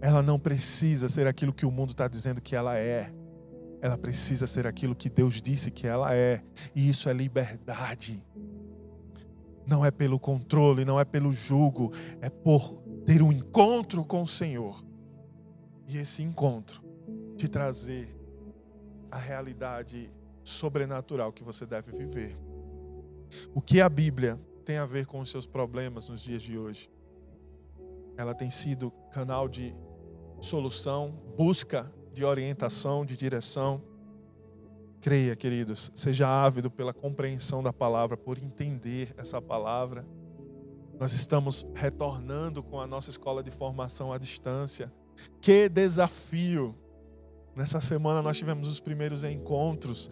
Ela 0.00 0.22
não 0.22 0.38
precisa 0.38 1.08
ser 1.08 1.26
aquilo 1.26 1.52
que 1.52 1.66
o 1.66 1.72
mundo 1.72 1.90
está 1.90 2.06
dizendo 2.06 2.40
que 2.40 2.54
ela 2.54 2.78
é. 2.78 3.12
Ela 3.84 3.98
precisa 3.98 4.46
ser 4.46 4.66
aquilo 4.66 4.96
que 4.96 5.10
Deus 5.10 5.42
disse 5.42 5.70
que 5.70 5.86
ela 5.86 6.14
é. 6.14 6.42
E 6.74 6.88
isso 6.88 7.06
é 7.06 7.12
liberdade. 7.12 8.24
Não 9.66 9.84
é 9.84 9.90
pelo 9.90 10.18
controle, 10.18 10.86
não 10.86 10.98
é 10.98 11.04
pelo 11.04 11.34
jugo, 11.34 11.92
é 12.22 12.30
por 12.30 12.78
ter 13.04 13.20
um 13.20 13.30
encontro 13.30 14.02
com 14.02 14.22
o 14.22 14.26
Senhor. 14.26 14.82
E 15.86 15.98
esse 15.98 16.22
encontro 16.22 16.82
te 17.36 17.46
trazer 17.46 18.08
a 19.10 19.18
realidade 19.18 20.10
sobrenatural 20.42 21.30
que 21.30 21.44
você 21.44 21.66
deve 21.66 21.92
viver. 21.92 22.34
O 23.54 23.60
que 23.60 23.82
a 23.82 23.88
Bíblia 23.90 24.40
tem 24.64 24.78
a 24.78 24.86
ver 24.86 25.04
com 25.04 25.20
os 25.20 25.30
seus 25.30 25.46
problemas 25.46 26.08
nos 26.08 26.22
dias 26.22 26.40
de 26.40 26.56
hoje. 26.56 26.90
Ela 28.16 28.34
tem 28.34 28.50
sido 28.50 28.90
canal 29.12 29.46
de 29.46 29.74
solução, 30.40 31.22
busca 31.36 31.92
de 32.14 32.24
orientação, 32.24 33.04
de 33.04 33.16
direção. 33.16 33.82
Creia, 35.00 35.36
queridos, 35.36 35.90
seja 35.94 36.26
ávido 36.26 36.70
pela 36.70 36.94
compreensão 36.94 37.62
da 37.62 37.72
palavra, 37.72 38.16
por 38.16 38.38
entender 38.38 39.12
essa 39.18 39.42
palavra. 39.42 40.06
Nós 40.98 41.12
estamos 41.12 41.66
retornando 41.74 42.62
com 42.62 42.80
a 42.80 42.86
nossa 42.86 43.10
escola 43.10 43.42
de 43.42 43.50
formação 43.50 44.12
à 44.12 44.16
distância. 44.16 44.90
Que 45.40 45.68
desafio! 45.68 46.74
Nessa 47.54 47.80
semana 47.80 48.22
nós 48.22 48.38
tivemos 48.38 48.66
os 48.66 48.80
primeiros 48.80 49.22
encontros 49.22 50.10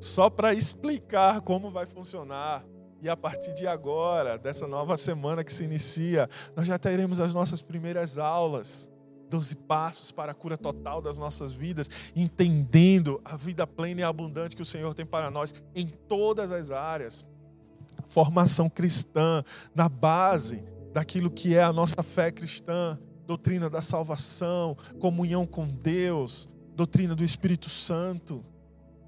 só 0.00 0.28
para 0.28 0.52
explicar 0.52 1.40
como 1.40 1.70
vai 1.70 1.86
funcionar. 1.86 2.64
E 3.00 3.08
a 3.08 3.16
partir 3.16 3.54
de 3.54 3.66
agora, 3.66 4.38
dessa 4.38 4.66
nova 4.66 4.96
semana 4.96 5.44
que 5.44 5.52
se 5.52 5.64
inicia, 5.64 6.28
nós 6.56 6.66
já 6.66 6.78
teremos 6.78 7.20
as 7.20 7.34
nossas 7.34 7.62
primeiras 7.62 8.18
aulas. 8.18 8.90
Doze 9.34 9.56
passos 9.56 10.12
para 10.12 10.30
a 10.30 10.34
cura 10.34 10.56
total 10.56 11.02
das 11.02 11.18
nossas 11.18 11.50
vidas, 11.50 11.90
entendendo 12.14 13.20
a 13.24 13.36
vida 13.36 13.66
plena 13.66 14.02
e 14.02 14.04
abundante 14.04 14.54
que 14.54 14.62
o 14.62 14.64
Senhor 14.64 14.94
tem 14.94 15.04
para 15.04 15.28
nós 15.28 15.52
em 15.74 15.88
todas 15.88 16.52
as 16.52 16.70
áreas. 16.70 17.26
Formação 18.06 18.70
cristã, 18.70 19.42
na 19.74 19.88
base 19.88 20.64
daquilo 20.92 21.32
que 21.32 21.56
é 21.56 21.64
a 21.64 21.72
nossa 21.72 22.00
fé 22.00 22.30
cristã, 22.30 22.96
doutrina 23.26 23.68
da 23.68 23.82
salvação, 23.82 24.76
comunhão 25.00 25.44
com 25.44 25.66
Deus, 25.66 26.48
doutrina 26.76 27.16
do 27.16 27.24
Espírito 27.24 27.68
Santo, 27.68 28.44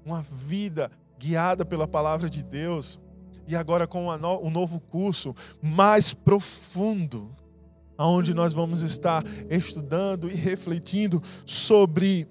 uma 0.03 0.21
vida 0.21 0.91
guiada 1.17 1.63
pela 1.63 1.87
palavra 1.87 2.29
de 2.29 2.43
Deus 2.43 2.99
e 3.47 3.55
agora 3.55 3.87
com 3.87 4.09
um 4.09 4.49
novo 4.49 4.81
curso 4.81 5.33
mais 5.61 6.13
profundo, 6.13 7.33
onde 8.05 8.33
nós 8.33 8.53
vamos 8.53 8.81
estar 8.81 9.23
estudando 9.49 10.29
e 10.29 10.33
refletindo 10.35 11.21
sobre 11.45 12.27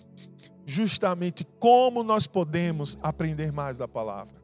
justamente 0.64 1.45
como 1.59 2.03
nós 2.03 2.27
podemos 2.27 2.99
aprender 3.03 3.53
mais 3.53 3.79
da 3.79 3.89
palavra. 3.89 4.37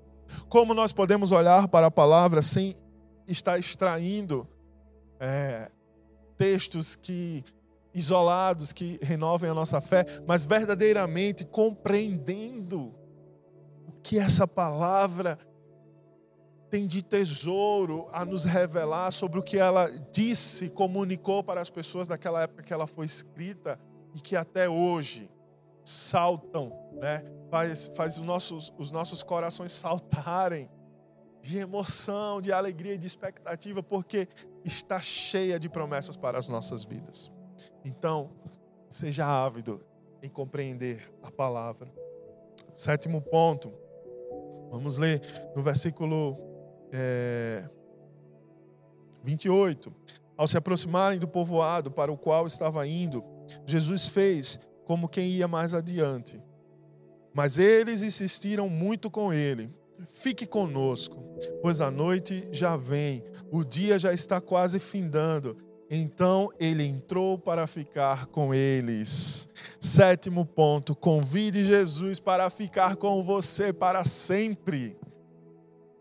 Como 0.48 0.72
nós 0.72 0.92
podemos 0.92 1.32
olhar 1.32 1.68
para 1.68 1.88
a 1.88 1.90
palavra 1.90 2.40
sem 2.42 2.74
estar 3.26 3.58
extraindo 3.58 4.48
é, 5.20 5.70
textos 6.36 6.96
que 6.96 7.44
isolados 7.94 8.72
que 8.72 8.98
renovem 9.02 9.50
a 9.50 9.54
nossa 9.54 9.80
fé, 9.80 10.04
mas 10.26 10.46
verdadeiramente 10.46 11.44
compreendendo 11.44 12.94
o 13.86 13.92
que 14.02 14.18
essa 14.18 14.48
palavra 14.48 15.38
tem 16.72 16.86
de 16.86 17.02
tesouro 17.02 18.08
a 18.12 18.24
nos 18.24 18.46
revelar 18.46 19.10
sobre 19.10 19.38
o 19.38 19.42
que 19.42 19.58
ela 19.58 19.90
disse, 20.10 20.70
comunicou 20.70 21.44
para 21.44 21.60
as 21.60 21.68
pessoas 21.68 22.08
daquela 22.08 22.44
época 22.44 22.62
que 22.62 22.72
ela 22.72 22.86
foi 22.86 23.04
escrita 23.04 23.78
e 24.14 24.20
que 24.22 24.34
até 24.34 24.70
hoje 24.70 25.30
saltam, 25.84 26.72
né? 26.94 27.22
faz, 27.50 27.90
faz 27.94 28.16
os, 28.16 28.24
nossos, 28.24 28.72
os 28.78 28.90
nossos 28.90 29.22
corações 29.22 29.70
saltarem 29.70 30.70
de 31.42 31.58
emoção, 31.58 32.40
de 32.40 32.50
alegria 32.50 32.96
de 32.96 33.06
expectativa, 33.06 33.82
porque 33.82 34.26
está 34.64 34.98
cheia 34.98 35.60
de 35.60 35.68
promessas 35.68 36.16
para 36.16 36.38
as 36.38 36.48
nossas 36.48 36.82
vidas. 36.82 37.30
Então, 37.84 38.30
seja 38.88 39.26
ávido 39.26 39.84
em 40.22 40.30
compreender 40.30 41.06
a 41.22 41.30
palavra. 41.30 41.92
Sétimo 42.74 43.20
ponto, 43.20 43.70
vamos 44.70 44.96
ler 44.96 45.20
no 45.54 45.62
versículo 45.62 46.50
é, 46.92 47.68
28. 49.24 49.92
Ao 50.36 50.46
se 50.46 50.56
aproximarem 50.56 51.18
do 51.18 51.28
povoado 51.28 51.90
para 51.90 52.12
o 52.12 52.18
qual 52.18 52.46
estava 52.46 52.86
indo, 52.86 53.24
Jesus 53.66 54.06
fez 54.06 54.58
como 54.84 55.08
quem 55.08 55.30
ia 55.30 55.48
mais 55.48 55.74
adiante. 55.74 56.42
Mas 57.34 57.58
eles 57.58 58.02
insistiram 58.02 58.68
muito 58.68 59.10
com 59.10 59.32
ele. 59.32 59.70
Fique 60.06 60.46
conosco, 60.46 61.22
pois 61.62 61.80
a 61.80 61.90
noite 61.90 62.48
já 62.50 62.76
vem, 62.76 63.22
o 63.50 63.64
dia 63.64 63.98
já 63.98 64.12
está 64.12 64.40
quase 64.40 64.80
findando. 64.80 65.56
Então 65.88 66.48
ele 66.58 66.84
entrou 66.84 67.38
para 67.38 67.66
ficar 67.66 68.26
com 68.26 68.52
eles. 68.52 69.48
Sétimo 69.78 70.44
ponto: 70.44 70.96
convide 70.96 71.64
Jesus 71.64 72.18
para 72.18 72.48
ficar 72.50 72.96
com 72.96 73.22
você 73.22 73.72
para 73.72 74.04
sempre. 74.04 74.96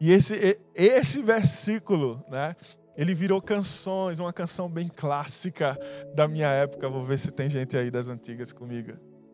E 0.02 0.12
esse, 0.12 0.60
esse 0.74 1.22
versículo, 1.22 2.26
né? 2.28 2.56
Ele 2.97 3.14
virou 3.14 3.39
canções, 3.39 4.20
uma 4.20 4.34
canção 4.34 4.68
bem 4.68 4.89
clássica 4.89 5.78
da 6.16 6.28
minha 6.28 6.47
época. 6.47 6.89
Vou 6.89 7.04
ver 7.04 7.20
se 7.20 7.32
tem 7.32 7.47
gente 7.47 7.78
aí 7.78 7.91
das 7.91 8.10
antigas 8.10 8.52
comigo. 8.52 8.93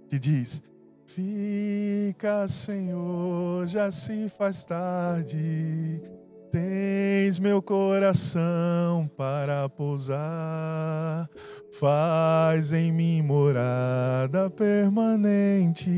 Que 0.09 0.20
diz: 0.20 0.61
Fica, 1.05 2.49
Senhor, 2.49 3.65
já 3.65 3.89
se 3.89 4.28
faz 4.28 4.65
tarde. 4.65 6.01
Tens 6.50 7.39
meu 7.39 7.62
coração 7.62 9.10
para 9.18 9.68
pousar, 9.68 11.30
faz 11.78 12.72
em 12.72 12.89
mim 12.89 13.22
morada 13.22 14.50
permanente. 14.50 15.89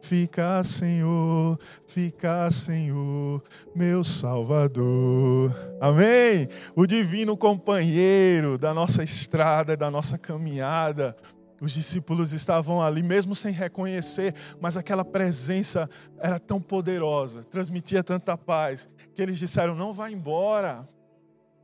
Fica, 0.00 0.62
Senhor, 0.62 1.58
fica, 1.84 2.48
Senhor, 2.50 3.42
meu 3.74 4.04
Salvador. 4.04 5.52
Amém? 5.80 6.46
O 6.76 6.86
divino 6.86 7.36
companheiro 7.36 8.56
da 8.56 8.72
nossa 8.72 9.02
estrada, 9.02 9.76
da 9.76 9.90
nossa 9.90 10.16
caminhada. 10.16 11.16
Os 11.64 11.72
discípulos 11.72 12.34
estavam 12.34 12.82
ali, 12.82 13.02
mesmo 13.02 13.34
sem 13.34 13.50
reconhecer, 13.50 14.34
mas 14.60 14.76
aquela 14.76 15.02
presença 15.02 15.88
era 16.18 16.38
tão 16.38 16.60
poderosa, 16.60 17.42
transmitia 17.42 18.04
tanta 18.04 18.36
paz, 18.36 18.86
que 19.14 19.22
eles 19.22 19.38
disseram: 19.38 19.74
Não 19.74 19.90
vá 19.90 20.10
embora. 20.10 20.86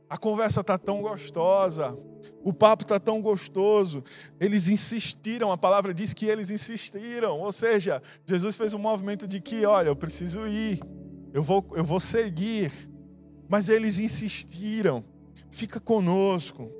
A 0.09 0.17
conversa 0.17 0.61
está 0.61 0.75
tão 0.75 1.03
gostosa, 1.03 1.95
o 2.43 2.51
papo 2.51 2.81
está 2.81 2.99
tão 2.99 3.21
gostoso. 3.21 4.03
Eles 4.39 4.67
insistiram, 4.69 5.51
a 5.51 5.57
palavra 5.57 5.93
diz 5.93 6.13
que 6.13 6.25
eles 6.25 6.49
insistiram. 6.49 7.39
Ou 7.39 7.51
seja, 7.51 8.01
Jesus 8.25 8.57
fez 8.57 8.73
um 8.73 8.79
movimento 8.79 9.27
de 9.27 9.39
que, 9.39 9.67
olha, 9.67 9.89
eu 9.89 9.95
preciso 9.95 10.47
ir, 10.47 10.79
eu 11.31 11.43
vou, 11.43 11.63
eu 11.75 11.83
vou 11.83 11.99
seguir. 11.99 12.71
Mas 13.47 13.69
eles 13.69 13.99
insistiram, 13.99 15.05
fica 15.51 15.79
conosco, 15.79 16.71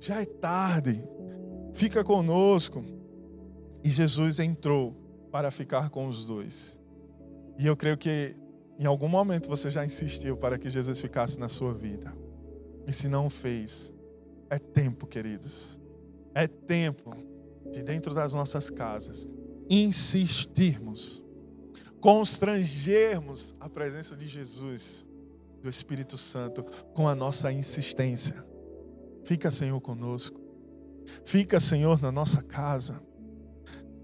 já 0.00 0.20
é 0.22 0.24
tarde, 0.24 1.04
fica 1.74 2.02
conosco. 2.02 2.82
E 3.82 3.90
Jesus 3.90 4.38
entrou 4.38 4.94
para 5.30 5.50
ficar 5.50 5.90
com 5.90 6.06
os 6.06 6.26
dois. 6.26 6.80
E 7.58 7.66
eu 7.66 7.76
creio 7.76 7.98
que 7.98 8.34
em 8.78 8.86
algum 8.86 9.08
momento 9.08 9.48
você 9.48 9.68
já 9.68 9.84
insistiu 9.84 10.36
para 10.36 10.58
que 10.58 10.70
Jesus 10.70 11.00
ficasse 11.00 11.38
na 11.38 11.48
sua 11.48 11.74
vida. 11.74 12.16
E 12.86 12.92
se 12.92 13.08
não 13.08 13.28
fez, 13.28 13.92
é 14.48 14.58
tempo, 14.58 15.06
queridos. 15.06 15.80
É 16.34 16.46
tempo 16.46 17.14
de 17.70 17.82
dentro 17.82 18.14
das 18.14 18.32
nossas 18.32 18.70
casas 18.70 19.28
insistirmos, 19.68 21.22
constrangermos 22.00 23.54
a 23.58 23.68
presença 23.68 24.16
de 24.16 24.26
Jesus, 24.26 25.06
do 25.62 25.68
Espírito 25.68 26.18
Santo, 26.18 26.62
com 26.92 27.08
a 27.08 27.14
nossa 27.14 27.50
insistência. 27.50 28.44
Fica, 29.24 29.50
Senhor, 29.50 29.80
conosco. 29.80 30.43
Fica, 31.24 31.58
Senhor, 31.58 32.00
na 32.00 32.12
nossa 32.12 32.42
casa. 32.42 33.00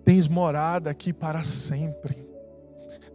Tens 0.05 0.27
morada 0.29 0.91
aqui 0.91 1.13
para 1.13 1.43
sempre. 1.43 2.29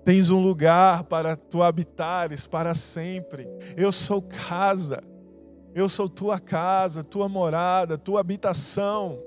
Tens 0.03 0.29
um 0.29 0.39
lugar 0.39 1.03
para 1.05 1.35
tu 1.35 1.63
habitares 1.63 2.45
para 2.45 2.75
sempre. 2.75 3.47
Eu 3.75 3.91
sou 3.91 4.21
casa. 4.21 5.01
Eu 5.73 5.89
sou 5.89 6.07
tua 6.07 6.39
casa, 6.39 7.03
tua 7.03 7.27
morada, 7.27 7.97
tua 7.97 8.21
habitação. 8.21 9.17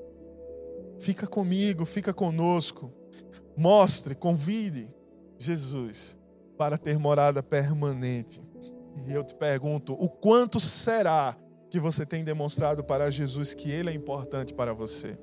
Fica 0.98 1.26
comigo, 1.26 1.84
fica 1.84 2.14
conosco. 2.14 2.92
Mostre, 3.56 4.14
convide 4.14 4.88
Jesus 5.36 6.16
para 6.56 6.78
ter 6.78 6.98
morada 6.98 7.42
permanente. 7.42 8.40
E 9.06 9.12
eu 9.12 9.22
te 9.22 9.34
pergunto: 9.34 9.92
o 9.94 10.08
quanto 10.08 10.58
será 10.58 11.36
que 11.70 11.78
você 11.78 12.06
tem 12.06 12.24
demonstrado 12.24 12.82
para 12.82 13.10
Jesus 13.10 13.54
que 13.54 13.70
Ele 13.70 13.90
é 13.90 13.94
importante 13.94 14.54
para 14.54 14.72
você? 14.72 15.18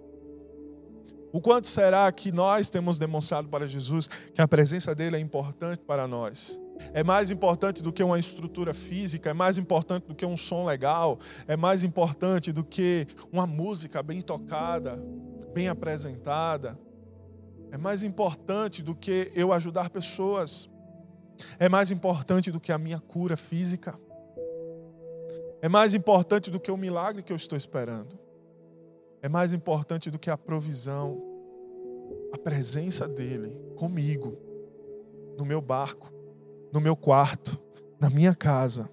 O 1.31 1.41
quanto 1.41 1.67
será 1.67 2.09
que 2.11 2.31
nós 2.31 2.69
temos 2.69 2.97
demonstrado 2.97 3.49
para 3.49 3.67
Jesus 3.67 4.07
que 4.33 4.41
a 4.41 4.47
presença 4.47 4.95
dele 4.95 5.17
é 5.17 5.19
importante 5.19 5.83
para 5.85 6.07
nós? 6.07 6.59
é 6.93 7.03
mais 7.03 7.31
importante 7.31 7.81
do 7.81 7.91
que 7.91 8.03
uma 8.03 8.19
estrutura 8.19 8.73
física, 8.73 9.29
é 9.29 9.33
mais 9.33 9.57
importante 9.57 10.07
do 10.07 10.15
que 10.15 10.25
um 10.25 10.37
som 10.37 10.65
legal, 10.65 11.19
é 11.47 11.55
mais 11.55 11.83
importante 11.83 12.51
do 12.51 12.63
que 12.63 13.07
uma 13.31 13.47
música 13.47 14.03
bem 14.03 14.21
tocada, 14.21 15.01
bem 15.53 15.67
apresentada. 15.67 16.77
É 17.71 17.77
mais 17.77 18.03
importante 18.03 18.81
do 18.81 18.95
que 18.95 19.31
eu 19.35 19.51
ajudar 19.51 19.89
pessoas. 19.89 20.69
É 21.59 21.67
mais 21.67 21.91
importante 21.91 22.51
do 22.51 22.59
que 22.59 22.71
a 22.71 22.77
minha 22.77 22.99
cura 22.99 23.35
física. 23.35 23.99
É 25.61 25.69
mais 25.69 25.93
importante 25.93 26.51
do 26.51 26.59
que 26.59 26.71
o 26.71 26.77
milagre 26.77 27.23
que 27.23 27.31
eu 27.31 27.37
estou 27.37 27.57
esperando. 27.57 28.17
É 29.21 29.29
mais 29.29 29.53
importante 29.53 30.11
do 30.11 30.19
que 30.19 30.29
a 30.29 30.37
provisão, 30.37 31.21
a 32.33 32.37
presença 32.37 33.07
dele 33.07 33.57
comigo, 33.75 34.37
no 35.37 35.45
meu 35.45 35.61
barco 35.61 36.15
no 36.75 36.81
meu 36.81 36.93
quarto, 36.93 37.57
na 37.97 38.09
minha 38.09 38.35
casa, 38.35 38.89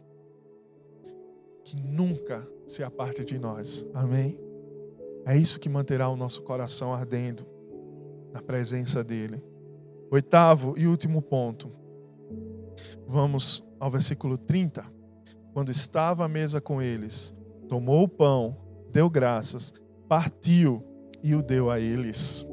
que 1.65 1.77
nunca 1.77 2.47
se 2.65 2.81
aparte 2.81 3.25
de 3.25 3.41
nós. 3.41 3.85
Amém? 3.93 4.41
É 5.27 5.37
isso 5.37 5.59
que 5.59 5.69
manterá 5.69 6.09
o 6.09 6.15
nosso 6.15 6.43
coração 6.43 6.95
ardendo 6.95 7.45
na 8.33 8.41
presença 8.41 9.03
dEle. 9.03 9.45
Oitavo 10.13 10.75
e 10.79 10.87
último 10.87 11.21
ponto. 11.21 11.73
Vamos 13.05 13.65
ao 13.81 13.91
versículo 13.91 14.39
30. 14.39 14.87
Quando 15.53 15.71
estava 15.71 16.25
à 16.25 16.29
mesa 16.29 16.61
com 16.61 16.81
eles, 16.81 17.35
tomou 17.69 18.03
o 18.03 18.09
pão, 18.09 18.57
deu 18.91 19.11
graças, 19.11 19.73
partiu 20.09 20.83
e 21.23 21.35
o 21.35 21.43
deu 21.43 21.71
a 21.71 21.79
eles. 21.79 22.47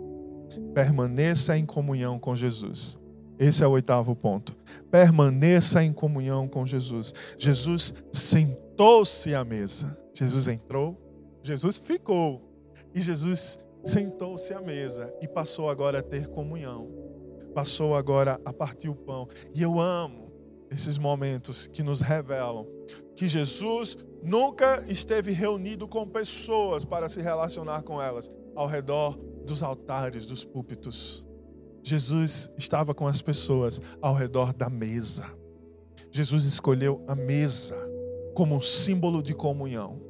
Permaneça 0.73 1.57
em 1.57 1.65
comunhão 1.65 2.19
com 2.19 2.35
Jesus. 2.35 2.99
Esse 3.39 3.63
é 3.63 3.67
o 3.67 3.71
oitavo 3.71 4.13
ponto. 4.15 4.53
Permaneça 4.91 5.81
em 5.81 5.93
comunhão 5.93 6.45
com 6.45 6.65
Jesus. 6.65 7.13
Jesus 7.37 7.93
sentou-se 8.11 9.33
à 9.33 9.45
mesa. 9.45 9.97
Jesus 10.13 10.49
entrou, 10.49 10.99
Jesus 11.41 11.77
ficou. 11.77 12.45
E 12.93 12.99
Jesus 12.99 13.59
sentou-se 13.85 14.53
à 14.53 14.59
mesa 14.59 15.13
e 15.21 15.27
passou 15.27 15.69
agora 15.69 15.99
a 15.99 16.03
ter 16.03 16.27
comunhão. 16.27 16.89
Passou 17.55 17.95
agora 17.95 18.39
a 18.43 18.51
partir 18.51 18.89
o 18.89 18.95
pão. 18.95 19.27
E 19.55 19.61
eu 19.61 19.79
amo 19.79 20.28
esses 20.70 20.97
momentos 20.97 21.67
que 21.67 21.84
nos 21.84 22.01
revelam 22.01 22.65
que 23.15 23.28
Jesus 23.28 23.97
nunca 24.24 24.82
esteve 24.88 25.34
reunido 25.34 25.88
com 25.88 26.07
pessoas 26.07 26.86
para 26.86 27.09
se 27.09 27.22
relacionar 27.22 27.84
com 27.84 28.01
elas 28.01 28.32
ao 28.55 28.65
redor 28.65 29.17
dos 29.45 29.61
altares, 29.61 30.26
dos 30.26 30.45
púlpitos. 30.45 31.28
Jesus 31.84 32.49
estava 32.57 32.93
com 32.93 33.07
as 33.07 33.22
pessoas 33.22 33.82
ao 34.01 34.13
redor 34.13 34.53
da 34.53 34.70
mesa. 34.70 35.26
Jesus 36.11 36.45
escolheu 36.45 37.03
a 37.09 37.15
mesa 37.15 37.76
como 38.34 38.55
um 38.55 38.61
símbolo 38.61 39.22
de 39.22 39.34
comunhão. 39.34 40.01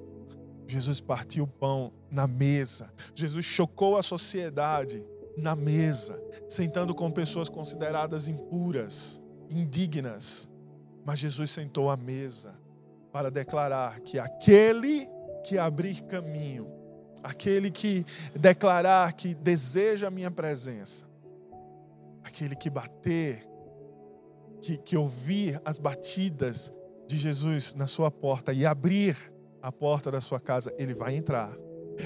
Jesus 0.67 1.01
partiu 1.01 1.45
o 1.45 1.47
pão 1.47 1.91
na 2.11 2.27
mesa. 2.27 2.93
Jesus 3.15 3.43
chocou 3.43 3.97
a 3.97 4.03
sociedade 4.03 5.03
na 5.35 5.55
mesa, 5.55 6.21
sentando 6.47 6.93
com 6.93 7.09
pessoas 7.09 7.49
consideradas 7.49 8.27
impuras, 8.27 9.23
indignas. 9.49 10.49
Mas 11.05 11.19
Jesus 11.19 11.51
sentou 11.51 11.89
à 11.89 11.97
mesa 11.97 12.53
para 13.11 13.31
declarar 13.31 13.99
que 14.01 14.19
aquele 14.19 15.07
que 15.43 15.57
abrir 15.57 16.03
caminho, 16.03 16.67
aquele 17.23 17.71
que 17.71 18.05
declarar 18.35 19.13
que 19.13 19.33
deseja 19.33 20.07
a 20.07 20.11
minha 20.11 20.29
presença, 20.29 21.07
aquele 22.23 22.55
que 22.55 22.69
bater, 22.69 23.47
que, 24.61 24.77
que 24.77 24.97
ouvir 24.97 25.59
as 25.65 25.79
batidas 25.79 26.71
de 27.07 27.17
Jesus 27.17 27.73
na 27.73 27.87
sua 27.87 28.11
porta 28.11 28.53
e 28.53 28.65
abrir 28.65 29.15
a 29.61 29.71
porta 29.71 30.11
da 30.11 30.21
sua 30.21 30.39
casa, 30.39 30.73
ele 30.77 30.93
vai 30.93 31.15
entrar, 31.15 31.55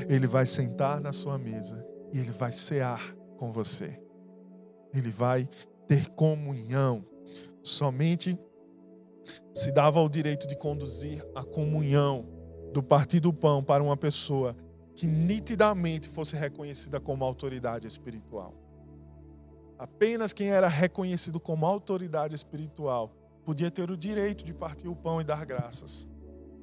ele 0.07 0.27
vai 0.27 0.45
sentar 0.45 1.01
na 1.01 1.11
sua 1.11 1.37
mesa 1.37 1.85
e 2.13 2.19
ele 2.19 2.31
vai 2.31 2.51
cear 2.51 3.15
com 3.37 3.51
você. 3.51 3.99
Ele 4.93 5.11
vai 5.11 5.49
ter 5.87 6.07
comunhão. 6.09 7.03
Somente 7.63 8.37
se 9.53 9.71
dava 9.71 10.01
o 10.01 10.09
direito 10.09 10.45
de 10.45 10.55
conduzir 10.55 11.25
a 11.33 11.43
comunhão 11.43 12.27
do 12.73 12.83
partir 12.83 13.21
do 13.21 13.31
pão 13.31 13.63
para 13.63 13.81
uma 13.81 13.95
pessoa 13.95 14.55
que 14.95 15.07
nitidamente 15.07 16.09
fosse 16.09 16.35
reconhecida 16.35 16.99
como 16.99 17.23
autoridade 17.23 17.87
espiritual. 17.87 18.53
Apenas 19.77 20.33
quem 20.33 20.49
era 20.49 20.67
reconhecido 20.67 21.39
como 21.39 21.65
autoridade 21.65 22.35
espiritual 22.35 23.15
podia 23.43 23.71
ter 23.71 23.89
o 23.89 23.97
direito 23.97 24.43
de 24.43 24.53
partir 24.53 24.87
o 24.87 24.95
pão 24.95 25.21
e 25.21 25.23
dar 25.23 25.45
graças. 25.45 26.07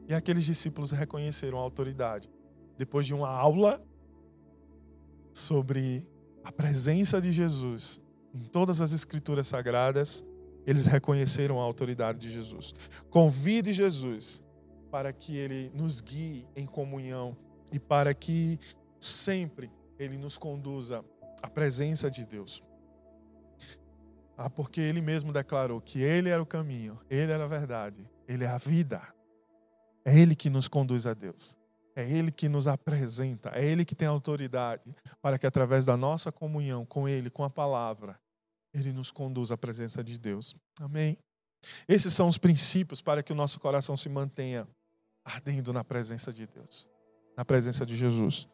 E 0.08 0.14
aqueles 0.14 0.44
discípulos 0.44 0.90
reconheceram 0.90 1.58
a 1.58 1.62
autoridade. 1.62 2.30
Depois 2.76 3.06
de 3.06 3.14
uma 3.14 3.28
aula 3.28 3.82
sobre 5.32 6.08
a 6.44 6.52
presença 6.52 7.20
de 7.20 7.32
Jesus 7.32 8.00
em 8.34 8.42
todas 8.42 8.80
as 8.80 8.92
escrituras 8.92 9.46
sagradas, 9.48 10.24
eles 10.70 10.86
reconheceram 10.86 11.58
a 11.58 11.62
autoridade 11.62 12.18
de 12.18 12.30
Jesus. 12.30 12.72
Convide 13.10 13.72
Jesus 13.72 14.42
para 14.90 15.12
que 15.12 15.36
ele 15.36 15.70
nos 15.74 16.00
guie 16.00 16.46
em 16.54 16.64
comunhão 16.64 17.36
e 17.72 17.78
para 17.78 18.14
que 18.14 18.58
sempre 19.00 19.70
ele 19.98 20.16
nos 20.16 20.36
conduza 20.36 21.04
à 21.42 21.48
presença 21.48 22.10
de 22.10 22.24
Deus. 22.24 22.62
Ah, 24.36 24.48
porque 24.48 24.80
ele 24.80 25.00
mesmo 25.00 25.32
declarou 25.32 25.80
que 25.80 26.00
ele 26.00 26.30
era 26.30 26.42
o 26.42 26.46
caminho, 26.46 26.98
ele 27.10 27.32
era 27.32 27.44
a 27.44 27.48
verdade, 27.48 28.08
ele 28.26 28.44
é 28.44 28.48
a 28.48 28.56
vida. 28.56 29.02
É 30.04 30.18
ele 30.18 30.34
que 30.34 30.48
nos 30.48 30.66
conduz 30.68 31.06
a 31.06 31.14
Deus. 31.14 31.58
É 31.94 32.08
ele 32.08 32.30
que 32.30 32.48
nos 32.48 32.66
apresenta, 32.66 33.50
é 33.54 33.64
ele 33.64 33.84
que 33.84 33.94
tem 33.94 34.06
autoridade 34.06 34.94
para 35.20 35.36
que 35.36 35.46
através 35.46 35.84
da 35.84 35.96
nossa 35.96 36.30
comunhão 36.30 36.86
com 36.86 37.08
ele, 37.08 37.28
com 37.28 37.42
a 37.42 37.50
palavra, 37.50 38.18
ele 38.72 38.92
nos 38.92 39.10
conduz 39.10 39.50
à 39.50 39.56
presença 39.56 40.02
de 40.02 40.18
Deus. 40.18 40.54
Amém. 40.78 41.16
Esses 41.88 42.12
são 42.12 42.26
os 42.26 42.38
princípios 42.38 43.02
para 43.02 43.22
que 43.22 43.32
o 43.32 43.36
nosso 43.36 43.60
coração 43.60 43.96
se 43.96 44.08
mantenha 44.08 44.66
ardendo 45.24 45.72
na 45.72 45.84
presença 45.84 46.32
de 46.32 46.46
Deus, 46.46 46.88
na 47.36 47.44
presença 47.44 47.84
de 47.84 47.96
Jesus. 47.96 48.48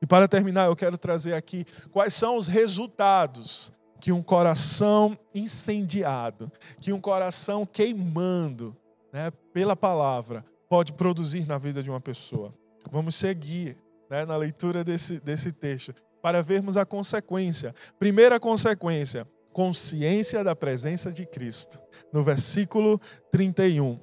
E 0.00 0.06
para 0.06 0.28
terminar, 0.28 0.66
eu 0.66 0.76
quero 0.76 0.96
trazer 0.96 1.34
aqui 1.34 1.64
quais 1.90 2.14
são 2.14 2.36
os 2.36 2.46
resultados 2.46 3.72
que 4.00 4.12
um 4.12 4.22
coração 4.22 5.16
incendiado, 5.34 6.50
que 6.80 6.92
um 6.92 7.00
coração 7.00 7.64
queimando 7.64 8.76
né, 9.12 9.30
pela 9.52 9.76
palavra 9.76 10.44
pode 10.68 10.92
produzir 10.92 11.46
na 11.46 11.58
vida 11.58 11.82
de 11.82 11.90
uma 11.90 12.00
pessoa. 12.00 12.52
Vamos 12.90 13.14
seguir 13.14 13.76
né, 14.10 14.24
na 14.24 14.36
leitura 14.36 14.82
desse, 14.82 15.20
desse 15.20 15.52
texto 15.52 15.94
para 16.20 16.42
vermos 16.42 16.76
a 16.76 16.86
consequência. 16.86 17.74
Primeira 17.98 18.40
consequência: 18.40 19.26
consciência 19.52 20.42
da 20.42 20.56
presença 20.56 21.12
de 21.12 21.26
Cristo. 21.26 21.80
No 22.12 22.22
versículo 22.22 23.00
31, 23.30 23.98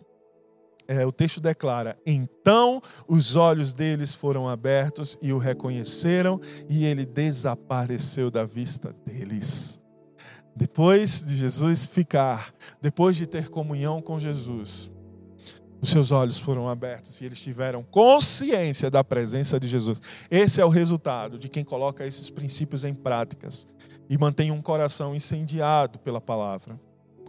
é, 0.88 1.06
o 1.06 1.12
texto 1.12 1.40
declara: 1.40 1.98
Então 2.06 2.82
os 3.08 3.36
olhos 3.36 3.74
deles 3.74 4.14
foram 4.14 4.48
abertos 4.48 5.18
e 5.22 5.32
o 5.32 5.38
reconheceram, 5.38 6.40
e 6.68 6.86
ele 6.86 7.06
desapareceu 7.06 8.32
da 8.32 8.44
vista 8.46 8.94
deles. 9.06 9.80
Depois 10.56 11.24
de 11.24 11.36
Jesus 11.36 11.86
ficar, 11.86 12.52
depois 12.82 13.16
de 13.16 13.28
ter 13.28 13.50
comunhão 13.50 14.02
com 14.02 14.20
Jesus, 14.20 14.92
os 15.82 15.90
seus 15.90 16.12
olhos 16.12 16.38
foram 16.38 16.68
abertos 16.68 17.22
e 17.22 17.26
eles 17.26 17.40
tiveram 17.40 17.84
consciência 17.84 18.90
da 18.90 19.04
presença 19.04 19.60
de 19.60 19.68
Jesus. 19.68 20.02
Esse 20.30 20.60
é 20.60 20.66
o 20.66 20.70
resultado 20.70 21.40
de 21.40 21.48
quem 21.48 21.64
coloca 21.64 22.06
esses 22.06 22.30
princípios 22.30 22.84
em 22.84 22.94
práticas 22.94 23.68
e 24.10 24.18
mantém 24.18 24.52
um 24.52 24.62
coração 24.62 25.14
incendiado 25.14 26.00
pela 26.00 26.20
palavra, 26.20 26.80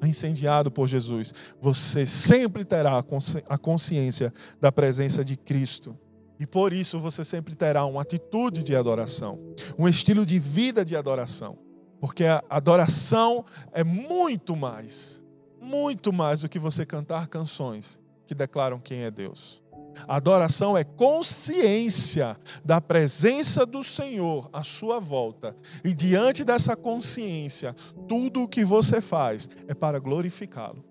incendiado 0.03 0.71
por 0.71 0.89
Jesus, 0.89 1.35
você 1.61 2.07
sempre 2.07 2.65
terá 2.65 3.05
a 3.49 3.59
consciência 3.59 4.33
da 4.59 4.73
presença 4.73 5.23
de 5.23 5.37
Cristo. 5.37 5.97
E 6.39 6.47
por 6.47 6.73
isso 6.73 6.99
você 6.99 7.23
sempre 7.23 7.55
terá 7.55 7.85
uma 7.85 8.01
atitude 8.01 8.63
de 8.63 8.75
adoração, 8.75 9.39
um 9.79 9.87
estilo 9.87 10.25
de 10.25 10.39
vida 10.39 10.85
de 10.85 10.97
adoração. 10.97 11.59
Porque 12.01 12.25
a 12.25 12.43
adoração 12.49 13.45
é 13.73 13.85
muito 13.85 14.57
mais, 14.57 15.23
muito 15.61 16.11
mais 16.11 16.41
do 16.41 16.49
que 16.49 16.59
você 16.59 16.87
cantar 16.87 17.29
canções 17.29 18.01
que 18.25 18.35
declaram 18.35 18.81
quem 18.81 19.03
é 19.03 19.11
Deus. 19.11 19.63
Adoração 20.07 20.77
é 20.77 20.85
consciência 20.85 22.37
da 22.65 22.81
presença 22.81 23.65
do 23.65 23.83
Senhor 23.83 24.49
à 24.53 24.63
sua 24.63 25.01
volta. 25.01 25.57
E 25.85 25.95
diante 25.95 26.45
dessa 26.45 26.77
consciência, 26.77 27.75
tudo 28.09 28.43
o 28.43 28.49
que 28.49 28.65
você 28.65 29.01
faz 29.01 29.49
é 29.69 29.75
para 29.75 29.99
glorificá-lo. 29.99 30.85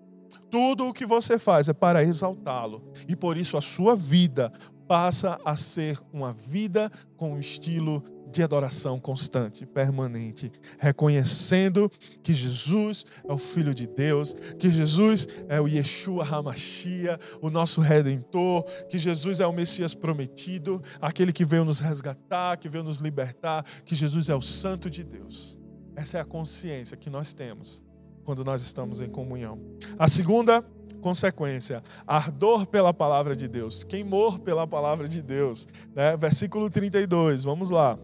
Tudo 0.50 0.88
o 0.88 0.92
que 0.92 1.06
você 1.06 1.38
faz 1.38 1.68
é 1.68 1.72
para 1.72 2.02
exaltá-lo. 2.02 2.82
E 3.08 3.14
por 3.14 3.36
isso 3.36 3.56
a 3.56 3.60
sua 3.60 3.94
vida 3.94 4.52
passa 4.88 5.38
a 5.44 5.54
ser 5.54 6.00
uma 6.12 6.32
vida 6.32 6.90
com 7.16 7.38
estilo 7.38 8.02
de 8.30 8.42
adoração 8.42 8.98
constante, 9.00 9.66
permanente, 9.66 10.50
reconhecendo 10.78 11.90
que 12.22 12.32
Jesus 12.32 13.04
é 13.28 13.32
o 13.32 13.38
Filho 13.38 13.74
de 13.74 13.86
Deus, 13.86 14.34
que 14.58 14.68
Jesus 14.68 15.26
é 15.48 15.60
o 15.60 15.66
Yeshua 15.66 16.24
Hamashia, 16.24 17.18
o 17.40 17.50
nosso 17.50 17.80
Redentor, 17.80 18.64
que 18.88 18.98
Jesus 18.98 19.40
é 19.40 19.46
o 19.46 19.52
Messias 19.52 19.94
prometido, 19.94 20.82
aquele 21.00 21.32
que 21.32 21.44
veio 21.44 21.64
nos 21.64 21.80
resgatar, 21.80 22.56
que 22.56 22.68
veio 22.68 22.84
nos 22.84 23.00
libertar, 23.00 23.64
que 23.84 23.94
Jesus 23.94 24.28
é 24.28 24.34
o 24.34 24.42
Santo 24.42 24.88
de 24.88 25.02
Deus. 25.02 25.58
Essa 25.96 26.18
é 26.18 26.20
a 26.20 26.24
consciência 26.24 26.96
que 26.96 27.10
nós 27.10 27.34
temos 27.34 27.82
quando 28.24 28.44
nós 28.44 28.62
estamos 28.62 29.00
em 29.00 29.08
comunhão. 29.08 29.58
A 29.98 30.08
segunda 30.08 30.64
consequência, 31.00 31.82
ardor 32.06 32.66
pela 32.66 32.92
palavra 32.92 33.34
de 33.34 33.48
Deus, 33.48 33.82
queimor 33.82 34.38
pela 34.38 34.66
palavra 34.66 35.08
de 35.08 35.22
Deus. 35.22 35.66
Né? 35.94 36.16
Versículo 36.16 36.70
32, 36.70 37.42
vamos 37.42 37.70
lá. 37.70 37.98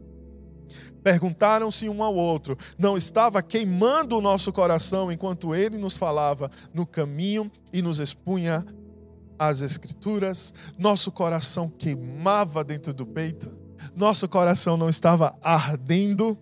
Perguntaram-se 1.03 1.89
um 1.89 2.03
ao 2.03 2.15
outro: 2.15 2.57
não 2.79 2.97
estava 2.97 3.43
queimando 3.43 4.17
o 4.17 4.21
nosso 4.21 4.53
coração 4.53 5.11
enquanto 5.11 5.55
ele 5.55 5.79
nos 5.79 5.97
falava 5.97 6.51
no 6.75 6.87
caminho 6.87 7.51
e 7.73 7.81
nos 7.81 7.99
expunha 7.99 8.65
as 9.39 9.61
Escrituras? 9.61 10.53
Nosso 10.79 11.13
coração 11.13 11.69
queimava 11.69 12.65
dentro 12.65 12.93
do 12.93 13.07
peito? 13.07 13.51
Nosso 13.95 14.29
coração 14.29 14.77
não 14.77 14.89
estava 14.89 15.37
ardendo? 15.43 16.39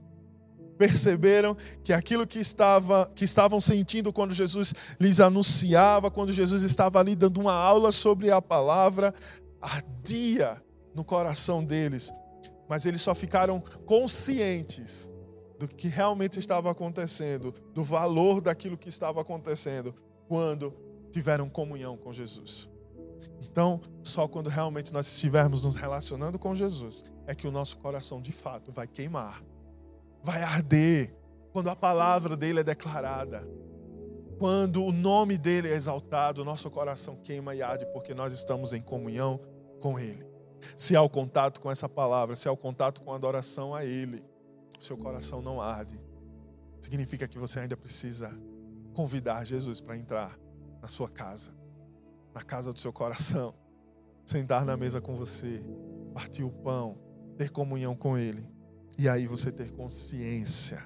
perceberam 0.76 1.56
que 1.84 1.92
aquilo 1.92 2.26
que, 2.26 2.40
estava, 2.40 3.08
que 3.14 3.24
estavam 3.24 3.60
sentindo 3.60 4.12
quando 4.12 4.34
Jesus 4.34 4.74
lhes 5.00 5.20
anunciava, 5.20 6.10
quando 6.10 6.32
Jesus 6.32 6.64
estava 6.64 6.98
ali 6.98 7.14
dando 7.14 7.40
uma 7.40 7.54
aula 7.54 7.92
sobre 7.92 8.28
a 8.32 8.42
palavra, 8.42 9.14
ardia 9.62 10.60
no 10.92 11.04
coração 11.04 11.64
deles 11.64 12.12
mas 12.68 12.86
eles 12.86 13.02
só 13.02 13.14
ficaram 13.14 13.60
conscientes 13.84 15.10
do 15.58 15.68
que 15.68 15.88
realmente 15.88 16.38
estava 16.38 16.70
acontecendo, 16.70 17.52
do 17.72 17.82
valor 17.82 18.40
daquilo 18.40 18.76
que 18.76 18.88
estava 18.88 19.20
acontecendo, 19.20 19.94
quando 20.26 20.74
tiveram 21.10 21.48
comunhão 21.48 21.96
com 21.96 22.12
Jesus. 22.12 22.68
Então, 23.40 23.80
só 24.02 24.26
quando 24.26 24.50
realmente 24.50 24.92
nós 24.92 25.06
estivermos 25.06 25.64
nos 25.64 25.74
relacionando 25.74 26.38
com 26.38 26.54
Jesus 26.54 27.04
é 27.26 27.34
que 27.34 27.46
o 27.46 27.50
nosso 27.50 27.76
coração 27.78 28.20
de 28.20 28.32
fato 28.32 28.72
vai 28.72 28.86
queimar, 28.86 29.42
vai 30.22 30.42
arder, 30.42 31.14
quando 31.52 31.68
a 31.70 31.76
palavra 31.76 32.36
dele 32.36 32.60
é 32.60 32.64
declarada. 32.64 33.46
Quando 34.38 34.84
o 34.84 34.90
nome 34.90 35.38
dele 35.38 35.68
é 35.68 35.76
exaltado, 35.76 36.42
o 36.42 36.44
nosso 36.44 36.68
coração 36.68 37.16
queima 37.16 37.54
e 37.54 37.62
arde 37.62 37.86
porque 37.92 38.12
nós 38.12 38.32
estamos 38.32 38.72
em 38.72 38.82
comunhão 38.82 39.40
com 39.80 39.96
ele 39.96 40.33
se 40.76 40.96
há 40.96 41.02
o 41.02 41.08
contato 41.08 41.60
com 41.60 41.70
essa 41.70 41.88
palavra, 41.88 42.36
se 42.36 42.48
há 42.48 42.52
o 42.52 42.56
contato 42.56 43.00
com 43.00 43.12
a 43.12 43.16
adoração 43.16 43.74
a 43.74 43.84
Ele, 43.84 44.22
o 44.78 44.82
seu 44.82 44.96
coração 44.96 45.40
não 45.40 45.60
arde. 45.60 46.00
Significa 46.80 47.26
que 47.26 47.38
você 47.38 47.60
ainda 47.60 47.76
precisa 47.76 48.36
convidar 48.92 49.44
Jesus 49.44 49.80
para 49.80 49.96
entrar 49.96 50.38
na 50.80 50.88
sua 50.88 51.08
casa, 51.08 51.54
na 52.34 52.42
casa 52.42 52.72
do 52.72 52.80
seu 52.80 52.92
coração, 52.92 53.54
sentar 54.26 54.64
na 54.64 54.76
mesa 54.76 55.00
com 55.00 55.16
você, 55.16 55.64
partir 56.12 56.42
o 56.42 56.50
pão, 56.50 56.98
ter 57.36 57.50
comunhão 57.50 57.94
com 57.96 58.16
Ele. 58.16 58.48
E 58.98 59.08
aí 59.08 59.26
você 59.26 59.50
ter 59.50 59.72
consciência, 59.72 60.82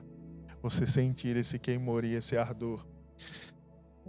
você 0.62 0.86
sentir 0.86 1.36
esse 1.36 1.58
queimor 1.58 2.04
e 2.04 2.14
esse 2.14 2.36
ardor. 2.36 2.86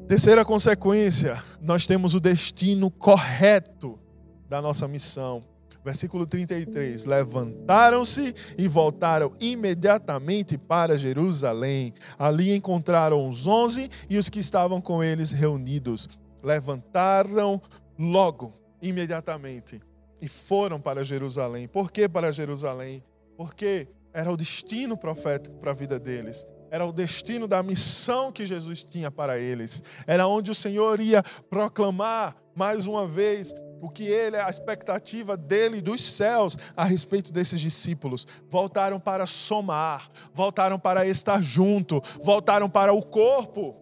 Terceira 0.08 0.46
consequência, 0.46 1.42
nós 1.62 1.86
temos 1.86 2.16
o 2.16 2.20
destino 2.20 2.90
correto 2.90 4.00
da 4.48 4.62
nossa 4.62 4.88
missão. 4.88 5.46
Versículo 5.84 6.26
33: 6.26 7.06
Levantaram-se 7.06 8.34
e 8.58 8.68
voltaram 8.68 9.34
imediatamente 9.40 10.58
para 10.58 10.98
Jerusalém. 10.98 11.94
Ali 12.18 12.56
encontraram 12.56 13.28
os 13.28 13.48
onze 13.48 13.90
e 14.10 14.18
os 14.18 14.30
que 14.30 14.40
estavam 14.40 14.82
com 14.82 15.04
eles 15.04 15.32
reunidos. 15.32 16.08
Levantaram 16.44 17.62
logo, 17.98 18.54
imediatamente, 18.82 19.82
e 20.22 20.28
foram 20.28 20.80
para 20.80 21.04
Jerusalém. 21.04 21.68
Por 21.68 21.92
que 21.92 22.08
para 22.08 22.32
Jerusalém? 22.32 23.04
Porque 23.38 23.88
era 24.14 24.32
o 24.32 24.38
destino 24.38 24.98
profético 24.98 25.58
para 25.58 25.72
a 25.72 25.74
vida 25.74 26.00
deles. 26.00 26.46
Era 26.72 26.86
o 26.86 26.92
destino 26.92 27.48
da 27.48 27.64
missão 27.64 28.32
que 28.32 28.46
Jesus 28.46 28.84
tinha 28.84 29.10
para 29.10 29.40
eles. 29.40 29.82
Era 30.06 30.28
onde 30.28 30.52
o 30.52 30.56
Senhor 30.56 31.00
ia 31.00 31.24
proclamar 31.50 32.36
mais 32.56 32.86
uma 32.86 33.08
vez 33.08 33.54
o 33.82 33.90
que 33.90 34.04
ele, 34.04 34.38
a 34.38 34.50
expectativa 34.50 35.36
dele 35.38 35.82
dos 35.82 36.04
céus 36.04 36.58
a 36.76 36.84
respeito 36.84 37.32
desses 37.32 37.60
discípulos. 37.60 38.26
Voltaram 38.50 39.00
para 39.00 39.26
somar, 39.26 40.10
voltaram 40.34 40.80
para 40.80 41.06
estar 41.06 41.42
junto, 41.42 42.02
voltaram 42.22 42.70
para 42.70 42.94
o 42.94 43.06
corpo. 43.06 43.76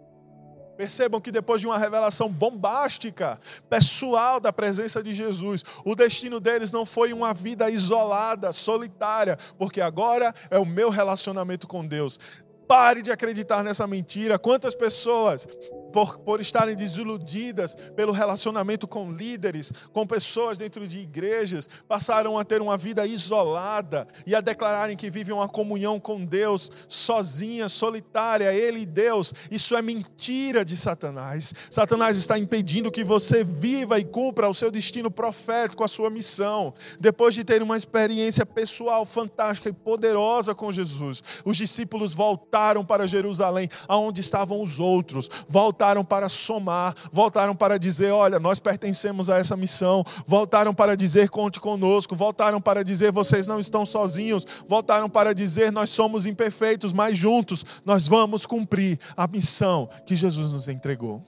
Percebam 0.78 1.20
que 1.20 1.32
depois 1.32 1.60
de 1.60 1.66
uma 1.66 1.80
revelação 1.80 2.30
bombástica, 2.30 3.40
pessoal 3.68 4.40
da 4.40 4.54
presença 4.54 5.02
de 5.02 5.12
Jesus, 5.12 5.64
o 5.84 5.96
destino 5.96 6.40
deles 6.40 6.72
não 6.72 6.86
foi 6.86 7.14
uma 7.14 7.34
vida 7.34 7.68
isolada, 7.68 8.52
solitária, 8.54 9.40
porque 9.58 9.82
agora 9.82 10.32
é 10.52 10.60
o 10.60 10.66
meu 10.66 10.92
relacionamento 10.92 11.66
com 11.66 11.84
Deus. 11.84 12.20
Pare 12.68 13.02
de 13.02 13.12
acreditar 13.12 13.64
nessa 13.64 13.88
mentira. 13.88 14.38
Quantas 14.38 14.76
pessoas 14.76 15.48
por, 15.92 16.20
por 16.20 16.42
estarem 16.42 16.76
desiludidas 16.76 17.76
pelo 17.96 18.12
relacionamento 18.12 18.88
com 18.88 19.12
líderes, 19.12 19.72
com 19.92 20.06
pessoas 20.06 20.58
dentro 20.58 20.88
de 20.88 21.00
igrejas, 21.00 21.68
passaram 21.88 22.38
a 22.38 22.44
ter 22.44 22.62
uma 22.62 22.78
vida 22.78 23.06
isolada 23.06 24.08
e 24.26 24.36
a 24.36 24.42
declararem 24.42 24.98
que 24.98 25.10
vivem 25.10 25.34
uma 25.34 25.48
comunhão 25.48 26.00
com 26.00 26.24
Deus 26.24 26.70
sozinha, 26.88 27.70
solitária, 27.70 28.54
Ele 28.54 28.82
e 28.82 28.86
Deus. 28.86 29.34
Isso 29.50 29.76
é 29.76 29.82
mentira 29.82 30.64
de 30.64 30.76
Satanás. 30.76 31.54
Satanás 31.70 32.18
está 32.18 32.38
impedindo 32.38 32.92
que 32.92 33.04
você 33.04 33.44
viva 33.44 34.00
e 34.00 34.04
cumpra 34.04 34.50
o 34.50 34.54
seu 34.54 34.70
destino 34.70 35.10
profético, 35.10 35.84
a 35.84 35.88
sua 35.88 36.10
missão. 36.10 36.74
Depois 37.00 37.34
de 37.34 37.44
ter 37.44 37.62
uma 37.62 37.78
experiência 37.78 38.46
pessoal 38.46 39.06
fantástica 39.06 39.70
e 39.70 39.74
poderosa 39.74 40.54
com 40.54 40.72
Jesus, 40.72 41.24
os 41.46 41.58
discípulos 41.58 42.14
voltaram 42.14 42.84
para 42.84 43.08
Jerusalém, 43.08 43.70
aonde 43.88 44.22
estavam 44.22 44.62
os 44.62 44.80
outros. 44.80 45.30
Voltaram 45.48 45.77
voltaram 45.78 46.04
para 46.04 46.28
somar, 46.28 46.96
voltaram 47.12 47.56
para 47.56 47.78
dizer: 47.78 48.10
olha, 48.12 48.40
nós 48.40 48.60
pertencemos 48.60 49.30
a 49.30 49.38
essa 49.38 49.56
missão, 49.56 50.04
voltaram 50.26 50.74
para 50.74 50.98
dizer: 50.98 51.30
conte 51.30 51.60
conosco, 51.60 52.16
voltaram 52.16 52.60
para 52.60 52.84
dizer: 52.84 53.12
vocês 53.12 53.46
não 53.46 53.60
estão 53.60 53.86
sozinhos, 53.86 54.44
voltaram 54.66 55.08
para 55.08 55.36
dizer: 55.36 55.72
nós 55.72 55.92
somos 55.92 56.26
imperfeitos, 56.26 56.92
mas 56.94 57.16
juntos 57.16 57.64
nós 57.86 58.08
vamos 58.08 58.44
cumprir 58.44 58.98
a 59.16 59.28
missão 59.28 59.88
que 60.04 60.16
Jesus 60.16 60.52
nos 60.52 60.68
entregou. 60.68 61.24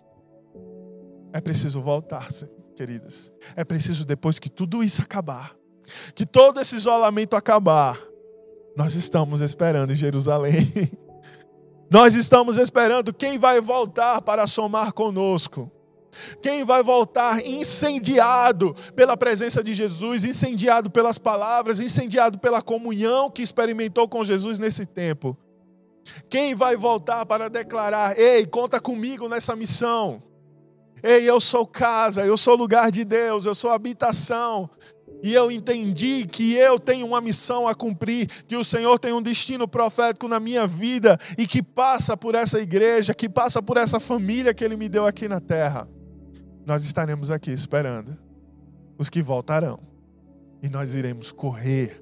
É 1.32 1.40
preciso 1.40 1.80
voltar, 1.80 2.28
queridas. 2.76 3.32
É 3.56 3.64
preciso, 3.64 4.04
depois 4.04 4.40
que 4.40 4.50
tudo 4.50 4.84
isso 4.84 5.04
acabar, 5.04 5.56
que 6.16 6.26
todo 6.26 6.60
esse 6.60 6.76
isolamento 6.76 7.36
acabar, 7.36 8.00
nós 8.76 8.96
estamos 8.96 9.42
esperando 9.42 9.94
em 9.94 9.96
Jerusalém. 9.96 10.72
Nós 11.90 12.14
estamos 12.14 12.58
esperando 12.58 13.14
quem 13.14 13.38
vai 13.38 13.60
voltar 13.60 14.22
para 14.22 14.46
somar 14.46 14.94
conosco. 14.94 15.72
Quem 16.42 16.64
vai 16.64 16.84
voltar 16.84 17.46
incendiado 17.46 18.76
pela 18.96 19.16
presença 19.16 19.64
de 19.64 19.74
Jesus, 19.74 20.24
incendiado 20.24 20.90
pelas 20.90 21.18
palavras, 21.18 21.80
incendiado 21.80 22.40
pela 22.40 22.62
comunhão 22.62 23.30
que 23.30 23.42
experimentou 23.42 24.08
com 24.08 24.24
Jesus 24.24 24.60
nesse 24.60 24.86
tempo? 24.86 25.38
Quem 26.30 26.56
vai 26.56 26.76
voltar 26.76 27.26
para 27.26 27.50
declarar: 27.50 28.18
Ei, 28.20 28.46
conta 28.46 28.80
comigo 28.80 29.30
nessa 29.30 29.56
missão. 29.56 30.22
Ei, 31.02 31.30
eu 31.30 31.40
sou 31.40 31.66
casa, 31.66 32.26
eu 32.26 32.36
sou 32.36 32.56
lugar 32.56 32.92
de 32.92 33.06
Deus, 33.06 33.46
eu 33.46 33.56
sou 33.56 33.72
habitação, 33.72 34.70
e 35.22 35.34
eu 35.34 35.52
entendi 35.52 36.26
que 36.26 36.54
eu 36.54 36.80
tenho 36.80 37.06
uma 37.06 37.20
missão 37.20 37.68
a 37.68 37.76
cumprir, 37.76 38.28
que 38.48 38.56
o 38.56 38.64
Senhor 38.64 38.98
tem 38.98 39.12
um 39.14 39.22
destino 39.22 39.68
profético 39.68 40.28
na 40.28 40.40
minha 40.40 40.66
vida 40.66 41.18
e 41.38 41.46
que 41.46 41.62
passa 41.62 42.16
por 42.16 42.36
essa 42.36 42.60
igreja, 42.60 43.14
que 43.14 43.28
passa 43.28 43.62
por 43.62 43.78
essa 43.78 44.00
família 44.00 44.54
que 44.54 44.64
Ele 44.64 44.78
me 44.78 44.88
deu 44.88 45.06
aqui 45.06 45.28
na 45.28 45.40
terra. 45.40 45.88
Nós 46.66 46.84
estaremos 46.86 47.32
aqui 47.32 47.52
esperando 47.52 48.18
os 48.98 49.10
que 49.10 49.22
voltarão 49.22 49.80
e 50.62 50.70
nós 50.70 50.94
iremos 50.94 51.32
correr, 51.32 52.02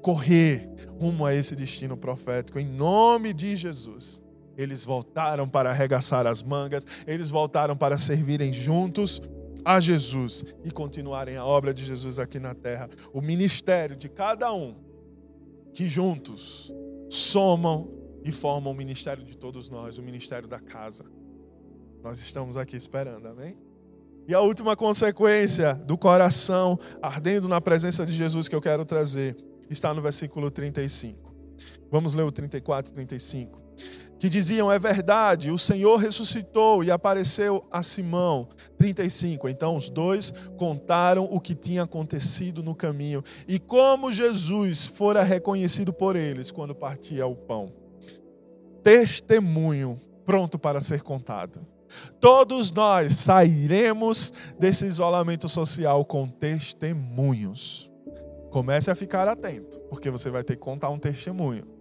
correr 0.00 0.68
rumo 1.00 1.26
a 1.26 1.34
esse 1.34 1.56
destino 1.56 1.96
profético 1.96 2.58
em 2.58 2.66
nome 2.66 3.32
de 3.32 3.56
Jesus. 3.56 4.22
Eles 4.56 4.84
voltaram 4.84 5.48
para 5.48 5.70
arregaçar 5.70 6.26
as 6.26 6.42
mangas, 6.42 6.86
eles 7.06 7.30
voltaram 7.30 7.76
para 7.76 7.96
servirem 7.98 8.52
juntos 8.52 9.20
a 9.64 9.80
Jesus 9.80 10.44
e 10.64 10.70
continuarem 10.70 11.36
a 11.36 11.44
obra 11.44 11.72
de 11.72 11.84
Jesus 11.84 12.18
aqui 12.18 12.38
na 12.38 12.54
terra. 12.54 12.88
O 13.12 13.20
ministério 13.20 13.96
de 13.96 14.08
cada 14.08 14.52
um 14.52 14.74
que 15.72 15.88
juntos 15.88 16.72
somam 17.08 17.90
e 18.24 18.30
formam 18.30 18.72
o 18.72 18.76
ministério 18.76 19.24
de 19.24 19.36
todos 19.36 19.68
nós, 19.68 19.98
o 19.98 20.02
ministério 20.02 20.48
da 20.48 20.60
casa. 20.60 21.04
Nós 22.02 22.20
estamos 22.20 22.56
aqui 22.56 22.76
esperando, 22.76 23.26
amém? 23.28 23.56
E 24.26 24.34
a 24.34 24.40
última 24.40 24.76
consequência 24.76 25.74
do 25.74 25.98
coração 25.98 26.78
ardendo 27.00 27.48
na 27.48 27.60
presença 27.60 28.06
de 28.06 28.12
Jesus 28.12 28.48
que 28.48 28.54
eu 28.54 28.60
quero 28.60 28.84
trazer 28.84 29.36
está 29.68 29.92
no 29.92 30.00
versículo 30.00 30.50
35. 30.50 31.32
Vamos 31.90 32.14
ler 32.14 32.22
o 32.22 32.32
34 32.32 32.92
e 32.92 32.94
35 32.94 33.61
que 34.22 34.28
diziam: 34.28 34.70
É 34.70 34.78
verdade, 34.78 35.50
o 35.50 35.58
Senhor 35.58 35.96
ressuscitou 35.96 36.84
e 36.84 36.92
apareceu 36.92 37.66
a 37.72 37.82
Simão. 37.82 38.48
35. 38.78 39.48
Então 39.48 39.74
os 39.74 39.90
dois 39.90 40.32
contaram 40.56 41.24
o 41.24 41.40
que 41.40 41.56
tinha 41.56 41.82
acontecido 41.82 42.62
no 42.62 42.72
caminho 42.72 43.20
e 43.48 43.58
como 43.58 44.12
Jesus 44.12 44.86
fora 44.86 45.24
reconhecido 45.24 45.92
por 45.92 46.14
eles 46.14 46.52
quando 46.52 46.72
partia 46.72 47.26
o 47.26 47.34
pão. 47.34 47.72
Testemunho 48.80 49.98
pronto 50.24 50.56
para 50.56 50.80
ser 50.80 51.02
contado. 51.02 51.66
Todos 52.20 52.70
nós 52.70 53.16
sairemos 53.16 54.32
desse 54.56 54.84
isolamento 54.84 55.48
social 55.48 56.04
com 56.04 56.28
testemunhos. 56.28 57.90
Comece 58.52 58.88
a 58.88 58.94
ficar 58.94 59.26
atento, 59.26 59.80
porque 59.90 60.10
você 60.10 60.30
vai 60.30 60.44
ter 60.44 60.54
que 60.54 60.62
contar 60.62 60.90
um 60.90 60.98
testemunho. 60.98 61.71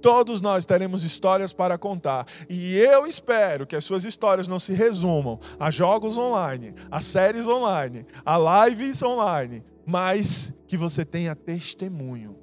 Todos 0.00 0.40
nós 0.40 0.64
teremos 0.64 1.04
histórias 1.04 1.52
para 1.52 1.76
contar. 1.76 2.26
E 2.48 2.76
eu 2.78 3.06
espero 3.06 3.66
que 3.66 3.76
as 3.76 3.84
suas 3.84 4.04
histórias 4.04 4.48
não 4.48 4.58
se 4.58 4.72
resumam 4.72 5.38
a 5.58 5.70
jogos 5.70 6.16
online, 6.16 6.74
a 6.90 7.00
séries 7.00 7.46
online, 7.46 8.06
a 8.24 8.66
lives 8.68 9.02
online, 9.02 9.62
mas 9.86 10.54
que 10.66 10.76
você 10.76 11.04
tenha 11.04 11.34
testemunho 11.34 12.38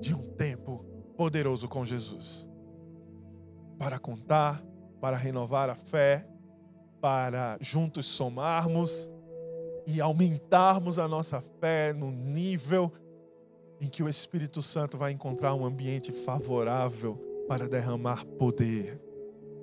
de 0.00 0.14
um 0.14 0.22
tempo 0.36 0.84
poderoso 1.16 1.68
com 1.68 1.84
Jesus. 1.84 2.48
Para 3.78 3.98
contar, 3.98 4.62
para 5.00 5.16
renovar 5.16 5.68
a 5.68 5.74
fé, 5.74 6.26
para 7.00 7.58
juntos 7.60 8.06
somarmos 8.06 9.10
e 9.86 10.00
aumentarmos 10.00 10.98
a 10.98 11.08
nossa 11.08 11.40
fé 11.40 11.92
no 11.92 12.10
nível 12.10 12.92
em 13.80 13.88
que 13.88 14.02
o 14.02 14.08
Espírito 14.08 14.62
Santo 14.62 14.98
vai 14.98 15.12
encontrar 15.12 15.54
um 15.54 15.64
ambiente 15.64 16.12
favorável 16.12 17.16
para 17.48 17.68
derramar 17.68 18.24
poder, 18.38 19.00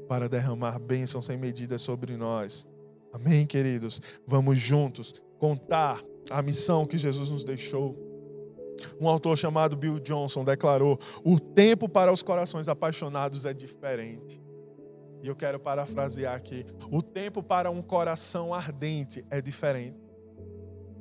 para 0.07 0.29
derramar 0.29 0.79
bênção 0.79 1.21
sem 1.21 1.37
medida 1.37 1.77
sobre 1.77 2.15
nós. 2.15 2.67
Amém, 3.13 3.45
queridos? 3.45 4.01
Vamos 4.25 4.57
juntos 4.57 5.13
contar 5.37 6.03
a 6.29 6.41
missão 6.41 6.85
que 6.85 6.97
Jesus 6.97 7.29
nos 7.29 7.43
deixou. 7.43 7.95
Um 8.99 9.07
autor 9.07 9.37
chamado 9.37 9.75
Bill 9.75 9.99
Johnson 9.99 10.43
declarou: 10.43 10.99
o 11.23 11.39
tempo 11.39 11.87
para 11.87 12.11
os 12.11 12.21
corações 12.21 12.67
apaixonados 12.67 13.45
é 13.45 13.53
diferente. 13.53 14.41
E 15.23 15.27
eu 15.27 15.35
quero 15.35 15.59
parafrasear 15.59 16.35
aqui: 16.35 16.65
o 16.91 17.01
tempo 17.01 17.41
para 17.41 17.71
um 17.71 17.81
coração 17.81 18.53
ardente 18.53 19.25
é 19.29 19.41
diferente. 19.41 19.97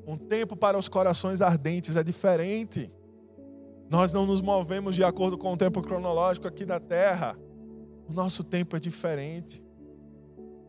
Um 0.06 0.16
tempo 0.16 0.54
para 0.54 0.78
os 0.78 0.88
corações 0.88 1.40
ardentes 1.40 1.96
é 1.96 2.02
diferente. 2.02 2.90
Nós 3.90 4.12
não 4.12 4.26
nos 4.26 4.40
movemos 4.40 4.94
de 4.94 5.04
acordo 5.04 5.36
com 5.36 5.52
o 5.52 5.56
tempo 5.56 5.82
cronológico 5.82 6.48
aqui 6.48 6.64
da 6.64 6.80
terra. 6.80 7.38
O 8.08 8.12
nosso 8.12 8.42
tempo 8.42 8.76
é 8.76 8.80
diferente. 8.80 9.62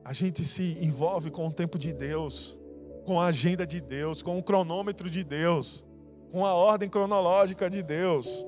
A 0.04 0.14
gente 0.14 0.44
se 0.44 0.78
envolve 0.82 1.32
com 1.32 1.48
o 1.48 1.52
tempo 1.52 1.80
de 1.80 1.92
Deus, 1.92 2.60
com 3.06 3.20
a 3.20 3.28
agenda 3.28 3.66
de 3.66 3.82
Deus, 3.82 4.22
com 4.22 4.38
o 4.38 4.44
cronômetro 4.44 5.10
de 5.10 5.24
Deus, 5.24 5.86
com 6.32 6.46
a 6.46 6.54
ordem 6.54 6.90
cronológica 6.90 7.70
de 7.70 7.82
Deus. 7.82 8.46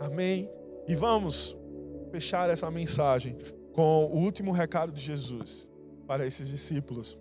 Amém? 0.00 0.50
E 0.86 0.94
vamos 0.94 1.56
fechar 2.10 2.50
essa 2.50 2.70
mensagem 2.70 3.36
com 3.72 4.06
o 4.06 4.18
último 4.18 4.52
recado 4.52 4.92
de 4.92 5.00
Jesus 5.00 5.70
para 6.06 6.26
esses 6.26 6.48
discípulos 6.48 7.18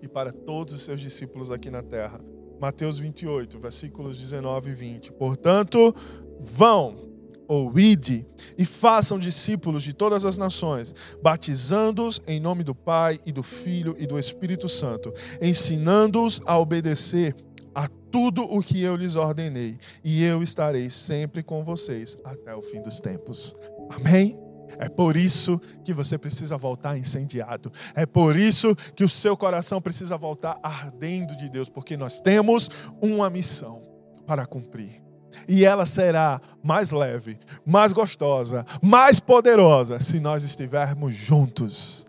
e 0.00 0.08
para 0.08 0.32
todos 0.32 0.72
os 0.72 0.82
seus 0.82 1.00
discípulos 1.00 1.50
aqui 1.50 1.70
na 1.70 1.82
terra. 1.82 2.18
Mateus 2.60 2.98
28, 2.98 3.58
versículos 3.58 4.18
19 4.18 4.70
e 4.70 4.74
20. 4.74 5.12
Portanto, 5.12 5.94
vão 6.38 7.10
ou 7.48 7.76
ide 7.76 8.24
e 8.56 8.64
façam 8.64 9.18
discípulos 9.18 9.82
de 9.82 9.92
todas 9.92 10.24
as 10.24 10.38
nações, 10.38 10.94
batizando-os 11.20 12.20
em 12.26 12.38
nome 12.38 12.62
do 12.62 12.74
Pai 12.74 13.18
e 13.26 13.32
do 13.32 13.42
Filho 13.42 13.96
e 13.98 14.06
do 14.06 14.18
Espírito 14.18 14.68
Santo, 14.68 15.12
ensinando-os 15.42 16.40
a 16.46 16.56
obedecer 16.58 17.34
a 17.74 17.88
tudo 17.88 18.42
o 18.42 18.62
que 18.62 18.82
eu 18.82 18.94
lhes 18.94 19.16
ordenei, 19.16 19.78
e 20.04 20.22
eu 20.22 20.42
estarei 20.42 20.90
sempre 20.90 21.42
com 21.42 21.64
vocês 21.64 22.16
até 22.24 22.54
o 22.54 22.62
fim 22.62 22.80
dos 22.82 23.00
tempos. 23.00 23.56
Amém? 23.90 24.49
É 24.78 24.88
por 24.88 25.16
isso 25.16 25.58
que 25.84 25.92
você 25.92 26.18
precisa 26.18 26.56
voltar 26.56 26.96
incendiado. 26.96 27.72
É 27.94 28.06
por 28.06 28.36
isso 28.36 28.74
que 28.94 29.04
o 29.04 29.08
seu 29.08 29.36
coração 29.36 29.80
precisa 29.80 30.16
voltar 30.16 30.58
ardendo 30.62 31.36
de 31.36 31.48
Deus, 31.48 31.68
porque 31.68 31.96
nós 31.96 32.20
temos 32.20 32.68
uma 33.00 33.28
missão 33.30 33.82
para 34.26 34.46
cumprir. 34.46 35.02
E 35.48 35.64
ela 35.64 35.86
será 35.86 36.40
mais 36.62 36.90
leve, 36.90 37.38
mais 37.64 37.92
gostosa, 37.92 38.64
mais 38.82 39.20
poderosa 39.20 40.00
se 40.00 40.20
nós 40.20 40.42
estivermos 40.42 41.14
juntos. 41.14 42.06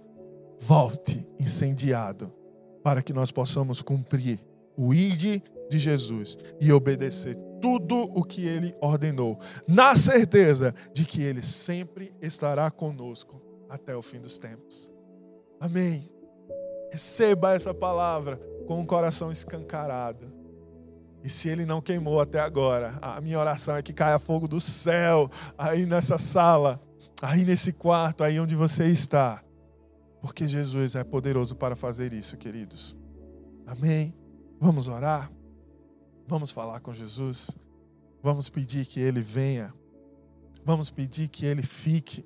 Volte 0.59 1.27
incendiado 1.39 2.31
para 2.83 3.01
que 3.01 3.13
nós 3.13 3.31
possamos 3.31 3.81
cumprir 3.81 4.39
o 4.77 4.93
ID 4.93 5.41
de 5.69 5.79
Jesus 5.79 6.37
e 6.59 6.71
obedecer 6.71 7.37
tudo 7.61 7.95
o 8.15 8.23
que 8.23 8.45
ele 8.45 8.75
ordenou, 8.81 9.39
na 9.67 9.95
certeza 9.95 10.73
de 10.93 11.05
que 11.05 11.21
ele 11.21 11.41
sempre 11.41 12.13
estará 12.21 12.69
conosco 12.71 13.41
até 13.69 13.95
o 13.95 14.01
fim 14.01 14.19
dos 14.19 14.37
tempos. 14.37 14.91
Amém. 15.59 16.09
Receba 16.91 17.53
essa 17.53 17.73
palavra 17.73 18.37
com 18.67 18.81
o 18.81 18.85
coração 18.85 19.31
escancarado. 19.31 20.33
E 21.23 21.29
se 21.29 21.49
ele 21.49 21.65
não 21.65 21.79
queimou 21.79 22.19
até 22.19 22.39
agora, 22.39 22.97
a 23.01 23.21
minha 23.21 23.39
oração 23.39 23.75
é 23.75 23.81
que 23.83 23.93
caia 23.93 24.17
fogo 24.17 24.47
do 24.47 24.59
céu 24.59 25.29
aí 25.55 25.85
nessa 25.85 26.17
sala, 26.17 26.81
aí 27.21 27.45
nesse 27.45 27.71
quarto, 27.71 28.23
aí 28.23 28.39
onde 28.39 28.55
você 28.55 28.85
está. 28.85 29.43
Porque 30.19 30.47
Jesus 30.47 30.95
é 30.95 31.03
poderoso 31.03 31.55
para 31.55 31.75
fazer 31.75 32.11
isso, 32.11 32.37
queridos. 32.37 32.97
Amém? 33.67 34.13
Vamos 34.59 34.87
orar? 34.87 35.31
Vamos 36.31 36.49
falar 36.49 36.79
com 36.79 36.93
Jesus? 36.93 37.57
Vamos 38.23 38.49
pedir 38.49 38.87
que 38.87 38.99
ele 38.99 39.21
venha? 39.21 39.71
Vamos 40.65 40.89
pedir 40.89 41.27
que 41.27 41.45
ele 41.45 41.61
fique? 41.61 42.25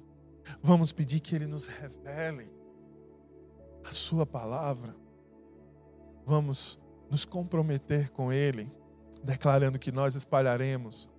Vamos 0.61 0.93
pedir 0.93 1.19
que 1.19 1.35
ele 1.35 1.47
nos 1.47 1.65
revele 1.65 2.53
a 3.83 3.91
sua 3.91 4.25
palavra? 4.25 4.95
Vamos 6.25 6.79
nos 7.09 7.25
comprometer 7.25 8.11
com 8.11 8.31
ele? 8.31 8.71
declarando 9.25 9.79
que 9.79 9.91
nós 9.91 10.13
espalharemos 10.13 11.09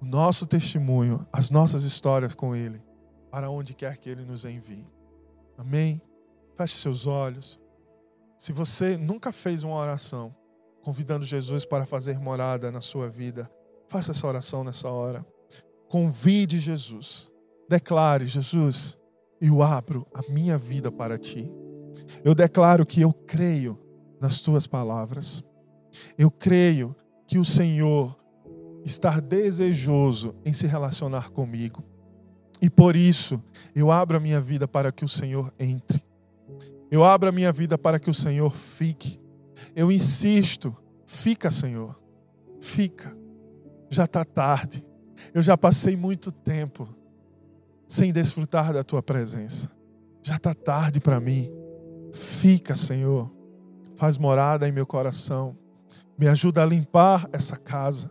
o 0.00 0.04
nosso 0.04 0.46
testemunho, 0.46 1.26
as 1.32 1.50
nossas 1.50 1.82
histórias 1.82 2.34
com 2.34 2.54
Ele, 2.54 2.80
para 3.30 3.50
onde 3.50 3.74
quer 3.74 3.96
que 3.96 4.10
Ele 4.10 4.22
nos 4.24 4.44
envie. 4.44 4.86
Amém? 5.56 6.00
Feche 6.54 6.76
seus 6.76 7.06
olhos. 7.06 7.58
Se 8.36 8.52
você 8.52 8.98
nunca 8.98 9.32
fez 9.32 9.64
uma 9.64 9.74
oração 9.74 10.36
convidando 10.82 11.24
Jesus 11.24 11.64
para 11.64 11.84
fazer 11.84 12.18
morada 12.18 12.70
na 12.70 12.80
sua 12.80 13.08
vida, 13.08 13.50
faça 13.88 14.12
essa 14.12 14.26
oração 14.26 14.64
nessa 14.64 14.88
hora. 14.88 15.24
Convide 15.88 16.58
Jesus. 16.58 17.30
Declare, 17.68 18.26
Jesus, 18.26 18.98
eu 19.40 19.62
abro 19.62 20.06
a 20.14 20.22
minha 20.30 20.56
vida 20.56 20.90
para 20.90 21.18
ti. 21.18 21.50
Eu 22.24 22.34
declaro 22.34 22.86
que 22.86 23.00
eu 23.00 23.12
creio 23.12 23.78
nas 24.20 24.40
tuas 24.40 24.66
palavras. 24.66 25.42
Eu 26.16 26.30
creio 26.30 26.94
que 27.26 27.38
o 27.38 27.44
Senhor 27.44 28.16
está 28.84 29.20
desejoso 29.20 30.34
em 30.44 30.52
se 30.52 30.66
relacionar 30.66 31.30
comigo. 31.30 31.84
E 32.60 32.68
por 32.68 32.96
isso, 32.96 33.42
eu 33.74 33.90
abro 33.90 34.16
a 34.16 34.20
minha 34.20 34.40
vida 34.40 34.66
para 34.66 34.90
que 34.90 35.04
o 35.04 35.08
Senhor 35.08 35.52
entre. 35.58 36.02
Eu 36.90 37.04
abro 37.04 37.28
a 37.28 37.32
minha 37.32 37.52
vida 37.52 37.76
para 37.76 38.00
que 38.00 38.10
o 38.10 38.14
Senhor 38.14 38.50
fique. 38.50 39.20
Eu 39.78 39.92
insisto, 39.92 40.76
fica, 41.06 41.52
Senhor. 41.52 41.94
Fica. 42.60 43.16
Já 43.88 44.06
está 44.06 44.24
tarde. 44.24 44.84
Eu 45.32 45.40
já 45.40 45.56
passei 45.56 45.96
muito 45.96 46.32
tempo 46.32 46.88
sem 47.86 48.12
desfrutar 48.12 48.72
da 48.72 48.82
tua 48.82 49.00
presença. 49.00 49.70
Já 50.20 50.34
está 50.34 50.52
tarde 50.52 50.98
para 50.98 51.20
mim. 51.20 51.48
Fica, 52.12 52.74
Senhor. 52.74 53.32
Faz 53.94 54.18
morada 54.18 54.68
em 54.68 54.72
meu 54.72 54.84
coração. 54.84 55.56
Me 56.18 56.26
ajuda 56.26 56.64
a 56.64 56.66
limpar 56.66 57.28
essa 57.32 57.56
casa. 57.56 58.10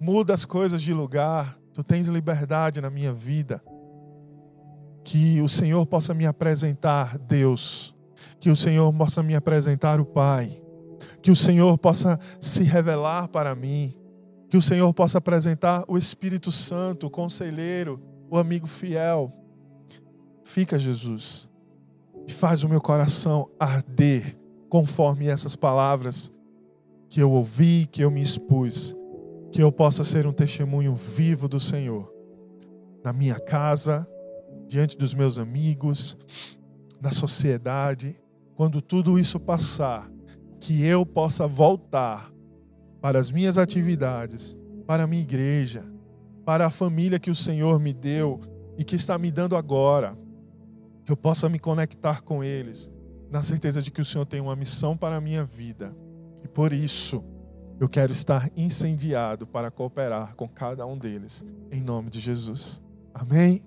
Muda 0.00 0.34
as 0.34 0.44
coisas 0.44 0.82
de 0.82 0.92
lugar. 0.92 1.56
Tu 1.72 1.84
tens 1.84 2.08
liberdade 2.08 2.80
na 2.80 2.90
minha 2.90 3.12
vida. 3.12 3.62
Que 5.04 5.40
o 5.40 5.48
Senhor 5.48 5.86
possa 5.86 6.12
me 6.12 6.26
apresentar 6.26 7.16
Deus. 7.18 7.94
Que 8.40 8.50
o 8.50 8.56
Senhor 8.56 8.92
possa 8.92 9.22
me 9.22 9.36
apresentar 9.36 10.00
o 10.00 10.04
Pai. 10.04 10.63
Que 11.24 11.30
o 11.30 11.36
Senhor 11.36 11.78
possa 11.78 12.20
se 12.38 12.64
revelar 12.64 13.28
para 13.28 13.54
mim. 13.54 13.94
Que 14.50 14.58
o 14.58 14.62
Senhor 14.62 14.92
possa 14.92 15.16
apresentar 15.16 15.82
o 15.88 15.96
Espírito 15.96 16.52
Santo, 16.52 17.06
o 17.06 17.10
conselheiro, 17.10 17.98
o 18.30 18.36
amigo 18.36 18.66
fiel. 18.66 19.32
Fica, 20.42 20.78
Jesus, 20.78 21.50
e 22.26 22.30
faz 22.30 22.62
o 22.62 22.68
meu 22.68 22.78
coração 22.78 23.48
arder 23.58 24.38
conforme 24.68 25.26
essas 25.26 25.56
palavras 25.56 26.30
que 27.08 27.20
eu 27.20 27.30
ouvi, 27.30 27.88
que 27.90 28.04
eu 28.04 28.10
me 28.10 28.20
expus, 28.20 28.94
que 29.50 29.62
eu 29.62 29.72
possa 29.72 30.04
ser 30.04 30.26
um 30.26 30.32
testemunho 30.32 30.94
vivo 30.94 31.48
do 31.48 31.58
Senhor 31.58 32.12
na 33.02 33.14
minha 33.14 33.40
casa, 33.40 34.06
diante 34.68 34.94
dos 34.94 35.14
meus 35.14 35.38
amigos, 35.38 36.18
na 37.00 37.12
sociedade, 37.12 38.14
quando 38.54 38.82
tudo 38.82 39.18
isso 39.18 39.40
passar, 39.40 40.10
que 40.64 40.82
eu 40.82 41.04
possa 41.04 41.46
voltar 41.46 42.32
para 42.98 43.18
as 43.18 43.30
minhas 43.30 43.58
atividades, 43.58 44.56
para 44.86 45.02
a 45.02 45.06
minha 45.06 45.20
igreja, 45.20 45.84
para 46.42 46.64
a 46.64 46.70
família 46.70 47.18
que 47.18 47.30
o 47.30 47.34
Senhor 47.34 47.78
me 47.78 47.92
deu 47.92 48.40
e 48.78 48.82
que 48.82 48.96
está 48.96 49.18
me 49.18 49.30
dando 49.30 49.56
agora, 49.56 50.16
que 51.04 51.12
eu 51.12 51.16
possa 51.18 51.50
me 51.50 51.58
conectar 51.58 52.22
com 52.22 52.42
eles, 52.42 52.90
na 53.30 53.42
certeza 53.42 53.82
de 53.82 53.90
que 53.90 54.00
o 54.00 54.04
Senhor 54.04 54.24
tem 54.24 54.40
uma 54.40 54.56
missão 54.56 54.96
para 54.96 55.16
a 55.16 55.20
minha 55.20 55.44
vida 55.44 55.94
e 56.42 56.48
por 56.48 56.72
isso, 56.72 57.22
eu 57.78 57.86
quero 57.86 58.12
estar 58.12 58.48
incendiado 58.56 59.46
para 59.46 59.70
cooperar 59.70 60.34
com 60.34 60.48
cada 60.48 60.86
um 60.86 60.96
deles, 60.96 61.44
em 61.70 61.82
nome 61.82 62.08
de 62.08 62.20
Jesus. 62.20 62.82
Amém? 63.12 63.62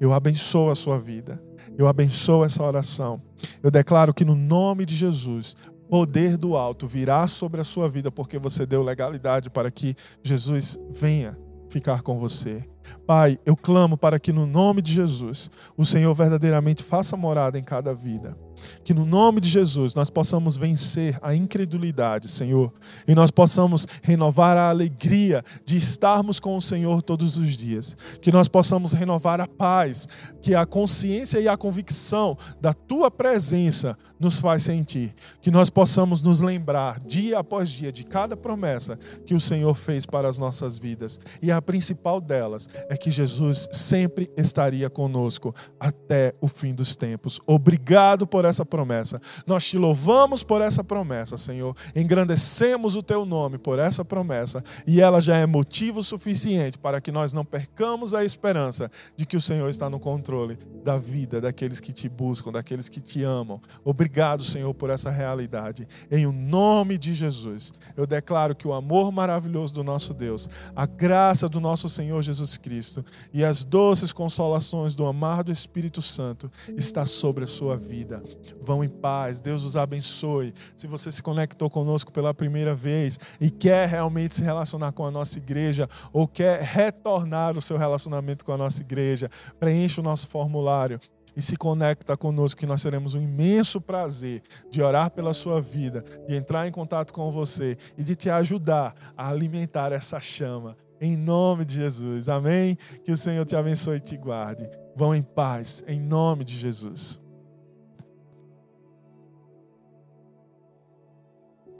Eu 0.00 0.14
abençoo 0.14 0.70
a 0.70 0.74
sua 0.74 0.98
vida. 0.98 1.38
Eu 1.76 1.86
abençoo 1.86 2.46
essa 2.46 2.62
oração. 2.62 3.20
Eu 3.62 3.70
declaro 3.70 4.14
que 4.14 4.24
no 4.24 4.34
nome 4.34 4.86
de 4.86 4.96
Jesus, 4.96 5.54
poder 5.90 6.36
do 6.36 6.56
alto 6.56 6.86
virá 6.86 7.26
sobre 7.26 7.60
a 7.60 7.64
sua 7.64 7.88
vida, 7.88 8.12
porque 8.12 8.38
você 8.38 8.64
deu 8.64 8.82
legalidade 8.82 9.50
para 9.50 9.70
que 9.70 9.96
Jesus 10.22 10.78
venha 10.88 11.36
ficar 11.68 12.02
com 12.02 12.18
você. 12.18 12.64
Pai, 13.06 13.38
eu 13.44 13.56
clamo 13.56 13.96
para 13.96 14.18
que 14.18 14.32
no 14.32 14.46
nome 14.46 14.80
de 14.80 14.92
Jesus, 14.92 15.50
o 15.76 15.84
Senhor 15.84 16.14
verdadeiramente 16.14 16.82
faça 16.82 17.16
morada 17.16 17.58
em 17.58 17.62
cada 17.62 17.92
vida. 17.92 18.36
Que 18.84 18.94
no 18.94 19.04
nome 19.04 19.40
de 19.40 19.48
Jesus 19.48 19.94
nós 19.94 20.10
possamos 20.10 20.56
vencer 20.56 21.18
a 21.22 21.34
incredulidade, 21.34 22.28
Senhor, 22.28 22.72
e 23.06 23.14
nós 23.14 23.30
possamos 23.30 23.86
renovar 24.02 24.56
a 24.56 24.70
alegria 24.70 25.42
de 25.64 25.76
estarmos 25.76 26.40
com 26.40 26.56
o 26.56 26.60
Senhor 26.60 27.02
todos 27.02 27.36
os 27.36 27.56
dias. 27.56 27.96
Que 28.20 28.32
nós 28.32 28.48
possamos 28.48 28.92
renovar 28.92 29.40
a 29.40 29.46
paz, 29.46 30.08
que 30.42 30.54
a 30.54 30.66
consciência 30.66 31.38
e 31.38 31.48
a 31.48 31.56
convicção 31.56 32.36
da 32.60 32.72
tua 32.72 33.10
presença 33.10 33.96
nos 34.18 34.38
faz 34.38 34.62
sentir. 34.62 35.14
Que 35.40 35.50
nós 35.50 35.70
possamos 35.70 36.22
nos 36.22 36.40
lembrar 36.40 36.98
dia 37.00 37.38
após 37.38 37.70
dia 37.70 37.92
de 37.92 38.04
cada 38.04 38.36
promessa 38.36 38.98
que 39.24 39.34
o 39.34 39.40
Senhor 39.40 39.74
fez 39.74 40.04
para 40.04 40.28
as 40.28 40.38
nossas 40.38 40.78
vidas. 40.78 41.18
E 41.40 41.50
a 41.50 41.62
principal 41.62 42.20
delas 42.20 42.68
é 42.88 42.96
que 42.96 43.10
Jesus 43.10 43.68
sempre 43.72 44.30
estaria 44.36 44.90
conosco 44.90 45.54
até 45.78 46.34
o 46.40 46.48
fim 46.48 46.74
dos 46.74 46.96
tempos. 46.96 47.40
Obrigado 47.46 48.26
por 48.26 48.44
essa 48.44 48.49
promessa. 48.64 49.20
Nós 49.46 49.64
te 49.64 49.78
louvamos 49.78 50.42
por 50.42 50.60
essa 50.60 50.82
promessa, 50.82 51.38
Senhor. 51.38 51.74
Engrandecemos 51.94 52.96
o 52.96 53.02
teu 53.02 53.24
nome 53.24 53.58
por 53.58 53.78
essa 53.78 54.04
promessa. 54.04 54.62
E 54.86 55.00
ela 55.00 55.20
já 55.20 55.36
é 55.36 55.46
motivo 55.46 56.02
suficiente 56.02 56.78
para 56.78 57.00
que 57.00 57.12
nós 57.12 57.32
não 57.32 57.44
percamos 57.44 58.14
a 58.14 58.24
esperança 58.24 58.90
de 59.16 59.24
que 59.24 59.36
o 59.36 59.40
Senhor 59.40 59.68
está 59.68 59.88
no 59.88 60.00
controle 60.00 60.58
da 60.82 60.96
vida 60.96 61.40
daqueles 61.40 61.80
que 61.80 61.92
te 61.92 62.08
buscam, 62.08 62.52
daqueles 62.52 62.88
que 62.88 63.00
te 63.00 63.22
amam. 63.22 63.60
Obrigado, 63.84 64.42
Senhor, 64.42 64.72
por 64.74 64.90
essa 64.90 65.10
realidade. 65.10 65.86
Em 66.10 66.26
o 66.26 66.32
nome 66.32 66.98
de 66.98 67.12
Jesus, 67.12 67.72
eu 67.96 68.06
declaro 68.06 68.54
que 68.54 68.66
o 68.66 68.72
amor 68.72 69.12
maravilhoso 69.12 69.74
do 69.74 69.84
nosso 69.84 70.12
Deus, 70.14 70.48
a 70.74 70.86
graça 70.86 71.48
do 71.48 71.60
nosso 71.60 71.88
Senhor 71.88 72.22
Jesus 72.22 72.56
Cristo 72.56 73.04
e 73.32 73.44
as 73.44 73.64
doces 73.64 74.12
consolações 74.12 74.94
do 74.94 75.06
amado 75.06 75.52
Espírito 75.52 76.02
Santo 76.02 76.50
está 76.76 77.06
sobre 77.06 77.44
a 77.44 77.46
sua 77.46 77.76
vida. 77.76 78.22
Vão 78.60 78.84
em 78.84 78.88
paz, 78.88 79.40
Deus 79.40 79.64
os 79.64 79.76
abençoe. 79.76 80.54
Se 80.76 80.86
você 80.86 81.10
se 81.10 81.22
conectou 81.22 81.70
conosco 81.70 82.12
pela 82.12 82.34
primeira 82.34 82.74
vez 82.74 83.18
e 83.40 83.50
quer 83.50 83.88
realmente 83.88 84.34
se 84.34 84.42
relacionar 84.42 84.92
com 84.92 85.04
a 85.04 85.10
nossa 85.10 85.38
igreja 85.38 85.88
ou 86.12 86.26
quer 86.26 86.60
retornar 86.62 87.56
o 87.56 87.60
seu 87.60 87.76
relacionamento 87.76 88.44
com 88.44 88.52
a 88.52 88.58
nossa 88.58 88.80
igreja, 88.80 89.30
preencha 89.58 90.00
o 90.00 90.04
nosso 90.04 90.26
formulário 90.26 91.00
e 91.36 91.42
se 91.42 91.56
conecta 91.56 92.16
conosco, 92.16 92.60
que 92.60 92.66
nós 92.66 92.82
teremos 92.82 93.14
um 93.14 93.22
imenso 93.22 93.80
prazer 93.80 94.42
de 94.70 94.82
orar 94.82 95.10
pela 95.10 95.32
sua 95.32 95.60
vida, 95.60 96.04
de 96.26 96.34
entrar 96.34 96.66
em 96.66 96.72
contato 96.72 97.12
com 97.12 97.30
você 97.30 97.76
e 97.96 98.04
de 98.04 98.14
te 98.14 98.28
ajudar 98.28 98.94
a 99.16 99.28
alimentar 99.28 99.92
essa 99.92 100.20
chama. 100.20 100.76
Em 101.00 101.16
nome 101.16 101.64
de 101.64 101.76
Jesus. 101.76 102.28
Amém? 102.28 102.76
Que 103.04 103.12
o 103.12 103.16
Senhor 103.16 103.44
te 103.46 103.56
abençoe 103.56 103.96
e 103.96 104.00
te 104.00 104.16
guarde. 104.16 104.68
Vão 104.94 105.14
em 105.14 105.22
paz, 105.22 105.82
em 105.86 105.98
nome 105.98 106.44
de 106.44 106.56
Jesus. 106.56 107.18